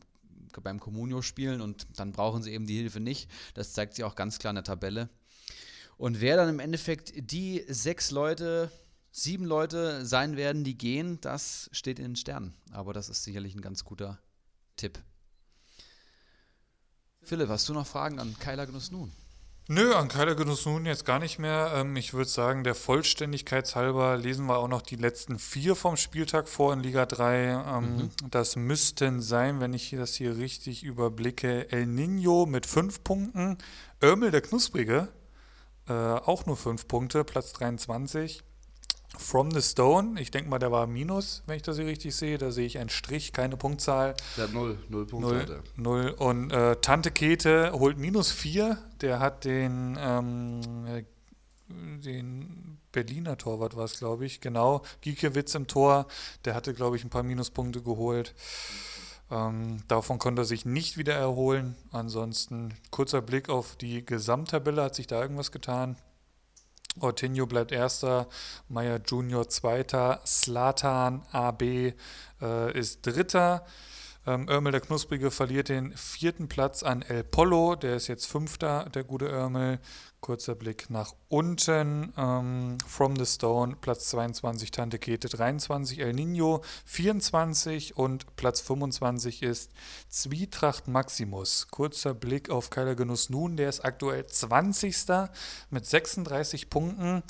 [0.62, 3.32] beim Communio spielen und dann brauchen sie eben die Hilfe nicht.
[3.56, 5.10] Das zeigt sich auch ganz klar in der Tabelle.
[5.98, 8.72] Und wer dann im Endeffekt die sechs Leute,
[9.12, 12.54] sieben Leute sein werden, die gehen, das steht in den Sternen.
[12.72, 14.20] Aber das ist sicherlich ein ganz guter
[14.78, 15.00] Tipp.
[17.22, 19.12] Philipp, hast du noch Fragen an Keiler Genuss nun?
[19.68, 21.72] Nö, an Keiler Genuss nun jetzt gar nicht mehr.
[21.76, 26.50] Ähm, ich würde sagen, der Vollständigkeitshalber lesen wir auch noch die letzten vier vom Spieltag
[26.50, 27.64] vor in Liga 3.
[27.78, 28.10] Ähm, mhm.
[28.30, 33.60] Das müssten sein, wenn ich das hier richtig überblicke, El Nino mit fünf Punkten,
[34.04, 35.10] Örmel der Knusprige,
[35.88, 38.44] äh, auch nur fünf Punkte, Platz 23.
[39.18, 42.38] From the Stone, ich denke mal, der war Minus, wenn ich das hier richtig sehe.
[42.38, 44.16] Da sehe ich einen Strich, keine Punktzahl.
[44.38, 45.64] Der hat null, null Punkte.
[45.76, 46.10] Null, null.
[46.12, 48.78] Und äh, Tante Kete holt minus vier.
[49.02, 51.04] Der hat den, ähm, äh,
[51.70, 54.82] den Berliner Torwart, war es, glaube ich, genau.
[55.02, 56.08] Giekewitz im Tor.
[56.46, 58.34] Der hatte, glaube ich, ein paar Minuspunkte geholt.
[59.30, 61.76] Ähm, davon konnte er sich nicht wieder erholen.
[61.92, 64.84] Ansonsten kurzer Blick auf die Gesamttabelle.
[64.84, 65.96] Hat sich da irgendwas getan?
[67.00, 68.28] Ortinho bleibt Erster,
[68.68, 71.94] Meyer Junior Zweiter, Slatan AB
[72.42, 73.66] äh, ist Dritter.
[74.28, 78.88] Ähm, Örmel der Knusprige verliert den vierten Platz an El Polo, der ist jetzt Fünfter,
[78.94, 79.80] der gute Örmel.
[80.22, 82.14] Kurzer Blick nach unten.
[82.16, 89.42] Ähm, From the Stone, Platz 22, Tante Kete 23, El Nino 24 und Platz 25
[89.42, 89.72] ist
[90.10, 91.68] Zwietracht Maximus.
[91.72, 94.96] Kurzer Blick auf Keiler Genuss nun, der ist aktuell 20.
[95.72, 97.24] mit 36 Punkten.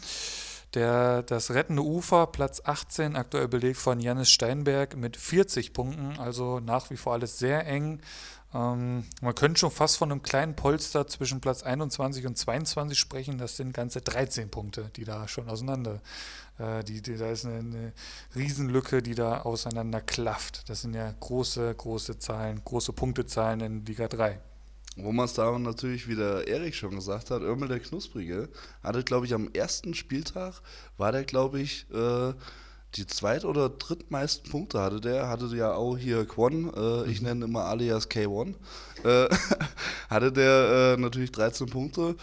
[0.73, 6.61] Der, das rettende Ufer, Platz 18, aktuell belegt von Janis Steinberg mit 40 Punkten, also
[6.61, 7.99] nach wie vor alles sehr eng.
[8.53, 13.38] Ähm, man könnte schon fast von einem kleinen Polster zwischen Platz 21 und 22 sprechen.
[13.38, 16.02] Das sind ganze 13 Punkte, die da schon auseinander,
[16.57, 17.94] äh, die, die, da ist eine, eine
[18.36, 20.69] Riesenlücke, die da auseinander klafft.
[20.69, 24.40] Das sind ja große, große Zahlen, große Punktezahlen in Liga 3.
[24.98, 28.49] Wo man es da natürlich, wie der Erik schon gesagt hat, Irmel der Knusprige,
[28.84, 30.61] hatte, glaube ich, am ersten Spieltag,
[30.98, 32.34] war der, glaube ich, äh,
[32.95, 37.27] die zweit- oder drittmeisten Punkte hatte der, hatte ja auch hier Quan, äh, ich mhm.
[37.27, 38.55] nenne immer alias K1,
[39.03, 39.30] äh,
[40.09, 42.15] hatte der äh, natürlich 13 Punkte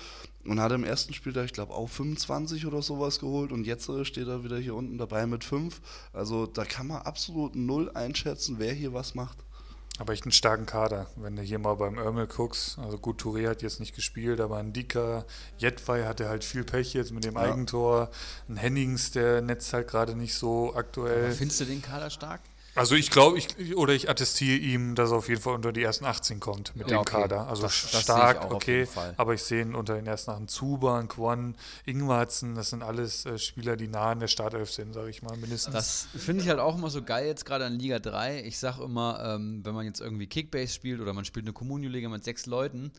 [0.44, 4.04] und hatte im ersten Spieltag, ich glaube, auch 25 oder sowas geholt und jetzt äh,
[4.04, 5.80] steht er wieder hier unten dabei mit 5.
[6.12, 9.38] Also da kann man absolut null einschätzen, wer hier was macht.
[9.98, 12.78] Aber echt einen starken Kader, wenn du hier mal beim Örmel guckst.
[12.78, 15.24] Also gut, Touré hat jetzt nicht gespielt, aber ein Dika,
[15.58, 17.40] Jetwei hatte halt viel Pech jetzt mit dem ja.
[17.40, 18.10] Eigentor.
[18.48, 21.24] Ein Hennings, der netzt halt gerade nicht so aktuell.
[21.24, 22.40] Aber findest du den Kader stark?
[22.74, 25.82] Also ich glaube, ich oder ich attestiere ihm, dass er auf jeden Fall unter die
[25.82, 27.22] ersten 18 kommt mit ja, dem okay.
[27.22, 27.48] Kader.
[27.48, 28.86] Also das, stark, das okay,
[29.16, 33.38] aber ich sehe ihn unter den ersten 18 Zuba, Quan, Ingwarzen, das sind alles äh,
[33.38, 35.74] Spieler, die nah an der Startelf sind, sage ich mal, mindestens.
[35.74, 38.44] Das finde ich halt auch immer so geil jetzt gerade an Liga 3.
[38.44, 42.08] Ich sage immer, ähm, wenn man jetzt irgendwie Kickbase spielt oder man spielt eine Communio-Liga
[42.08, 42.92] mit sechs Leuten,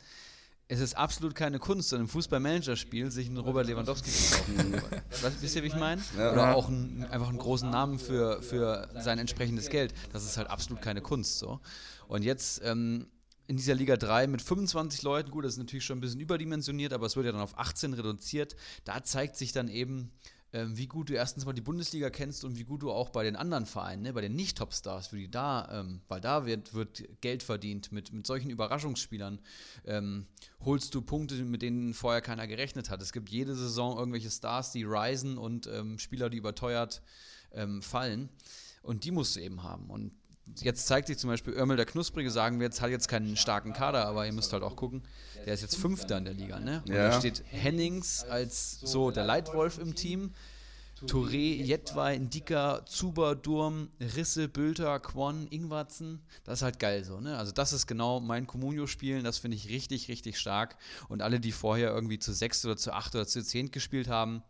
[0.71, 4.81] es ist absolut keine Kunst, in einem Fußball-Manager-Spiel sich einen Robert Lewandowski zu kaufen.
[5.41, 5.99] Wisst ihr, wie ich meine?
[6.15, 6.31] Ja.
[6.31, 9.95] Oder auch einen, einfach einen großen Namen für, für sein entsprechendes Geld.
[10.13, 11.39] Das ist halt absolut keine Kunst.
[11.39, 11.59] So.
[12.07, 13.07] Und jetzt ähm,
[13.47, 16.93] in dieser Liga 3 mit 25 Leuten, gut, das ist natürlich schon ein bisschen überdimensioniert,
[16.93, 18.55] aber es wird ja dann auf 18 reduziert.
[18.85, 20.11] Da zeigt sich dann eben,
[20.51, 23.23] ähm, wie gut du erstens mal die Bundesliga kennst und wie gut du auch bei
[23.23, 27.03] den anderen Vereinen, ne, bei den Nicht-Top-Stars, wie die da, ähm, weil da wird, wird
[27.21, 29.39] Geld verdient mit, mit solchen Überraschungsspielern,
[29.85, 30.25] ähm,
[30.61, 33.01] holst du Punkte, mit denen vorher keiner gerechnet hat.
[33.01, 37.01] Es gibt jede Saison irgendwelche Stars, die risen und ähm, Spieler, die überteuert
[37.51, 38.29] ähm, fallen.
[38.81, 39.89] Und die musst du eben haben.
[39.89, 40.11] Und
[40.55, 43.73] jetzt zeigt sich zum Beispiel Örmel der Knusprige, sagen wir jetzt, hat jetzt keinen starken
[43.73, 45.03] Kader, aber ihr müsst halt auch gucken,
[45.45, 46.83] der ist jetzt Fünfter in der Liga, ne?
[46.85, 47.09] Und ja.
[47.09, 50.33] da steht Hennings als so der Leitwolf im Team.
[51.07, 56.21] Touré, Jetwei, Ndika, Zuber, Durm, Risse, Bülter, Quan, Ingwarzen.
[56.43, 57.37] Das ist halt geil so, ne?
[57.37, 60.75] Also das ist genau mein Comunio-Spielen, das finde ich richtig, richtig stark.
[61.07, 64.43] Und alle, die vorher irgendwie zu sechs oder zu acht oder zu zehn gespielt haben,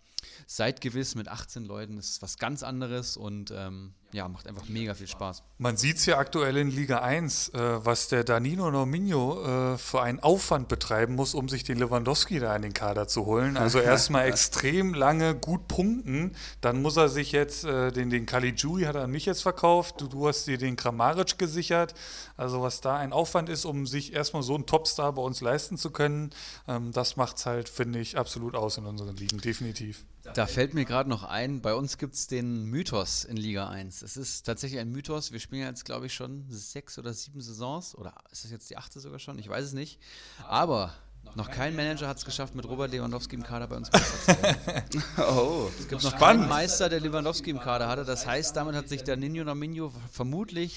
[0.48, 4.96] seid gewiss, mit 18 Leuten ist was ganz anderes und ähm, ja, macht einfach mega
[4.96, 5.44] viel Spaß.
[5.60, 10.02] Man sieht es ja aktuell in Liga 1, äh, was der Danilo Nominho äh, für
[10.02, 13.56] einen Aufwand betreiben muss, um sich den Lewandowski da in den Kader zu holen.
[13.56, 18.84] Also erstmal extrem lange gut punkten, dann muss er sich jetzt, äh, den, den Caligiuri
[18.84, 21.94] hat er an mich jetzt verkauft, du, du hast dir den Kramaric gesichert.
[22.36, 25.78] Also was da ein Aufwand ist, um sich erstmal so einen Topstar bei uns leisten
[25.78, 26.32] zu können,
[26.68, 30.06] ähm, das macht es halt, finde ich, absolut aus in unseren Ligen, definitiv.
[30.34, 34.02] Da fällt mir gerade noch ein, bei uns gibt es den Mythos in Liga 1.
[34.02, 35.32] Es ist tatsächlich ein Mythos.
[35.32, 37.96] Wir spielen jetzt, glaube ich, schon sechs oder sieben Saisons.
[37.96, 39.40] Oder ist das jetzt die achte sogar schon?
[39.40, 40.00] Ich weiß es nicht.
[40.48, 40.94] Aber
[41.36, 45.00] noch kein Manager hat es geschafft, mit Robert Lewandowski im Kader bei uns Meister zu
[45.22, 48.04] oh, es gibt noch keinen Meister, der Lewandowski im Kader hatte.
[48.04, 50.76] Das heißt, damit hat sich der Nino Nominio vermutlich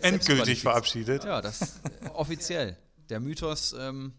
[0.00, 1.24] endgültig verabschiedet.
[1.24, 1.80] Ja, das
[2.14, 2.76] offiziell.
[3.10, 4.14] Der Mythos ähm,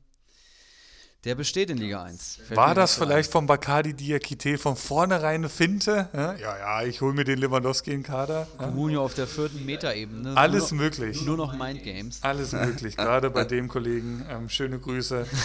[1.24, 2.40] Der besteht in Liga 1.
[2.48, 6.10] Fällt War das vielleicht von Bacardi Diakite von vornherein eine Finte?
[6.12, 8.46] Ja, ja, ja ich hole mir den Lewandowski in den Kader.
[8.58, 8.66] ein.
[8.66, 10.36] Comunio auf der vierten Metaebene.
[10.36, 11.22] Alles nur, möglich.
[11.24, 12.22] Nur noch Mindgames.
[12.24, 14.26] Alles möglich, gerade bei dem Kollegen.
[14.30, 15.26] Ähm, schöne Grüße.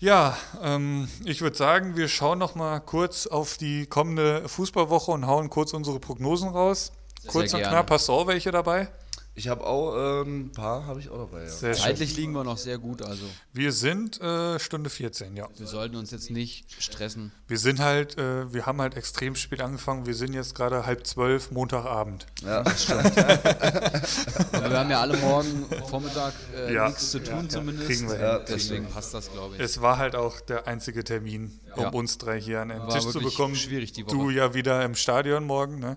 [0.00, 5.26] Ja, ähm, ich würde sagen, wir schauen noch mal kurz auf die kommende Fußballwoche und
[5.26, 6.92] hauen kurz unsere Prognosen raus.
[7.26, 7.76] Kurz und gerne.
[7.76, 8.88] knapp, hast du auch welche dabei?
[9.36, 11.48] Ich habe auch ähm, ein paar, habe ich auch dabei, ja.
[11.50, 11.82] Sehr schön.
[11.82, 15.48] Zeitlich liegen wir noch sehr gut, also Wir sind äh, Stunde 14, ja.
[15.56, 17.32] wir sollten uns jetzt nicht stressen.
[17.48, 20.06] Wir sind halt, äh, wir haben halt extrem spät angefangen.
[20.06, 22.26] Wir sind jetzt gerade halb zwölf, Montagabend.
[22.44, 22.70] Ja, Aber
[24.70, 26.86] wir haben ja alle morgen Vormittag äh, Ja.
[26.88, 27.88] nichts zu tun zumindest.
[27.88, 28.44] Kriegen wir Ja, hin.
[28.48, 29.60] Deswegen passt das, glaube ich.
[29.60, 31.88] Es war halt auch der einzige Termin, um Ja.
[31.90, 33.56] uns drei hier an den War Tisch zu bekommen.
[33.56, 34.14] schwierig die Woche.
[34.14, 35.96] Du ja wieder im Stadion morgen, ne?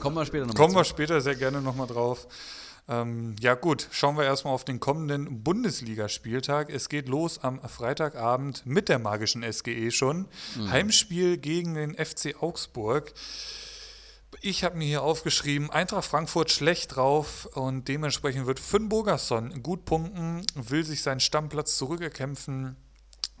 [0.00, 2.26] Kommen wir später nochmal Kommen wir später sehr gerne nochmal drauf.
[2.88, 6.70] Ähm, ja gut, schauen wir erstmal auf den kommenden Bundesligaspieltag.
[6.70, 10.26] Es geht los am Freitagabend mit der magischen SGE schon.
[10.70, 13.12] Heimspiel gegen den FC Augsburg.
[14.40, 19.84] Ich habe mir hier aufgeschrieben, Eintracht Frankfurt schlecht drauf und dementsprechend wird Finn Burgerson gut
[19.84, 22.76] punkten, will sich seinen Stammplatz zurückerkämpfen.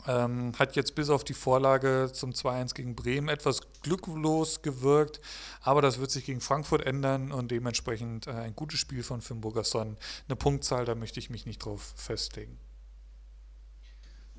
[0.06, 5.20] Ähm, hat jetzt bis auf die Vorlage zum 2-1 gegen Bremen etwas glücklos gewirkt,
[5.62, 9.40] aber das wird sich gegen Frankfurt ändern und dementsprechend äh, ein gutes Spiel von Finn
[9.40, 9.96] Burgerson.
[10.28, 12.58] Eine Punktzahl, da möchte ich mich nicht drauf festlegen.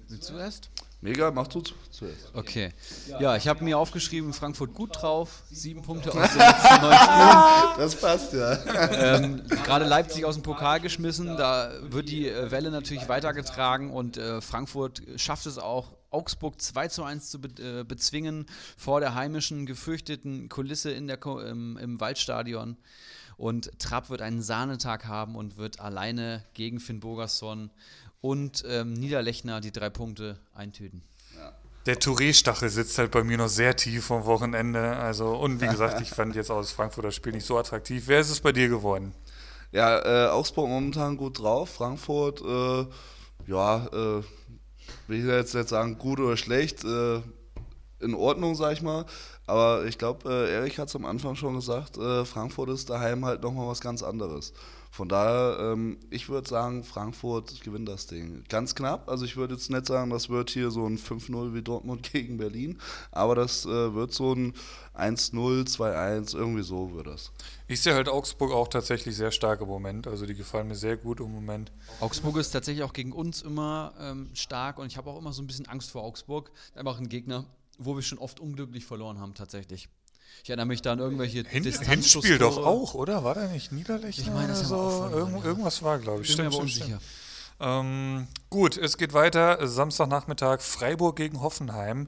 [0.08, 0.70] Willst du erst?
[1.02, 2.32] Mega, mach du zu- zuerst.
[2.34, 2.72] Okay.
[3.20, 5.44] Ja, ich habe mir aufgeschrieben, Frankfurt gut drauf.
[5.52, 7.78] Sieben Punkte aus den letzten neun Spielen.
[7.78, 8.58] Das passt, ja.
[9.16, 14.18] Ähm, Gerade Leipzig aus dem Pokal geschmissen, da wird die äh, Welle natürlich weitergetragen und
[14.18, 18.46] äh, Frankfurt schafft es auch, Augsburg 2 zu 1 zu be äh, bezwingen
[18.78, 22.78] vor der heimischen gefürchteten Kulisse in der Ko im, im Waldstadion.
[23.38, 27.72] Und Trapp wird einen Sahnetag haben und wird alleine gegen Finn Bogerson
[28.22, 31.04] und ähm, Niederlechner die drei Punkte eintüten.
[31.88, 34.98] Der Touré-Stachel sitzt halt bei mir noch sehr tief vom Wochenende.
[34.98, 38.04] Also, und wie gesagt, ich fand jetzt auch das Frankfurter Spiel nicht so attraktiv.
[38.06, 39.16] Wer ist es bei dir geworden?
[39.72, 41.70] Ja, äh, Augsburg momentan gut drauf.
[41.70, 42.86] Frankfurt, äh,
[43.48, 44.24] ja, äh,
[45.08, 47.22] will ich jetzt nicht sagen, gut oder schlecht, äh,
[48.00, 49.06] in Ordnung, sag ich mal.
[49.48, 53.26] Aber ich glaube, äh, Erik hat es am Anfang schon gesagt, äh, Frankfurt ist daheim
[53.26, 54.54] halt nochmal was ganz anderes.
[54.92, 58.44] Von daher, ähm, ich würde sagen, Frankfurt gewinnt das Ding.
[58.50, 61.62] Ganz knapp, also ich würde jetzt nicht sagen, das wird hier so ein 5-0 wie
[61.62, 62.78] Dortmund gegen Berlin,
[63.10, 64.54] aber das äh, wird so ein
[64.94, 65.32] 1-0,
[65.66, 67.32] 2-1, irgendwie so wird das.
[67.68, 70.08] Ich sehe halt Augsburg auch tatsächlich sehr stark im Moment.
[70.08, 71.72] Also, die gefallen mir sehr gut im Moment.
[72.02, 75.42] Augsburg ist tatsächlich auch gegen uns immer ähm, stark und ich habe auch immer so
[75.42, 76.52] ein bisschen Angst vor Augsburg.
[76.76, 77.46] Einfach ein Gegner,
[77.78, 79.88] wo wir schon oft unglücklich verloren haben, tatsächlich.
[80.44, 81.64] Ich erinnere mich da an irgendwelche Hin.
[81.64, 83.24] Hinspiel doch auch, oder?
[83.24, 84.24] War da nicht Niederlechner?
[84.24, 84.76] Ich meine, das so?
[84.76, 85.46] verloren, Irgend, ja.
[85.46, 86.36] Irgendwas war, glaube ich.
[86.36, 87.00] Bin mir Stimmt, aber stimmt, unsicher.
[87.00, 87.22] stimmt.
[87.62, 89.68] Ähm, gut, es geht weiter.
[89.68, 92.08] Samstagnachmittag Freiburg gegen Hoffenheim.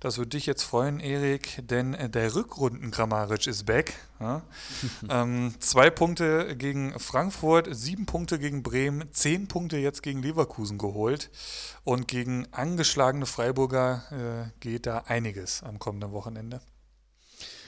[0.00, 3.92] Das würde dich jetzt freuen, Erik, denn äh, der Rückrunden-Grammaric ist back.
[4.18, 4.42] Ja?
[5.10, 11.30] ähm, zwei Punkte gegen Frankfurt, sieben Punkte gegen Bremen, zehn Punkte jetzt gegen Leverkusen geholt.
[11.84, 16.60] Und gegen angeschlagene Freiburger äh, geht da einiges am kommenden Wochenende.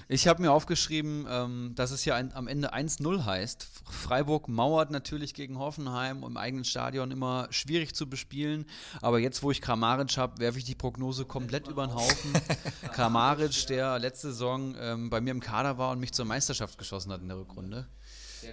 [0.08, 3.66] Ich habe mir aufgeschrieben, ähm, dass es ja ein, am Ende 1-0 heißt.
[3.90, 8.66] Freiburg mauert natürlich gegen Hoffenheim im eigenen Stadion immer schwierig zu bespielen.
[9.02, 12.32] Aber jetzt, wo ich Kramaric habe, werfe ich die Prognose komplett über den Haufen.
[12.92, 17.10] Kramaric, der letzte Saison ähm, bei mir im Kader war und mich zur Meisterschaft geschossen
[17.10, 17.88] hat in der Rückrunde.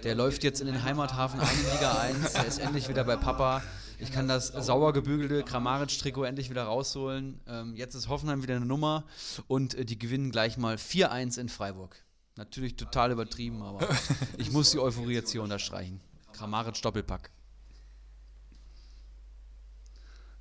[0.02, 2.32] Der läuft jetzt in den Heimathafen ein in Liga 1.
[2.32, 3.62] Der ist endlich wieder bei Papa.
[3.98, 7.40] Ich kann das sauer gebügelte Kramaric-Trikot endlich wieder rausholen.
[7.46, 9.04] Ähm, jetzt ist Hoffenheim wieder eine Nummer
[9.46, 11.96] und äh, die gewinnen gleich mal 4-1 in Freiburg.
[12.36, 13.86] Natürlich total übertrieben, aber
[14.38, 16.00] ich muss die Euphorie jetzt hier unterstreichen.
[16.32, 17.30] Kramaric Doppelpack.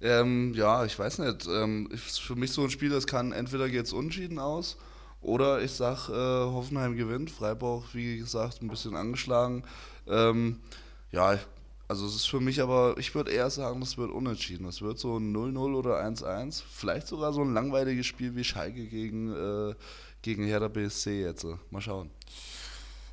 [0.01, 1.47] Ähm, ja, ich weiß nicht.
[1.47, 4.77] Ähm, ist für mich so ein Spiel, das kann entweder geht es unschieden aus
[5.21, 7.31] oder ich sag, äh, Hoffenheim gewinnt.
[7.31, 9.63] Freiburg, wie gesagt, ein bisschen angeschlagen.
[10.07, 10.59] Ähm,
[11.11, 11.39] ja,
[11.93, 14.65] also es ist für mich aber, ich würde eher sagen, das wird unentschieden.
[14.65, 16.63] Das wird so ein 0-0 oder 1-1.
[16.67, 19.75] Vielleicht sogar so ein langweiliges Spiel wie Schalke gegen, äh,
[20.23, 21.45] gegen Hertha BSC jetzt.
[21.69, 22.09] Mal schauen.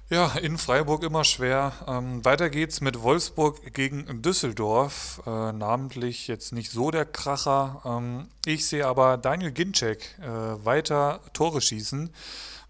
[0.08, 1.74] Ja, in Freiburg immer schwer.
[1.86, 5.20] Ähm, weiter geht's mit Wolfsburg gegen Düsseldorf.
[5.26, 7.82] Äh, namentlich jetzt nicht so der Kracher.
[7.84, 12.08] Ähm, ich sehe aber Daniel Ginczek äh, weiter Tore schießen.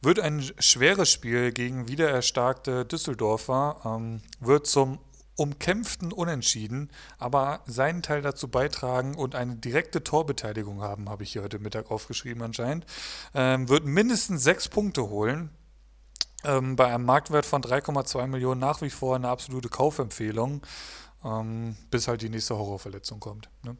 [0.03, 3.77] Wird ein schweres Spiel gegen wiedererstarkte Düsseldorfer.
[3.85, 4.99] Ähm, wird zum
[5.41, 11.43] umkämpften Unentschieden, aber seinen Teil dazu beitragen und eine direkte Torbeteiligung haben, habe ich hier
[11.43, 12.85] heute Mittag aufgeschrieben anscheinend.
[13.33, 15.49] Ähm, wird mindestens sechs Punkte holen.
[16.45, 20.61] Ähm, bei einem Marktwert von 3,2 Millionen nach wie vor eine absolute Kaufempfehlung,
[21.25, 23.49] ähm, bis halt die nächste Horrorverletzung kommt.
[23.63, 23.79] Ne?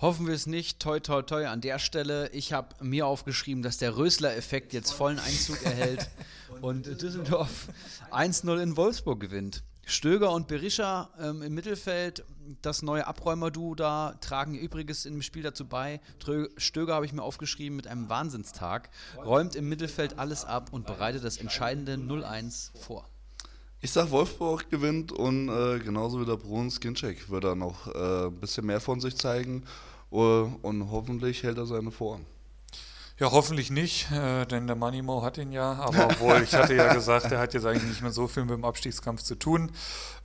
[0.00, 0.80] Hoffen wir es nicht.
[0.80, 2.30] Toi, toi, toi an der Stelle.
[2.30, 6.08] Ich habe mir aufgeschrieben, dass der Rösler-Effekt jetzt vollen Einzug erhält
[6.62, 7.68] und Düsseldorf
[8.10, 9.62] 1-0 in Wolfsburg gewinnt.
[9.84, 12.24] Stöger und Berisha ähm, im Mittelfeld,
[12.62, 16.00] das neue Abräumer-Duo da, tragen Übriges im Spiel dazu bei.
[16.56, 21.24] Stöger habe ich mir aufgeschrieben mit einem Wahnsinnstag, räumt im Mittelfeld alles ab und bereitet
[21.24, 23.08] das entscheidende 0-1 vor.
[23.80, 28.26] Ich sag, Wolfsburg gewinnt und äh, genauso wie der Brun Skincheck wird er noch äh,
[28.26, 29.64] ein bisschen mehr von sich zeigen
[30.12, 32.24] uh, und hoffentlich hält er seine Form.
[33.18, 35.72] Ja, hoffentlich nicht, äh, denn der Manimo hat ihn ja.
[35.74, 38.52] Aber obwohl, ich hatte ja gesagt, er hat jetzt eigentlich nicht mehr so viel mit
[38.52, 39.70] dem Abstiegskampf zu tun.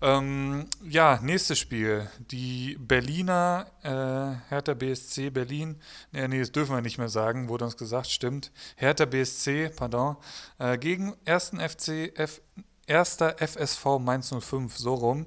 [0.02, 2.10] Ähm, ja, nächstes Spiel.
[2.32, 5.80] Die Berliner, äh, Hertha BSC Berlin.
[6.12, 8.52] Nee, nee, das dürfen wir nicht mehr sagen, wurde uns gesagt, stimmt.
[8.76, 10.18] Hertha BSC, pardon,
[10.60, 11.54] äh, gegen 1.
[11.60, 12.42] FC, F,
[12.88, 13.18] 1.
[13.38, 15.26] FSV Mainz 05, so rum.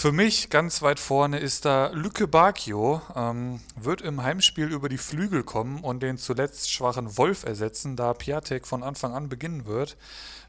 [0.00, 4.96] Für mich ganz weit vorne ist da Lücke Bacchio, ähm, wird im Heimspiel über die
[4.96, 9.98] Flügel kommen und den zuletzt schwachen Wolf ersetzen, da Piatek von Anfang an beginnen wird.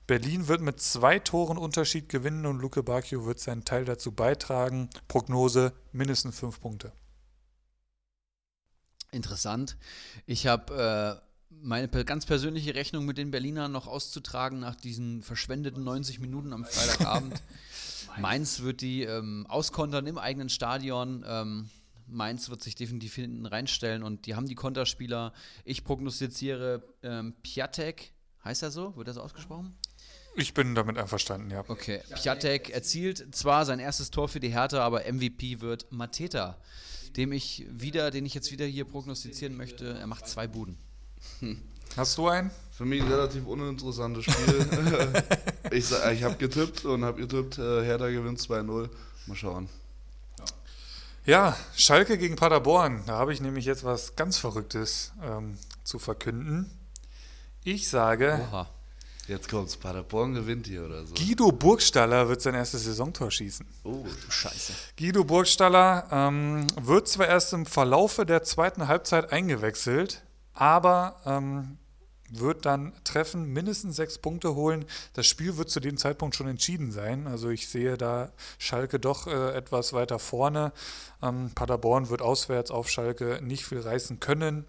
[0.07, 4.89] Berlin wird mit zwei Toren Unterschied gewinnen und Luke Bacchio wird seinen Teil dazu beitragen.
[5.09, 6.93] Prognose mindestens fünf Punkte.
[9.11, 9.75] Interessant.
[10.27, 15.83] Ich habe äh, meine ganz persönliche Rechnung mit den Berlinern noch auszutragen nach diesen verschwendeten
[15.83, 17.41] 90 Minuten am Freitagabend.
[18.19, 21.23] Mainz wird die ähm, auskontern im eigenen Stadion.
[21.27, 21.69] Ähm,
[22.07, 25.33] Mainz wird sich definitiv hinten reinstellen und die haben die Konterspieler.
[25.63, 28.13] Ich prognostiziere ähm, Piatek,
[28.43, 28.95] heißt er so?
[28.95, 29.75] Wird das ausgesprochen?
[30.35, 31.63] Ich bin damit einverstanden, ja.
[31.67, 32.01] Okay.
[32.15, 36.57] Piatek erzielt zwar sein erstes Tor für die Hertha, aber MVP wird Mateta,
[37.17, 39.93] dem ich wieder, den ich jetzt wieder hier prognostizieren möchte.
[39.93, 40.77] Er macht zwei Buden.
[41.97, 42.51] Hast du einen?
[42.71, 44.65] Für mich ein relativ uninteressantes Spiel.
[45.71, 48.89] ich ich habe getippt und habe getippt, äh, Hertha gewinnt 2-0.
[49.27, 49.69] Mal schauen.
[51.25, 53.03] Ja, Schalke gegen Paderborn.
[53.05, 56.71] Da habe ich nämlich jetzt was ganz Verrücktes ähm, zu verkünden.
[57.63, 58.39] Ich sage.
[58.49, 58.67] Oha.
[59.27, 61.13] Jetzt kommt's, Paderborn gewinnt hier oder so.
[61.13, 63.67] Guido Burgstaller wird sein erstes Saisontor schießen.
[63.83, 64.73] Oh, du Scheiße.
[64.97, 70.23] Guido Burgstaller ähm, wird zwar erst im Verlaufe der zweiten Halbzeit eingewechselt,
[70.53, 71.77] aber ähm,
[72.31, 74.85] wird dann treffen, mindestens sechs Punkte holen.
[75.13, 77.27] Das Spiel wird zu dem Zeitpunkt schon entschieden sein.
[77.27, 80.71] Also ich sehe da Schalke doch äh, etwas weiter vorne.
[81.21, 84.65] Ähm, Paderborn wird auswärts auf Schalke nicht viel reißen können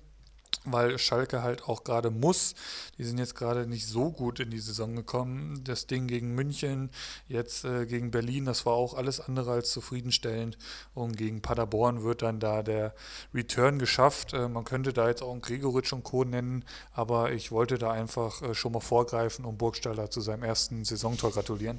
[0.65, 2.55] weil Schalke halt auch gerade muss.
[2.99, 5.63] Die sind jetzt gerade nicht so gut in die Saison gekommen.
[5.65, 6.91] Das Ding gegen München,
[7.29, 10.59] jetzt äh, gegen Berlin, das war auch alles andere als zufriedenstellend.
[10.95, 12.95] Und gegen Paderborn wird dann da der
[13.35, 14.33] Return geschafft.
[14.33, 16.25] Äh, man könnte da jetzt auch einen Gregoritsch und Co.
[16.25, 20.85] nennen, aber ich wollte da einfach äh, schon mal vorgreifen und Burgstaller zu seinem ersten
[20.85, 21.79] Saisontor gratulieren.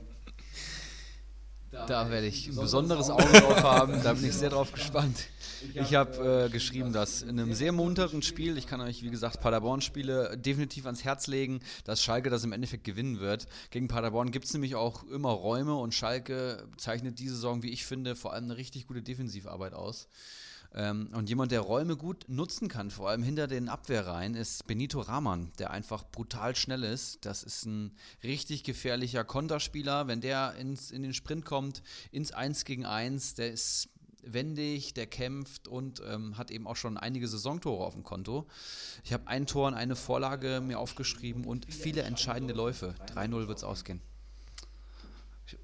[1.87, 4.01] Da werde ich ein besonderes Auge drauf haben.
[4.03, 5.17] Da bin ich sehr drauf gespannt.
[5.73, 9.41] Ich habe äh, geschrieben, dass in einem sehr munteren Spiel, ich kann euch wie gesagt
[9.41, 13.47] Paderborn-Spiele definitiv ans Herz legen, dass Schalke das im Endeffekt gewinnen wird.
[13.71, 17.85] Gegen Paderborn gibt es nämlich auch immer Räume und Schalke zeichnet diese Saison, wie ich
[17.85, 20.07] finde, vor allem eine richtig gute Defensivarbeit aus.
[20.75, 25.01] Ähm, und jemand, der Räume gut nutzen kann, vor allem hinter den Abwehrreihen, ist Benito
[25.01, 27.25] Rahman, der einfach brutal schnell ist.
[27.25, 30.07] Das ist ein richtig gefährlicher Konterspieler.
[30.07, 33.89] Wenn der ins, in den Sprint kommt, ins 1 gegen 1, der ist
[34.23, 38.47] wendig, der kämpft und ähm, hat eben auch schon einige Saisontore auf dem Konto.
[39.03, 42.95] Ich habe ein Tor und eine Vorlage mir aufgeschrieben und viele entscheidende Läufe.
[43.07, 44.01] 3-0 wird es ausgehen.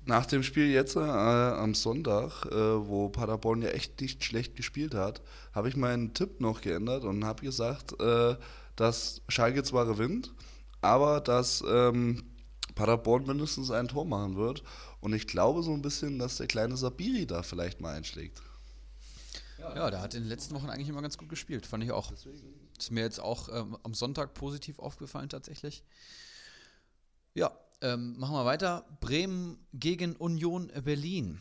[0.06, 4.94] Nach dem Spiel jetzt äh, am Sonntag, äh, wo Paderborn ja echt nicht schlecht gespielt
[4.94, 5.22] hat,
[5.54, 8.36] habe ich meinen Tipp noch geändert und habe gesagt, äh,
[8.76, 10.34] dass Schalke zwar gewinnt,
[10.82, 12.24] aber dass ähm,
[12.76, 14.64] Paderborn mindestens ein Tor machen wird.
[15.02, 18.42] Und ich glaube so ein bisschen, dass der kleine Sabiri da vielleicht mal einschlägt.
[19.60, 22.12] Ja, der hat in den letzten Wochen eigentlich immer ganz gut gespielt, fand ich auch.
[22.12, 25.84] Ist mir jetzt auch ähm, am Sonntag positiv aufgefallen tatsächlich.
[27.34, 27.52] Ja,
[27.82, 28.86] ähm, machen wir weiter.
[29.00, 31.40] Bremen gegen Union Berlin.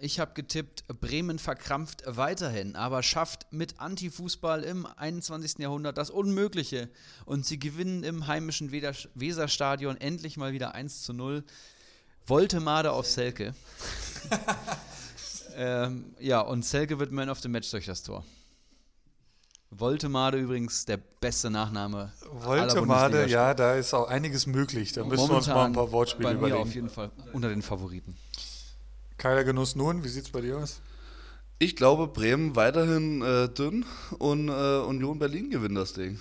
[0.00, 5.58] Ich habe getippt, Bremen verkrampft weiterhin, aber schafft mit Antifußball im 21.
[5.58, 6.88] Jahrhundert das Unmögliche.
[7.24, 11.44] Und sie gewinnen im heimischen Weserstadion endlich mal wieder 1 zu 0.
[12.26, 13.54] Woltemade auf Selke.
[15.56, 18.24] ähm, ja, und Selke wird Man of the Match durch das Tor.
[19.76, 22.12] Woltemade übrigens der beste Nachname.
[22.30, 24.92] Woltemade, ja, da ist auch einiges möglich.
[24.92, 26.62] Da müssen wir uns mal ein paar Wortspiele bei mir überlegen.
[26.62, 28.16] auf jeden Fall unter den Favoriten.
[29.16, 30.80] Keiler Genuss nun, wie sieht es bei dir aus?
[31.58, 33.84] Ich glaube, Bremen weiterhin äh, dünn
[34.18, 36.20] und äh, Union Berlin gewinnt das Ding.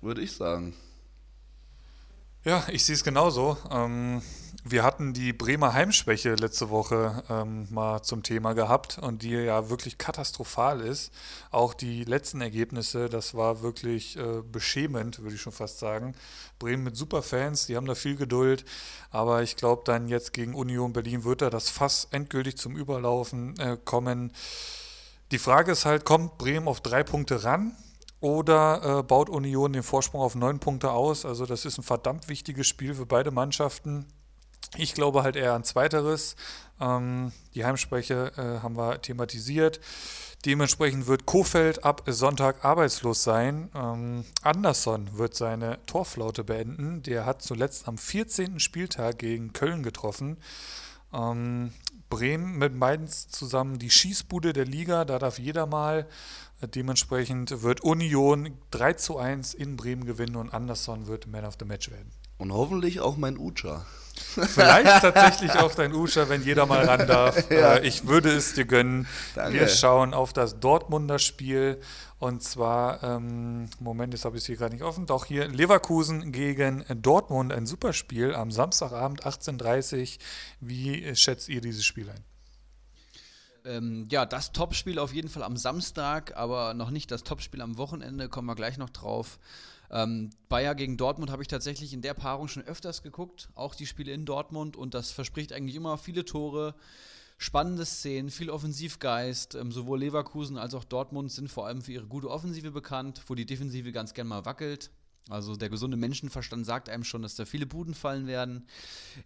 [0.00, 0.74] Würde ich sagen.
[2.44, 3.58] Ja, ich sehe es genauso.
[3.70, 4.22] Ähm,
[4.64, 9.70] wir hatten die Bremer Heimschwäche letzte Woche ähm, mal zum Thema gehabt und die ja
[9.70, 11.12] wirklich katastrophal ist.
[11.50, 16.14] Auch die letzten Ergebnisse, das war wirklich äh, beschämend, würde ich schon fast sagen.
[16.58, 18.64] Bremen mit Superfans, die haben da viel Geduld,
[19.10, 23.58] aber ich glaube dann jetzt gegen Union Berlin wird da das Fass endgültig zum Überlaufen
[23.58, 24.32] äh, kommen.
[25.30, 27.76] Die Frage ist halt, kommt Bremen auf drei Punkte ran?
[28.20, 31.24] Oder äh, baut Union den Vorsprung auf neun Punkte aus?
[31.24, 34.04] Also das ist ein verdammt wichtiges Spiel für beide Mannschaften.
[34.76, 36.36] Ich glaube halt eher an zweiteres.
[36.80, 39.80] Ähm, die Heimspreche äh, haben wir thematisiert.
[40.46, 43.68] Dementsprechend wird Kofeld ab Sonntag arbeitslos sein.
[43.74, 47.02] Ähm, Anderson wird seine Torflaute beenden.
[47.02, 48.58] Der hat zuletzt am 14.
[48.58, 50.38] Spieltag gegen Köln getroffen.
[51.12, 51.72] Ähm,
[52.08, 55.04] Bremen mit Mainz zusammen die Schießbude der Liga.
[55.04, 56.06] Da darf jeder mal.
[56.62, 61.64] Dementsprechend wird Union 3 zu 1 in Bremen gewinnen und Anderson wird Man of the
[61.64, 62.10] Match werden.
[62.38, 63.84] Und hoffentlich auch mein Ucha.
[64.34, 67.36] Vielleicht tatsächlich auch dein Usha, wenn jeder mal ran darf.
[67.50, 67.74] Ja.
[67.76, 69.06] Äh, ich würde es dir gönnen.
[69.34, 69.58] Danke.
[69.58, 71.80] Wir schauen auf das Dortmunder Spiel.
[72.18, 75.06] Und zwar, ähm, Moment, jetzt habe ich es hier gerade nicht offen.
[75.06, 80.18] Doch hier Leverkusen gegen Dortmund, ein Superspiel am Samstagabend 18.30 Uhr.
[80.60, 82.24] Wie schätzt ihr dieses Spiel ein?
[83.64, 87.78] Ähm, ja, das Topspiel auf jeden Fall am Samstag, aber noch nicht das Topspiel am
[87.78, 89.38] Wochenende, kommen wir gleich noch drauf.
[89.90, 93.86] Ähm, Bayer gegen Dortmund habe ich tatsächlich in der Paarung schon öfters geguckt, auch die
[93.86, 96.74] Spiele in Dortmund und das verspricht eigentlich immer viele Tore,
[97.38, 99.56] spannende Szenen, viel Offensivgeist.
[99.56, 103.34] Ähm, sowohl Leverkusen als auch Dortmund sind vor allem für ihre gute Offensive bekannt, wo
[103.34, 104.90] die Defensive ganz gern mal wackelt.
[105.28, 108.66] Also der gesunde Menschenverstand sagt einem schon, dass da viele Buden fallen werden.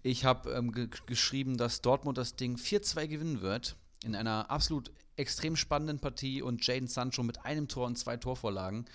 [0.02, 4.90] Ich habe ähm, ge geschrieben, dass Dortmund das Ding 4-2 gewinnen wird in einer absolut
[5.16, 8.86] extrem spannenden Partie und Jaden Sancho mit einem Tor und zwei Torvorlagen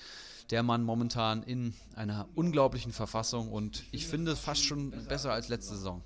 [0.49, 5.75] der Mann momentan in einer unglaublichen Verfassung und ich finde fast schon besser als letzte
[5.75, 6.03] Saison.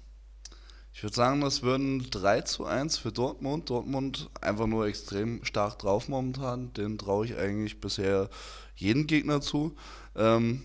[0.93, 3.69] Ich würde sagen, das würden 3 zu 1 für Dortmund.
[3.69, 6.71] Dortmund einfach nur extrem stark drauf momentan.
[6.73, 8.29] Den traue ich eigentlich bisher
[8.75, 9.75] jeden Gegner zu.
[10.15, 10.63] Ähm,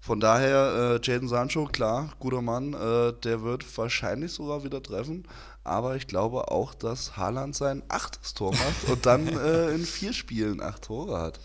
[0.00, 5.28] von daher, äh, Jaden Sancho, klar, guter Mann, äh, der wird wahrscheinlich sogar wieder treffen.
[5.64, 10.14] Aber ich glaube auch, dass Haaland sein achtes Tor macht und dann äh, in vier
[10.14, 11.40] Spielen acht Tore hat.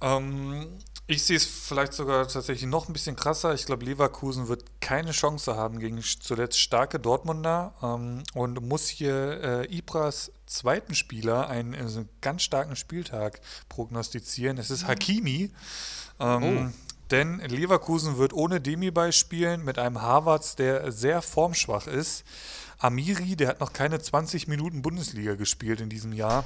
[0.00, 3.52] Ähm, ich sehe es vielleicht sogar tatsächlich noch ein bisschen krasser.
[3.52, 9.42] Ich glaube, Leverkusen wird keine Chance haben gegen zuletzt starke Dortmunder ähm, und muss hier
[9.42, 14.56] äh, Ibras zweiten Spieler einen, also einen, ganz starken Spieltag prognostizieren.
[14.56, 14.88] Es ist mhm.
[14.88, 15.50] Hakimi.
[16.20, 16.94] Ähm, oh.
[17.10, 22.24] Denn Leverkusen wird ohne Demi spielen mit einem Harvards, der sehr formschwach ist.
[22.78, 26.44] Amiri, der hat noch keine 20 Minuten Bundesliga gespielt in diesem Jahr.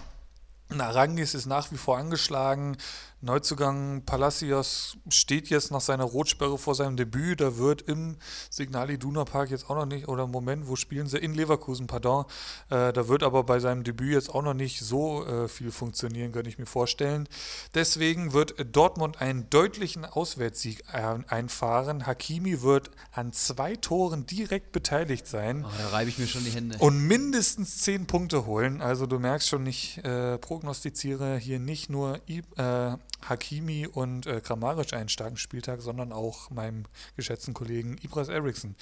[0.69, 2.77] Narangis ist nach wie vor angeschlagen.
[3.20, 7.40] Neuzugang Palacios steht jetzt nach seiner Rotsperre vor seinem Debüt.
[7.40, 8.16] Da wird im
[8.49, 11.19] Signal Iduna Park jetzt auch noch nicht, oder Moment, wo spielen sie?
[11.19, 12.27] In Leverkusen, pardon.
[12.70, 16.31] Äh, da wird aber bei seinem Debüt jetzt auch noch nicht so äh, viel funktionieren,
[16.31, 17.28] könnte ich mir vorstellen.
[17.74, 22.07] Deswegen wird Dortmund einen deutlichen Auswärtssieg einfahren.
[22.07, 25.65] Hakimi wird an zwei Toren direkt beteiligt sein.
[25.66, 26.78] Oh, da reibe ich mir schon die Hände.
[26.78, 28.81] Und mindestens zehn Punkte holen.
[28.81, 32.97] Also du merkst schon, ich äh, prognostiziere hier nicht nur äh,
[33.27, 36.85] Hakimi und äh, Kramaric einen starken Spieltag, sondern auch meinem
[37.16, 38.74] geschätzten Kollegen Ibras Eriksson.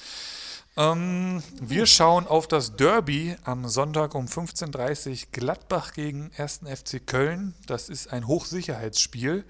[0.76, 6.60] Ähm, wir schauen auf das Derby am Sonntag um 15.30 Uhr Gladbach gegen 1.
[6.66, 7.54] FC Köln.
[7.66, 9.44] Das ist ein Hochsicherheitsspiel.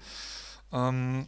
[0.71, 1.27] Ähm,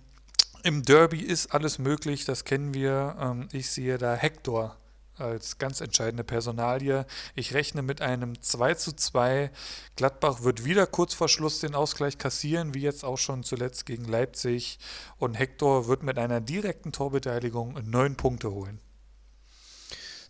[0.64, 3.15] Im Derby ist alles möglich, das kennen wir.
[3.19, 4.78] Ähm, ich sehe da Hector
[5.19, 7.05] als ganz entscheidende Personalie.
[7.35, 9.51] Ich rechne mit einem 2 zu 2.
[9.95, 14.05] Gladbach wird wieder kurz vor Schluss den Ausgleich kassieren, wie jetzt auch schon zuletzt gegen
[14.05, 14.79] Leipzig.
[15.17, 18.79] Und Hector wird mit einer direkten Torbeteiligung neun Punkte holen.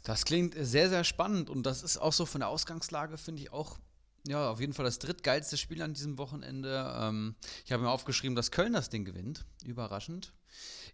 [0.03, 3.53] Das klingt sehr, sehr spannend und das ist auch so von der Ausgangslage, finde ich
[3.53, 3.77] auch
[4.29, 6.93] ja, auf jeden Fall das drittgeilste Spiel an diesem Wochenende.
[6.97, 7.35] Ähm,
[7.65, 9.45] ich habe mir aufgeschrieben, dass Köln das Ding gewinnt.
[9.65, 10.31] Überraschend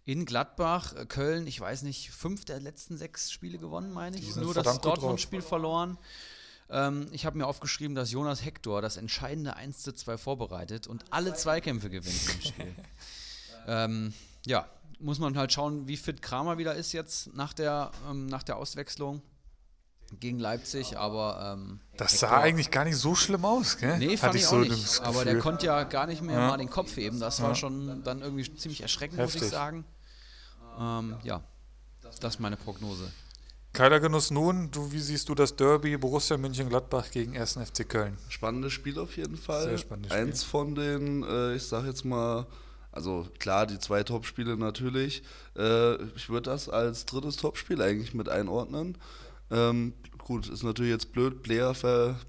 [0.06, 4.36] in Gladbach, äh, Köln, ich weiß nicht, fünf der letzten sechs Spiele gewonnen, meine ich.
[4.36, 5.98] Nur das Dortmund-Spiel verloren.
[6.70, 11.04] Ähm, ich habe mir aufgeschrieben, dass Jonas Hector das entscheidende 1 zu 2 vorbereitet und
[11.10, 12.74] alle Zweikämpfe gewinnt im Spiel.
[13.66, 14.14] ähm,
[14.46, 14.68] ja,
[15.00, 18.56] muss man halt schauen, wie fit Kramer wieder ist jetzt nach der, ähm, nach der
[18.56, 19.22] Auswechslung
[20.20, 23.98] gegen Leipzig, aber ähm, das sah eigentlich gar nicht so schlimm aus, gell?
[23.98, 25.00] Nee, fand Hatte ich, auch so nicht.
[25.02, 26.48] Aber der konnte ja gar nicht mehr ja.
[26.48, 27.20] mal den Kopf heben.
[27.20, 27.44] Das ja.
[27.44, 29.42] war schon dann irgendwie ziemlich erschreckend, Heftig.
[29.42, 29.84] muss ich sagen.
[30.78, 31.42] Ähm, ja,
[32.02, 33.10] das ist meine Prognose.
[33.72, 37.58] Keiler Genuss nun, du, wie siehst du das Derby Borussia München-Gladbach gegen 1.
[37.58, 38.16] FC Köln?
[38.30, 39.64] Spannendes Spiel auf jeden Fall.
[39.64, 40.26] Sehr spannendes Spiel.
[40.26, 42.46] Eins von den, äh, ich sag jetzt mal,
[42.96, 45.22] Also klar, die zwei Topspiele natürlich.
[45.54, 48.96] Äh, ich würde das als drittes Topspiel eigentlich mit einordnen.
[49.50, 51.74] Ähm, gut, ist natürlich jetzt blöd, Player,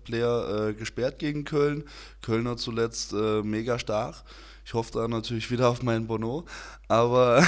[0.04, 1.84] Player äh, gesperrt gegen Köln.
[2.22, 4.24] Kölner zuletzt äh, mega stark.
[4.66, 6.46] Ich hoffe da natürlich wieder auf meinen Bono.
[6.88, 7.46] Aber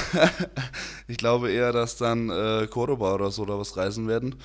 [1.08, 4.36] ich glaube eher, dass dann äh, Cordoba oder so oder was reisen werden.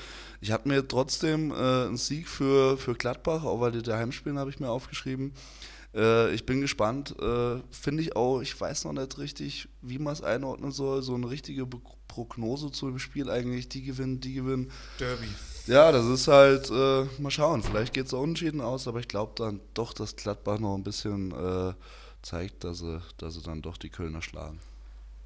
[0.40, 4.38] Ich habe mir trotzdem äh, einen Sieg für, für Gladbach, auch weil die daheim spielen,
[4.38, 5.32] habe ich mir aufgeschrieben.
[5.94, 7.14] Äh, ich bin gespannt.
[7.20, 11.02] Äh, Finde ich auch, ich weiß noch nicht richtig, wie man es einordnen soll.
[11.02, 13.68] So eine richtige Be Prognose zu dem Spiel eigentlich.
[13.68, 14.70] Die gewinnen, die gewinnen.
[15.00, 15.26] Derby.
[15.66, 17.62] Ja, das ist halt, äh, mal schauen.
[17.62, 20.84] Vielleicht geht es auch unentschieden aus, aber ich glaube dann doch, dass Gladbach noch ein
[20.84, 21.72] bisschen äh,
[22.22, 24.60] zeigt, dass sie, dass sie dann doch die Kölner schlagen.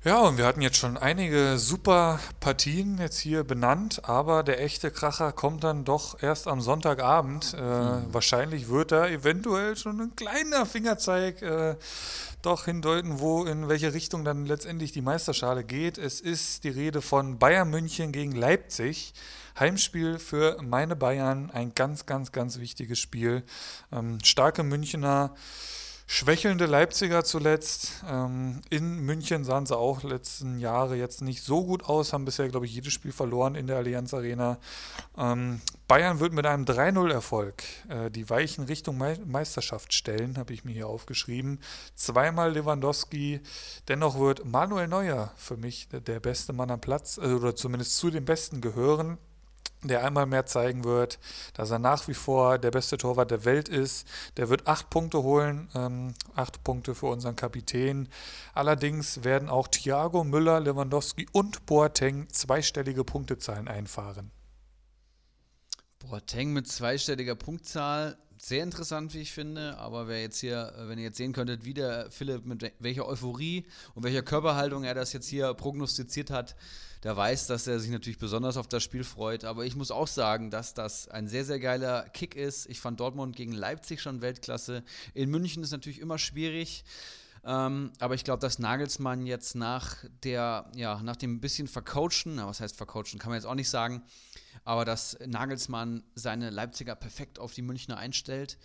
[0.04, 4.92] Ja, und wir hatten jetzt schon einige super Partien jetzt hier benannt, aber der echte
[4.92, 7.52] Kracher kommt dann doch erst am Sonntagabend.
[7.54, 8.14] Äh, mhm.
[8.14, 11.74] Wahrscheinlich wird da eventuell schon ein kleiner Fingerzeig äh,
[12.42, 15.98] doch hindeuten, wo in welche Richtung dann letztendlich die Meisterschale geht.
[15.98, 19.12] Es ist die Rede von Bayern München gegen Leipzig.
[19.58, 23.42] Heimspiel für meine Bayern, ein ganz, ganz, ganz wichtiges Spiel.
[23.90, 25.34] Ähm, starke Münchner
[26.10, 28.02] schwächelnde Leipziger zuletzt.
[28.08, 32.48] Ähm, in München sahen sie auch letzten Jahre jetzt nicht so gut aus, haben bisher,
[32.48, 34.58] glaube ich, jedes Spiel verloren in der Allianz Arena.
[35.18, 40.64] Ähm, Bayern wird mit einem 3-0-Erfolg äh, die Weichen Richtung Me Meisterschaft stellen, habe ich
[40.64, 41.60] mir hier aufgeschrieben.
[41.94, 43.40] Zweimal Lewandowski.
[43.88, 48.10] Dennoch wird Manuel Neuer für mich der beste Mann am Platz, äh, oder zumindest zu
[48.10, 49.18] den Besten gehören
[49.82, 51.18] der einmal mehr zeigen wird,
[51.54, 54.06] dass er nach wie vor der beste Torwart der Welt ist.
[54.36, 58.08] Der wird acht Punkte holen, ähm, acht Punkte für unseren Kapitän.
[58.54, 64.30] Allerdings werden auch Thiago, Müller, Lewandowski und Boateng zweistellige Punktezahlen einfahren.
[66.00, 68.16] Boateng mit zweistelliger Punktzahl,
[68.46, 69.76] sehr interessant, wie ich finde.
[69.78, 73.66] Aber wer jetzt hier, wenn ihr jetzt sehen könntet, wie der Philipp mit welcher Euphorie
[73.94, 76.56] und welcher Körperhaltung er das jetzt hier prognostiziert hat,
[77.04, 79.44] der weiß, dass er sich natürlich besonders auf das Spiel freut.
[79.44, 82.68] Aber ich muss auch sagen, dass das ein sehr, sehr geiler Kick ist.
[82.68, 84.82] Ich fand Dortmund gegen Leipzig schon Weltklasse.
[85.14, 86.84] In München ist natürlich immer schwierig.
[87.44, 92.46] Ähm, aber ich glaube, dass Nagelsmann jetzt nach der, ja, nach dem bisschen vercoachen, na,
[92.46, 94.02] was heißt vercoachen, kann man jetzt auch nicht sagen,
[94.64, 98.58] aber dass Nagelsmann seine Leipziger perfekt auf die Münchner einstellt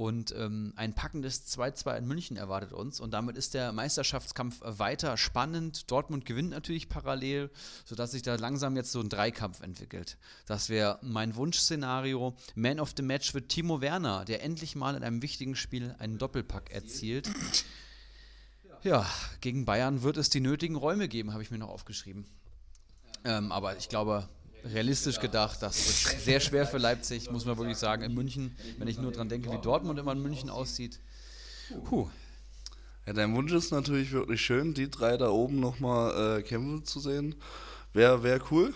[0.00, 3.00] und ähm, ein packendes 2-2 in München erwartet uns.
[3.00, 5.90] Und damit ist der Meisterschaftskampf weiter spannend.
[5.90, 7.50] Dortmund gewinnt natürlich parallel,
[7.84, 10.16] sodass sich da langsam jetzt so ein Dreikampf entwickelt.
[10.46, 12.34] Das wäre mein Wunschszenario.
[12.54, 16.16] Man of the Match wird Timo Werner, der endlich mal in einem wichtigen Spiel einen
[16.16, 17.28] Doppelpack erzielt.
[18.82, 19.06] Ja,
[19.40, 22.24] gegen Bayern wird es die nötigen Räume geben, habe ich mir noch aufgeschrieben.
[23.24, 24.26] Ähm, aber ich glaube,
[24.64, 28.02] realistisch gedacht, das ist sehr schwer für Leipzig, muss man wirklich sagen.
[28.02, 30.98] In München, wenn ich nur dran denke, wie Dortmund immer in München aussieht.
[31.84, 32.08] Puh.
[33.06, 37.00] Ja, dein Wunsch ist natürlich wirklich schön, die drei da oben nochmal äh, kämpfen zu
[37.00, 37.34] sehen.
[37.92, 38.72] Wäre wär cool.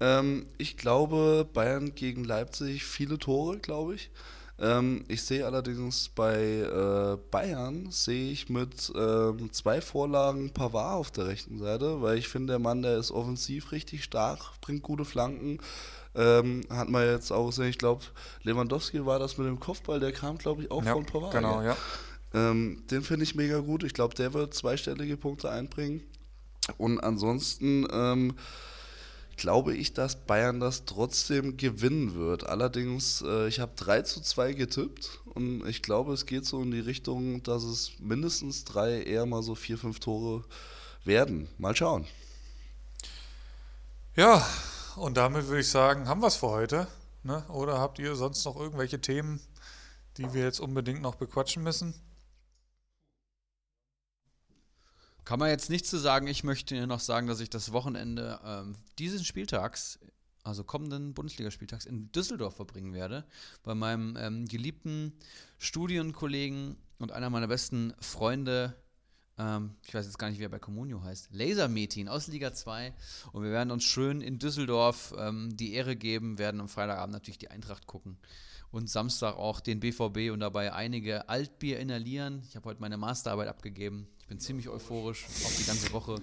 [0.00, 4.10] Ähm, ich glaube, Bayern gegen Leipzig, viele Tore, glaube ich.
[4.58, 11.10] Ähm, ich sehe allerdings bei äh, Bayern, sehe ich mit ähm, zwei Vorlagen Pavard auf
[11.10, 15.04] der rechten Seite, weil ich finde, der Mann, der ist offensiv richtig stark, bringt gute
[15.04, 15.58] Flanken.
[16.14, 18.04] Ähm, hat man jetzt auch gesehen, ich glaube,
[18.44, 21.32] Lewandowski war das mit dem Kopfball, der kam, glaube ich, auch ja, von Pavard.
[21.32, 21.76] Genau, ja.
[22.32, 23.82] Ähm, den finde ich mega gut.
[23.82, 26.02] Ich glaube, der wird zweistellige Punkte einbringen.
[26.78, 28.34] Und ansonsten ähm,
[29.36, 32.46] glaube ich, dass Bayern das trotzdem gewinnen wird.
[32.46, 36.70] Allerdings, äh, ich habe 3 zu 2 getippt und ich glaube, es geht so in
[36.70, 40.44] die Richtung, dass es mindestens drei, eher mal so vier, fünf Tore
[41.04, 41.48] werden.
[41.58, 42.06] Mal schauen.
[44.16, 44.46] Ja,
[44.96, 46.86] und damit würde ich sagen, haben wir es für heute.
[47.24, 47.42] Ne?
[47.48, 49.40] Oder habt ihr sonst noch irgendwelche Themen,
[50.18, 51.94] die wir jetzt unbedingt noch bequatschen müssen?
[55.24, 56.26] Kann man jetzt nicht zu sagen.
[56.26, 59.98] Ich möchte noch sagen, dass ich das Wochenende ähm, dieses Spieltags,
[60.42, 63.24] also kommenden Bundesligaspieltags, in Düsseldorf verbringen werde.
[63.62, 65.14] Bei meinem ähm, geliebten
[65.58, 68.76] Studienkollegen und einer meiner besten Freunde,
[69.38, 72.52] ähm, ich weiß jetzt gar nicht, wie er bei Communio heißt, Laser Metin aus Liga
[72.52, 72.94] 2.
[73.32, 77.38] Und wir werden uns schön in Düsseldorf ähm, die Ehre geben, werden am Freitagabend natürlich
[77.38, 78.18] die Eintracht gucken
[78.74, 82.42] und Samstag auch den BVB und dabei einige Altbier inhalieren.
[82.48, 84.08] Ich habe heute meine Masterarbeit abgegeben.
[84.24, 86.16] Ich bin ziemlich euphorisch auf die ganze Woche.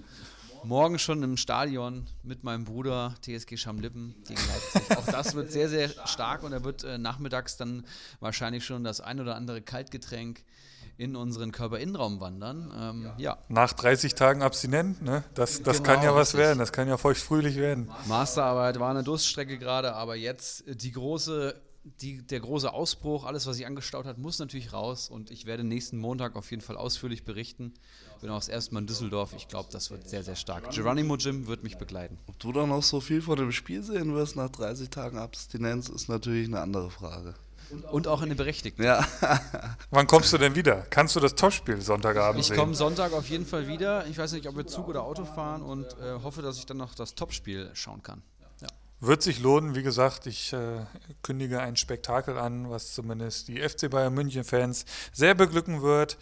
[0.64, 4.98] Morgen schon im Stadion mit meinem Bruder TSG Schamlippen gegen Leipzig.
[4.98, 7.86] Auch das wird sehr, sehr stark und er wird äh, nachmittags dann
[8.20, 10.44] wahrscheinlich schon das ein oder andere Kaltgetränk
[10.98, 12.74] in unseren Körperinnenraum wandern.
[12.76, 13.38] Ähm, ja.
[13.50, 15.24] Nach 30 Tagen abstinent, ne?
[15.36, 17.92] das, das genau, kann ja was werden, das kann ja feuchtfröhlich werden.
[18.08, 23.56] Masterarbeit war eine Durststrecke gerade, aber jetzt die große die, der große Ausbruch, alles, was
[23.58, 25.10] sich angestaut hat, muss natürlich raus.
[25.10, 27.74] Und ich werde nächsten Montag auf jeden Fall ausführlich berichten.
[28.22, 29.34] Bin auch das erste Mal in Düsseldorf.
[29.36, 30.70] Ich glaube, das wird sehr, sehr stark.
[30.72, 32.20] Geronimo Jim wird mich begleiten.
[32.28, 35.90] Ob du da noch so viel vor dem Spiel sehen wirst nach 30 Tagen Abstinenz,
[35.90, 37.34] ist natürlich eine andere Frage.
[37.90, 38.84] Und auch eine berechtigte.
[38.84, 39.08] Ja.
[39.92, 40.86] Wann kommst du denn wieder?
[40.90, 42.58] Kannst du das Topspiel Sonntagabend Ich sehen?
[42.58, 44.06] komme Sonntag auf jeden Fall wieder.
[44.08, 46.78] Ich weiß nicht, ob wir Zug oder Auto fahren und äh, hoffe, dass ich dann
[46.78, 48.22] noch das Topspiel schauen kann.
[49.04, 50.86] Wird sich lohnen, wie gesagt, ich äh,
[51.24, 56.20] kündige ein Spektakel an, was zumindest die FC Bayern München-Fans sehr beglücken wird.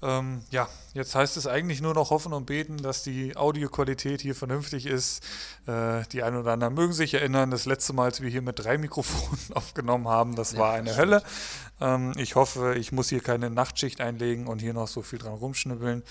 [0.00, 4.36] Ähm, ja, jetzt heißt es eigentlich nur noch hoffen und beten, dass die Audioqualität hier
[4.36, 5.24] vernünftig ist.
[5.66, 8.60] Äh, die einen oder anderen mögen sich erinnern, das letzte Mal, als wir hier mit
[8.60, 11.22] drei Mikrofonen aufgenommen haben, das war eine Hölle.
[11.80, 15.34] Ähm, ich hoffe, ich muss hier keine Nachtschicht einlegen und hier noch so viel dran
[15.34, 16.04] rumschnibbeln.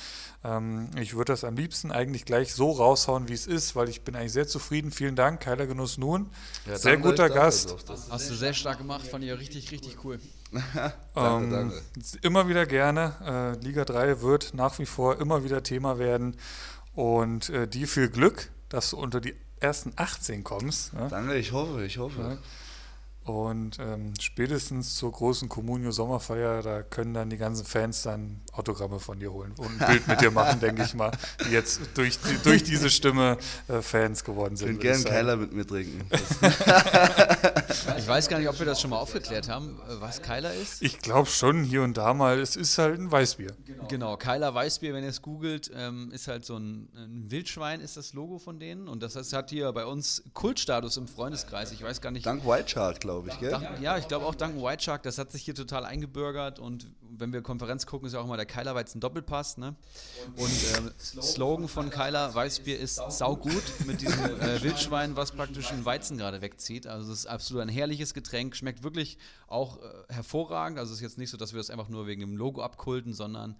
[0.44, 4.02] Ähm, ich würde das am liebsten eigentlich gleich so raushauen, wie es ist, weil ich
[4.02, 4.92] bin eigentlich sehr zufrieden.
[4.92, 6.30] Vielen Dank, Keiler Genuss Nun.
[6.66, 8.10] Ja, sehr danke, guter dass ich da Gast.
[8.10, 10.20] Hast du sehr stark gemacht, fand ich ja richtig, richtig cool.
[10.52, 11.82] Danke, Ähm, danke.
[12.22, 13.56] Immer wieder gerne.
[13.60, 16.38] Äh, Liga 3 wird nach wie vor immer wieder Thema werden.
[16.94, 20.94] Und äh, dir viel Glück, dass du unter die ersten 18 kommst.
[20.94, 21.08] Ne?
[21.10, 22.38] Danke, ich hoffe, ich hoffe.
[23.28, 29.00] Und ähm, spätestens zur großen Communio Sommerfeier, da können dann die ganzen Fans dann Autogramme
[29.00, 31.12] von dir holen und ein Bild mit dir machen, denke ich mal,
[31.46, 33.38] die jetzt durch, die, durch diese Stimme
[33.68, 34.70] äh, Fans geworden Ich sind.
[34.70, 35.16] will würde gern ich sagen.
[35.16, 36.06] Keiler mit mir trinken.
[36.10, 36.22] Das,
[37.98, 40.82] Ich weiß gar nicht, ob wir das schon mal aufgeklärt haben, äh, was Keiler ist.
[40.82, 43.52] Ich glaube schon hier und da mal, es ist halt ein Weißbier.
[43.90, 47.98] Genau, Keiler Weißbier, wenn ihr es googelt, ähm, ist halt so ein, ein Wildschwein, ist
[47.98, 48.88] das Logo von denen.
[48.88, 51.72] Und das heißt, hat hier bei uns Kultstatus im Freundeskreis.
[51.72, 52.26] Ich weiß gar nicht.
[52.26, 53.52] dank White Shark, glaube ich, gell?
[53.52, 56.88] Dank, ja, ich glaube auch dank White Shark, das hat sich hier total eingebürgert und
[57.18, 59.76] wenn wir Konferenz gucken, ist ja auch immer der Keiler Weizen Doppelpass, ne?
[60.36, 65.86] Und ähm, Slogan von Keiler Weißbier ist saugut mit diesem äh, Wildschwein, was praktisch den
[65.86, 66.88] Weizen gerade wegzieht.
[66.88, 69.18] Also es ist absolut ein herrliches Getränk, schmeckt wirklich
[69.48, 70.78] auch äh, hervorragend.
[70.80, 73.14] Also es ist jetzt nicht so, dass wir das einfach nur wegen dem Logo abkulten,
[73.14, 73.56] sondern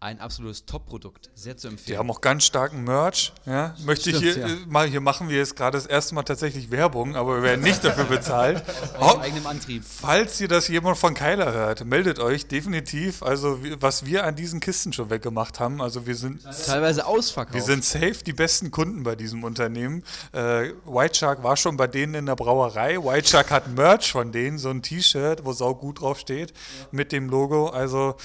[0.00, 1.30] ein absolutes Top-Produkt.
[1.34, 1.98] Sehr zu Die empfehlen.
[1.98, 3.32] haben auch ganz starken Merch.
[3.46, 3.74] Ja?
[3.84, 4.54] Möchte ich Stimmt, hier, ja.
[4.54, 7.62] äh, mal, hier machen wir jetzt gerade das erste Mal tatsächlich Werbung, aber wir werden
[7.62, 8.62] nicht dafür bezahlt.
[8.98, 9.84] Aus Oh, eigenem Antrieb.
[9.84, 12.87] falls ihr das jemand von Keiler hört, meldet euch definitiv.
[13.22, 17.54] Also wie- was wir an diesen Kisten schon weggemacht haben, also wir sind Teilweise ausverkauft.
[17.54, 20.02] wir sind safe die besten Kunden bei diesem Unternehmen.
[20.32, 22.98] Äh, White Shark war schon bei denen in der Brauerei.
[22.98, 26.52] White Shark hat Merch von denen, so ein T-Shirt, wo sau gut drauf steht,
[26.90, 27.68] mit dem Logo.
[27.68, 28.16] Also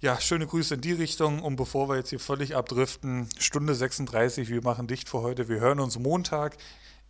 [0.00, 1.42] ja, schöne Grüße in die Richtung.
[1.42, 5.48] Und bevor wir jetzt hier völlig abdriften, Stunde 36, wir machen dicht für heute.
[5.48, 6.56] Wir hören uns Montag.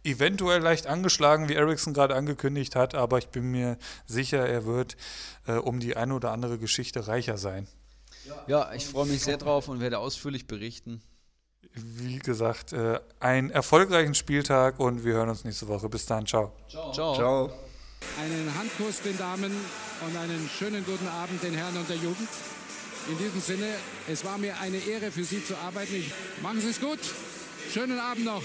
[0.03, 4.97] Eventuell leicht angeschlagen, wie Ericsson gerade angekündigt hat, aber ich bin mir sicher, er wird
[5.47, 7.69] äh, um die eine oder andere Geschichte reicher sein.
[8.47, 11.03] ja, ich freue mich sehr drauf und werde ausführlich berichten.
[11.75, 15.89] Wie gesagt, äh, einen erfolgreichen Spieltag und wir hören uns nächste Woche.
[15.89, 16.53] Bis dann, ciao.
[16.69, 16.93] Ciao.
[16.93, 17.53] Ciao.
[18.19, 19.53] Einen Handkuss den Damen
[20.07, 22.29] und einen schönen guten Abend den Herren und der Jugend.
[23.09, 23.67] In diesem Sinne,
[24.09, 25.95] es war mir eine Ehre für Sie zu arbeiten.
[25.95, 26.13] Ich,
[26.43, 26.99] machen Sie es gut.
[27.73, 28.43] Schönen Abend noch.